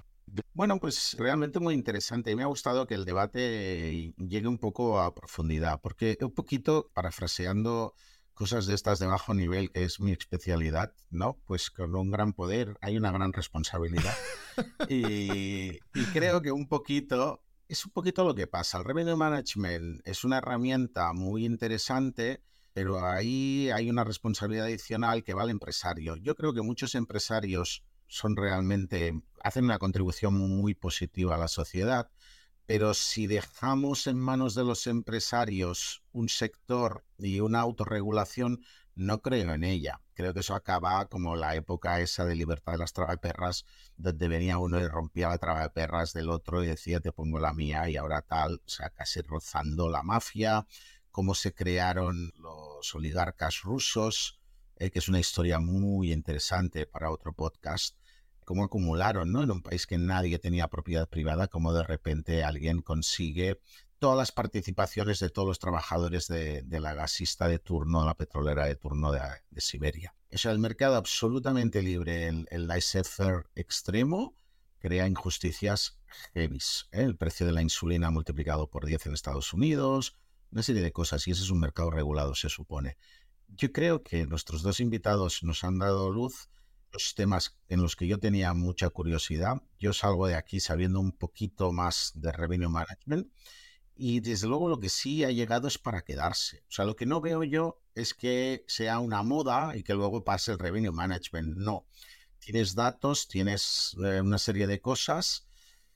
Bueno, 0.53 0.79
pues 0.79 1.15
realmente 1.17 1.59
muy 1.59 1.73
interesante. 1.73 2.35
Me 2.35 2.43
ha 2.43 2.47
gustado 2.47 2.87
que 2.87 2.95
el 2.95 3.05
debate 3.05 4.13
llegue 4.17 4.47
un 4.47 4.57
poco 4.57 5.01
a 5.01 5.13
profundidad, 5.13 5.81
porque 5.81 6.17
un 6.21 6.31
poquito, 6.31 6.89
parafraseando 6.93 7.93
cosas 8.33 8.65
de 8.65 8.75
estas 8.75 8.99
de 8.99 9.07
bajo 9.07 9.33
nivel, 9.33 9.71
que 9.71 9.83
es 9.83 9.99
mi 9.99 10.11
especialidad, 10.11 10.93
¿no? 11.09 11.37
Pues 11.45 11.69
con 11.69 11.95
un 11.95 12.11
gran 12.11 12.33
poder 12.33 12.77
hay 12.81 12.97
una 12.97 13.11
gran 13.11 13.33
responsabilidad. 13.33 14.15
y, 14.89 15.71
y 15.71 16.05
creo 16.13 16.41
que 16.41 16.51
un 16.51 16.67
poquito 16.67 17.43
es 17.71 17.85
un 17.85 17.91
poquito 17.93 18.25
lo 18.25 18.35
que 18.35 18.47
pasa. 18.47 18.77
El 18.77 18.83
revenue 18.83 19.15
management 19.15 20.01
es 20.05 20.25
una 20.25 20.39
herramienta 20.39 21.13
muy 21.13 21.45
interesante, 21.45 22.43
pero 22.73 23.05
ahí 23.05 23.69
hay 23.73 23.89
una 23.89 24.03
responsabilidad 24.03 24.65
adicional 24.65 25.23
que 25.23 25.33
va 25.33 25.43
al 25.43 25.51
empresario. 25.51 26.17
Yo 26.17 26.35
creo 26.35 26.53
que 26.53 26.61
muchos 26.61 26.95
empresarios 26.95 27.83
son 28.07 28.35
realmente, 28.35 29.13
hacen 29.41 29.63
una 29.63 29.79
contribución 29.79 30.33
muy 30.33 30.73
positiva 30.73 31.35
a 31.35 31.37
la 31.37 31.47
sociedad, 31.47 32.11
pero 32.65 32.93
si 32.93 33.25
dejamos 33.27 34.05
en 34.05 34.19
manos 34.19 34.53
de 34.53 34.65
los 34.65 34.85
empresarios 34.85 36.03
un 36.11 36.27
sector 36.27 37.05
y 37.17 37.39
una 37.39 37.61
autorregulación, 37.61 38.65
no 38.95 39.21
creo 39.21 39.53
en 39.53 39.63
ella. 39.63 40.01
Creo 40.13 40.33
que 40.33 40.41
eso 40.41 40.55
acaba 40.55 41.05
como 41.07 41.35
la 41.35 41.55
época 41.55 41.99
esa 41.99 42.25
de 42.25 42.35
libertad 42.35 42.73
de 42.73 42.79
las 42.79 42.93
perras, 43.19 43.65
donde 43.97 44.27
venía 44.27 44.57
uno 44.57 44.79
y 44.79 44.87
rompía 44.87 45.29
la 45.29 45.37
traba 45.37 45.61
de 45.61 45.69
perras 45.69 46.13
del 46.13 46.29
otro 46.29 46.63
y 46.63 46.67
decía 46.67 46.99
te 46.99 47.11
pongo 47.11 47.39
la 47.39 47.53
mía 47.53 47.89
y 47.89 47.97
ahora 47.97 48.21
tal, 48.21 48.61
o 48.65 48.69
sea, 48.69 48.89
casi 48.89 49.21
rozando 49.21 49.89
la 49.89 50.03
mafia, 50.03 50.67
cómo 51.11 51.35
se 51.35 51.53
crearon 51.53 52.33
los 52.37 52.93
oligarcas 52.95 53.61
rusos, 53.61 54.39
eh, 54.77 54.91
que 54.91 54.99
es 54.99 55.09
una 55.09 55.19
historia 55.19 55.59
muy 55.59 56.11
interesante 56.11 56.85
para 56.85 57.11
otro 57.11 57.33
podcast, 57.33 57.97
cómo 58.45 58.63
acumularon, 58.63 59.31
¿no? 59.31 59.43
En 59.43 59.51
un 59.51 59.61
país 59.61 59.85
que 59.85 59.97
nadie 59.97 60.39
tenía 60.39 60.67
propiedad 60.67 61.07
privada, 61.07 61.47
cómo 61.47 61.73
de 61.73 61.83
repente 61.83 62.43
alguien 62.43 62.81
consigue 62.81 63.61
todas 64.01 64.17
las 64.17 64.31
participaciones 64.31 65.19
de 65.19 65.29
todos 65.29 65.47
los 65.47 65.59
trabajadores 65.59 66.27
de, 66.27 66.65
la 66.67 66.95
gasista 66.95 67.47
de 67.47 67.59
turno, 67.59 68.03
la 68.03 68.17
petrolera 68.17 68.65
de 68.65 68.75
turno 68.75 69.11
de, 69.11 69.21
Siberia. 69.57 70.15
Es 70.31 70.45
el 70.45 70.57
mercado 70.57 70.95
absolutamente 70.95 71.83
libre, 71.83 72.27
el, 72.27 72.47
el 72.49 72.67
laissez-faire 72.67 73.43
extremo, 73.53 74.35
crea 74.79 75.07
injusticias 75.07 75.99
heavy. 76.33 76.57
¿eh? 76.91 77.03
El 77.03 77.15
precio 77.15 77.45
de 77.45 77.51
la 77.51 77.61
insulina 77.61 78.09
multiplicado 78.09 78.71
por 78.71 78.87
10 78.87 79.05
en 79.05 79.13
Estados 79.13 79.53
Unidos, 79.53 80.17
una 80.51 80.63
serie 80.63 80.81
de 80.81 80.91
cosas, 80.91 81.27
y 81.27 81.31
ese 81.31 81.43
es 81.43 81.51
un 81.51 81.59
mercado 81.59 81.91
regulado, 81.91 82.33
se 82.33 82.49
supone. 82.49 82.97
Yo 83.49 83.71
creo 83.71 84.01
que 84.01 84.25
nuestros 84.25 84.63
dos 84.63 84.79
invitados 84.79 85.43
nos 85.43 85.63
han 85.63 85.77
dado 85.77 86.09
luz 86.09 86.49
los 86.91 87.13
temas 87.13 87.55
en 87.69 87.83
los 87.83 87.95
que 87.95 88.07
yo 88.07 88.17
tenía 88.17 88.55
mucha 88.55 88.89
curiosidad. 88.89 89.61
Yo 89.77 89.93
salgo 89.93 90.25
de 90.25 90.33
aquí 90.33 90.59
sabiendo 90.59 90.99
un 90.99 91.11
poquito 91.11 91.71
más 91.71 92.13
de 92.15 92.31
revenue 92.31 92.67
management 92.67 93.31
y 94.03 94.19
desde 94.19 94.47
luego 94.47 94.67
lo 94.67 94.79
que 94.79 94.89
sí 94.89 95.23
ha 95.23 95.29
llegado 95.29 95.67
es 95.67 95.77
para 95.77 96.01
quedarse. 96.01 96.63
O 96.67 96.71
sea, 96.71 96.85
lo 96.85 96.95
que 96.95 97.05
no 97.05 97.21
veo 97.21 97.43
yo 97.43 97.83
es 97.93 98.15
que 98.15 98.65
sea 98.67 98.97
una 98.97 99.21
moda 99.21 99.77
y 99.77 99.83
que 99.83 99.93
luego 99.93 100.23
pase 100.23 100.53
el 100.53 100.57
revenue 100.57 100.91
management. 100.91 101.55
No. 101.55 101.85
Tienes 102.39 102.73
datos, 102.73 103.27
tienes 103.27 103.95
eh, 104.03 104.19
una 104.19 104.39
serie 104.39 104.65
de 104.65 104.81
cosas. 104.81 105.47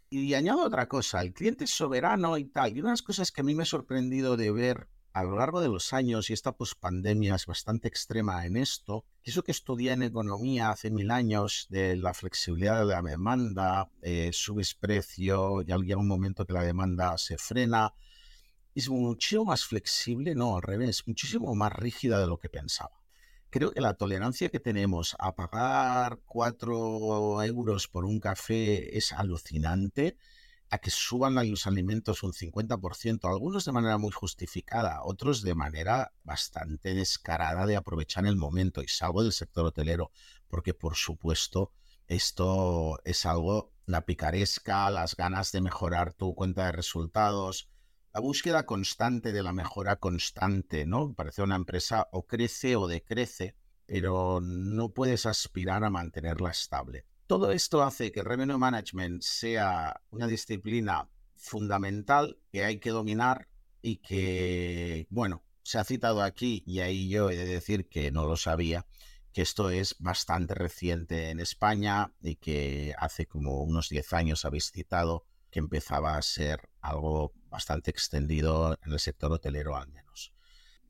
Y 0.07 0.35
añado 0.35 0.63
otra 0.63 0.87
cosa, 0.87 1.19
el 1.23 1.33
cliente 1.33 1.63
es 1.63 1.71
soberano 1.71 2.37
y 2.37 2.45
tal. 2.45 2.77
Y 2.77 2.81
una 2.81 2.89
de 2.89 2.93
las 2.93 3.01
cosas 3.01 3.31
que 3.31 3.41
a 3.41 3.43
mí 3.43 3.55
me 3.55 3.63
ha 3.63 3.65
sorprendido 3.65 4.37
de 4.37 4.51
ver 4.51 4.87
a 5.15 5.23
lo 5.23 5.37
largo 5.37 5.61
de 5.61 5.69
los 5.69 5.93
años, 5.93 6.29
y 6.29 6.33
esta 6.33 6.51
pospandemia 6.51 7.35
es 7.35 7.45
bastante 7.45 7.87
extrema 7.87 8.45
en 8.45 8.57
esto, 8.57 9.05
eso 9.23 9.43
que 9.43 9.53
estudié 9.53 9.93
en 9.93 10.03
economía 10.03 10.71
hace 10.71 10.91
mil 10.91 11.09
años 11.09 11.67
de 11.69 11.95
la 11.95 12.13
flexibilidad 12.13 12.79
de 12.79 12.85
la 12.87 13.01
demanda, 13.01 13.89
eh, 14.01 14.31
subes 14.33 14.75
precio 14.75 15.61
y 15.61 15.67
llega 15.67 16.01
un 16.01 16.09
momento 16.09 16.45
que 16.45 16.51
la 16.51 16.63
demanda 16.63 17.17
se 17.17 17.37
frena, 17.37 17.93
es 18.73 18.89
muchísimo 18.89 19.45
más 19.45 19.63
flexible, 19.63 20.35
no, 20.35 20.57
al 20.57 20.63
revés, 20.63 21.07
muchísimo 21.07 21.55
más 21.55 21.71
rígida 21.71 22.19
de 22.19 22.27
lo 22.27 22.37
que 22.37 22.49
pensaba. 22.49 23.01
Creo 23.49 23.71
que 23.71 23.79
la 23.79 23.93
tolerancia 23.93 24.49
que 24.49 24.59
tenemos 24.59 25.15
a 25.17 25.33
pagar 25.33 26.19
cuatro 26.25 27.41
euros 27.41 27.87
por 27.87 28.03
un 28.03 28.19
café 28.19 28.97
es 28.97 29.13
alucinante 29.13 30.17
que 30.79 30.91
suban 30.91 31.35
los 31.49 31.67
alimentos 31.67 32.23
un 32.23 32.33
50%, 32.33 33.29
algunos 33.29 33.65
de 33.65 33.71
manera 33.71 33.97
muy 33.97 34.11
justificada, 34.11 35.03
otros 35.03 35.41
de 35.41 35.55
manera 35.55 36.13
bastante 36.23 36.93
descarada 36.93 37.65
de 37.65 37.75
aprovechar 37.75 38.25
el 38.25 38.35
momento, 38.35 38.81
y 38.81 38.87
salgo 38.87 39.23
del 39.23 39.31
sector 39.31 39.65
hotelero, 39.65 40.11
porque 40.47 40.73
por 40.73 40.95
supuesto 40.95 41.71
esto 42.07 42.99
es 43.03 43.25
algo, 43.25 43.71
la 43.85 44.05
picaresca, 44.05 44.89
las 44.89 45.15
ganas 45.15 45.51
de 45.51 45.61
mejorar 45.61 46.13
tu 46.13 46.35
cuenta 46.35 46.65
de 46.65 46.71
resultados, 46.71 47.69
la 48.13 48.19
búsqueda 48.21 48.65
constante 48.65 49.33
de 49.33 49.43
la 49.43 49.53
mejora 49.53 49.97
constante, 49.97 50.85
¿no? 50.85 51.13
Parece 51.13 51.41
una 51.41 51.55
empresa 51.55 52.07
o 52.11 52.25
crece 52.25 52.75
o 52.75 52.87
decrece, 52.87 53.55
pero 53.85 54.39
no 54.41 54.89
puedes 54.89 55.25
aspirar 55.25 55.83
a 55.83 55.89
mantenerla 55.89 56.51
estable. 56.51 57.05
Todo 57.27 57.51
esto 57.51 57.81
hace 57.81 58.11
que 58.11 58.19
el 58.19 58.27
revenue 58.27 58.59
management 58.59 59.23
sea 59.23 59.99
una 60.11 60.27
disciplina 60.27 61.09
fundamental 61.35 62.37
que 62.51 62.63
hay 62.63 62.79
que 62.79 62.91
dominar 62.91 63.47
y 63.81 63.97
que, 63.97 65.07
bueno, 65.09 65.43
se 65.63 65.79
ha 65.79 65.83
citado 65.83 66.21
aquí 66.21 66.63
y 66.67 66.81
ahí 66.81 67.09
yo 67.09 67.31
he 67.31 67.35
de 67.35 67.45
decir 67.45 67.89
que 67.89 68.11
no 68.11 68.25
lo 68.25 68.37
sabía, 68.37 68.85
que 69.33 69.41
esto 69.41 69.71
es 69.71 69.95
bastante 69.97 70.53
reciente 70.53 71.31
en 71.31 71.39
España 71.39 72.13
y 72.21 72.35
que 72.35 72.93
hace 72.99 73.25
como 73.25 73.63
unos 73.63 73.89
10 73.89 74.13
años 74.13 74.45
habéis 74.45 74.71
citado 74.71 75.25
que 75.49 75.57
empezaba 75.57 76.17
a 76.17 76.21
ser 76.21 76.69
algo 76.79 77.33
bastante 77.49 77.89
extendido 77.89 78.77
en 78.85 78.93
el 78.93 78.99
sector 78.99 79.31
hotelero 79.31 79.75
al. 79.75 80.04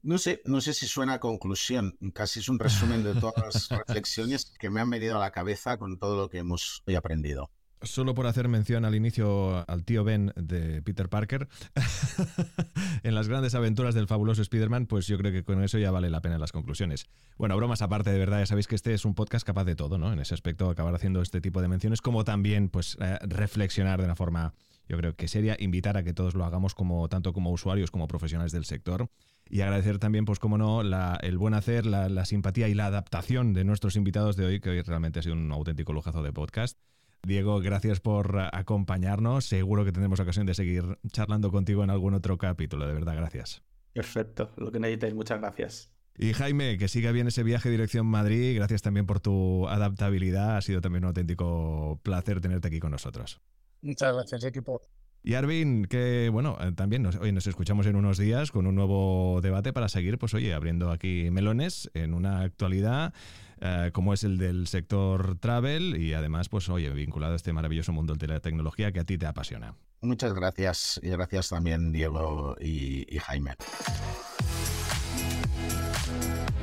No 0.06 0.20
sé, 0.20 0.44
no 0.46 0.62
sé 0.62 0.76
si 0.76 0.86
suena 0.86 1.14
a 1.14 1.20
conclusión, 1.20 1.98
casi 2.14 2.40
es 2.40 2.48
un 2.48 2.60
resumen 2.60 3.04
de 3.04 3.16
todas 3.16 3.44
las 3.44 3.70
reflexiones 3.88 4.54
que 4.60 4.70
me 4.70 4.80
han 4.80 4.88
venido 4.92 5.16
a 5.16 5.20
la 5.20 5.32
cabeza 5.32 5.80
con 5.80 5.98
todo 5.98 6.16
lo 6.16 6.30
que 6.30 6.38
hemos 6.38 6.84
hoy 6.86 6.94
aprendido. 6.94 7.50
Solo 7.82 8.14
por 8.14 8.28
hacer 8.28 8.48
mención 8.48 8.86
al 8.86 8.94
inicio 8.94 9.68
al 9.68 9.84
tío 9.84 10.04
Ben 10.04 10.32
de 10.36 10.84
Peter 10.84 11.10
Parker 11.10 11.48
en 13.04 13.16
las 13.16 13.28
grandes 13.28 13.56
aventuras 13.56 13.96
del 13.96 14.06
fabuloso 14.06 14.44
Spider-Man, 14.44 14.86
pues 14.86 15.08
yo 15.08 15.18
creo 15.18 15.32
que 15.32 15.44
con 15.44 15.64
eso 15.64 15.80
ya 15.80 15.90
vale 15.90 16.12
la 16.12 16.22
pena 16.22 16.38
las 16.38 16.52
conclusiones. 16.52 17.08
Bueno, 17.40 17.58
bromas 17.58 17.82
aparte, 17.82 18.12
de 18.12 18.20
verdad, 18.20 18.38
ya 18.38 18.46
sabéis 18.46 18.68
que 18.68 18.76
este 18.76 18.94
es 18.94 19.06
un 19.06 19.16
podcast 19.16 19.44
capaz 19.44 19.64
de 19.64 19.76
todo, 19.76 19.98
¿no? 19.98 20.14
En 20.14 20.20
ese 20.20 20.36
aspecto, 20.36 20.70
acabar 20.70 20.94
haciendo 20.94 21.24
este 21.24 21.42
tipo 21.42 21.64
de 21.64 21.68
menciones, 21.68 22.02
como 22.02 22.24
también, 22.24 22.70
pues, 22.70 22.96
eh, 23.02 23.18
reflexionar 23.24 24.00
de 24.00 24.06
una 24.06 24.16
forma, 24.16 24.54
yo 24.88 24.98
creo 24.98 25.16
que 25.16 25.28
sería 25.28 25.56
invitar 25.60 25.98
a 25.98 26.04
que 26.04 26.14
todos 26.14 26.36
lo 26.36 26.46
hagamos 26.46 26.76
como 26.76 27.08
tanto 27.10 27.34
como 27.34 27.52
usuarios 27.52 27.92
como 27.92 28.08
profesionales 28.08 28.52
del 28.52 28.66
sector 28.66 29.10
y 29.50 29.62
agradecer 29.62 30.00
también, 30.00 30.26
pues 30.26 30.40
como 30.40 30.58
no, 30.58 30.82
el 30.82 31.38
buen 31.38 31.54
hacer, 31.54 31.86
la, 31.86 32.26
simpatía 32.26 32.68
y 32.68 32.74
la 32.74 32.88
adaptación 32.88 33.54
de 33.54 33.64
nuestros 33.64 33.96
invitados 33.96 34.36
de 34.36 34.46
hoy, 34.46 34.60
que 34.60 34.70
hoy 34.70 34.82
realmente 34.82 35.20
ha 35.20 35.22
sido 35.22 35.36
un 35.36 35.52
auténtico 35.52 35.94
lujazo 35.94 36.24
de 36.24 36.34
podcast. 36.34 36.80
Diego, 37.24 37.60
gracias 37.60 38.00
por 38.00 38.40
acompañarnos. 38.54 39.46
Seguro 39.46 39.84
que 39.86 39.92
tendremos 39.92 40.20
ocasión 40.20 40.46
de 40.46 40.54
seguir 40.54 41.00
charlando 41.12 41.52
contigo 41.52 41.84
en 41.84 41.90
algún 41.90 42.14
otro 42.14 42.38
capítulo. 42.38 42.88
De 42.88 42.94
verdad, 42.94 43.16
gracias. 43.16 43.64
Perfecto, 43.94 44.52
lo 44.58 44.72
que 44.72 44.80
necesitéis. 44.80 45.14
Muchas 45.16 45.40
gracias. 45.40 45.92
Y 46.18 46.34
Jaime, 46.34 46.78
que 46.78 46.88
siga 46.88 47.12
bien 47.12 47.28
ese 47.28 47.44
viaje 47.44 47.70
dirección 47.70 48.06
Madrid. 48.06 48.56
Gracias 48.56 48.82
también 48.82 49.06
por 49.06 49.20
tu 49.20 49.68
adaptabilidad. 49.68 50.58
Ha 50.58 50.62
sido 50.62 50.82
también 50.82 51.04
un 51.04 51.10
auténtico 51.10 52.00
placer 52.04 52.42
tenerte 52.42 52.68
aquí 52.68 52.80
con 52.80 52.92
nosotros. 52.92 53.42
Muchas 53.86 54.14
gracias, 54.16 54.44
equipo. 54.44 54.82
Y 55.24 55.36
Arvin, 55.36 55.86
que 55.86 56.30
bueno, 56.32 56.58
eh, 56.60 56.72
también 56.74 57.04
nos, 57.04 57.16
hoy 57.16 57.32
nos 57.32 57.48
escuchamos 57.48 57.86
en 57.86 57.96
unos 57.96 58.18
días 58.18 58.52
con 58.52 58.68
un 58.68 58.76
nuevo 58.76 59.40
debate 59.42 59.74
para 59.74 59.90
seguir, 59.90 60.18
pues 60.18 60.34
oye, 60.34 60.54
abriendo 60.54 60.92
aquí 60.92 61.30
melones 61.32 61.90
en 61.94 62.14
una 62.14 62.42
actualidad 62.42 63.14
eh, 63.62 63.92
como 63.94 64.14
es 64.14 64.24
el 64.24 64.38
del 64.38 64.68
sector 64.68 65.38
travel 65.40 66.02
y 66.02 66.14
además, 66.14 66.50
pues 66.50 66.68
oye, 66.70 66.90
vinculado 66.90 67.34
a 67.34 67.36
este 67.36 67.54
maravilloso 67.54 67.94
mundo 67.94 68.16
de 68.16 68.28
la 68.28 68.40
tecnología 68.40 68.92
que 68.92 69.00
a 69.00 69.04
ti 69.04 69.18
te 69.18 69.28
apasiona. 69.28 69.76
Muchas 70.02 70.34
gracias 70.34 71.00
y 71.02 71.10
gracias 71.10 71.50
también 71.50 71.92
Diego 71.92 72.56
y, 72.60 73.06
y 73.08 73.20
Jaime. 73.20 73.56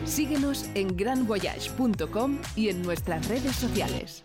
Síguenos 0.05 0.68
en 0.75 0.97
granvoyage.com 0.97 2.39
y 2.57 2.68
en 2.68 2.83
nuestras 2.83 3.29
redes 3.29 3.57
sociales. 3.57 4.23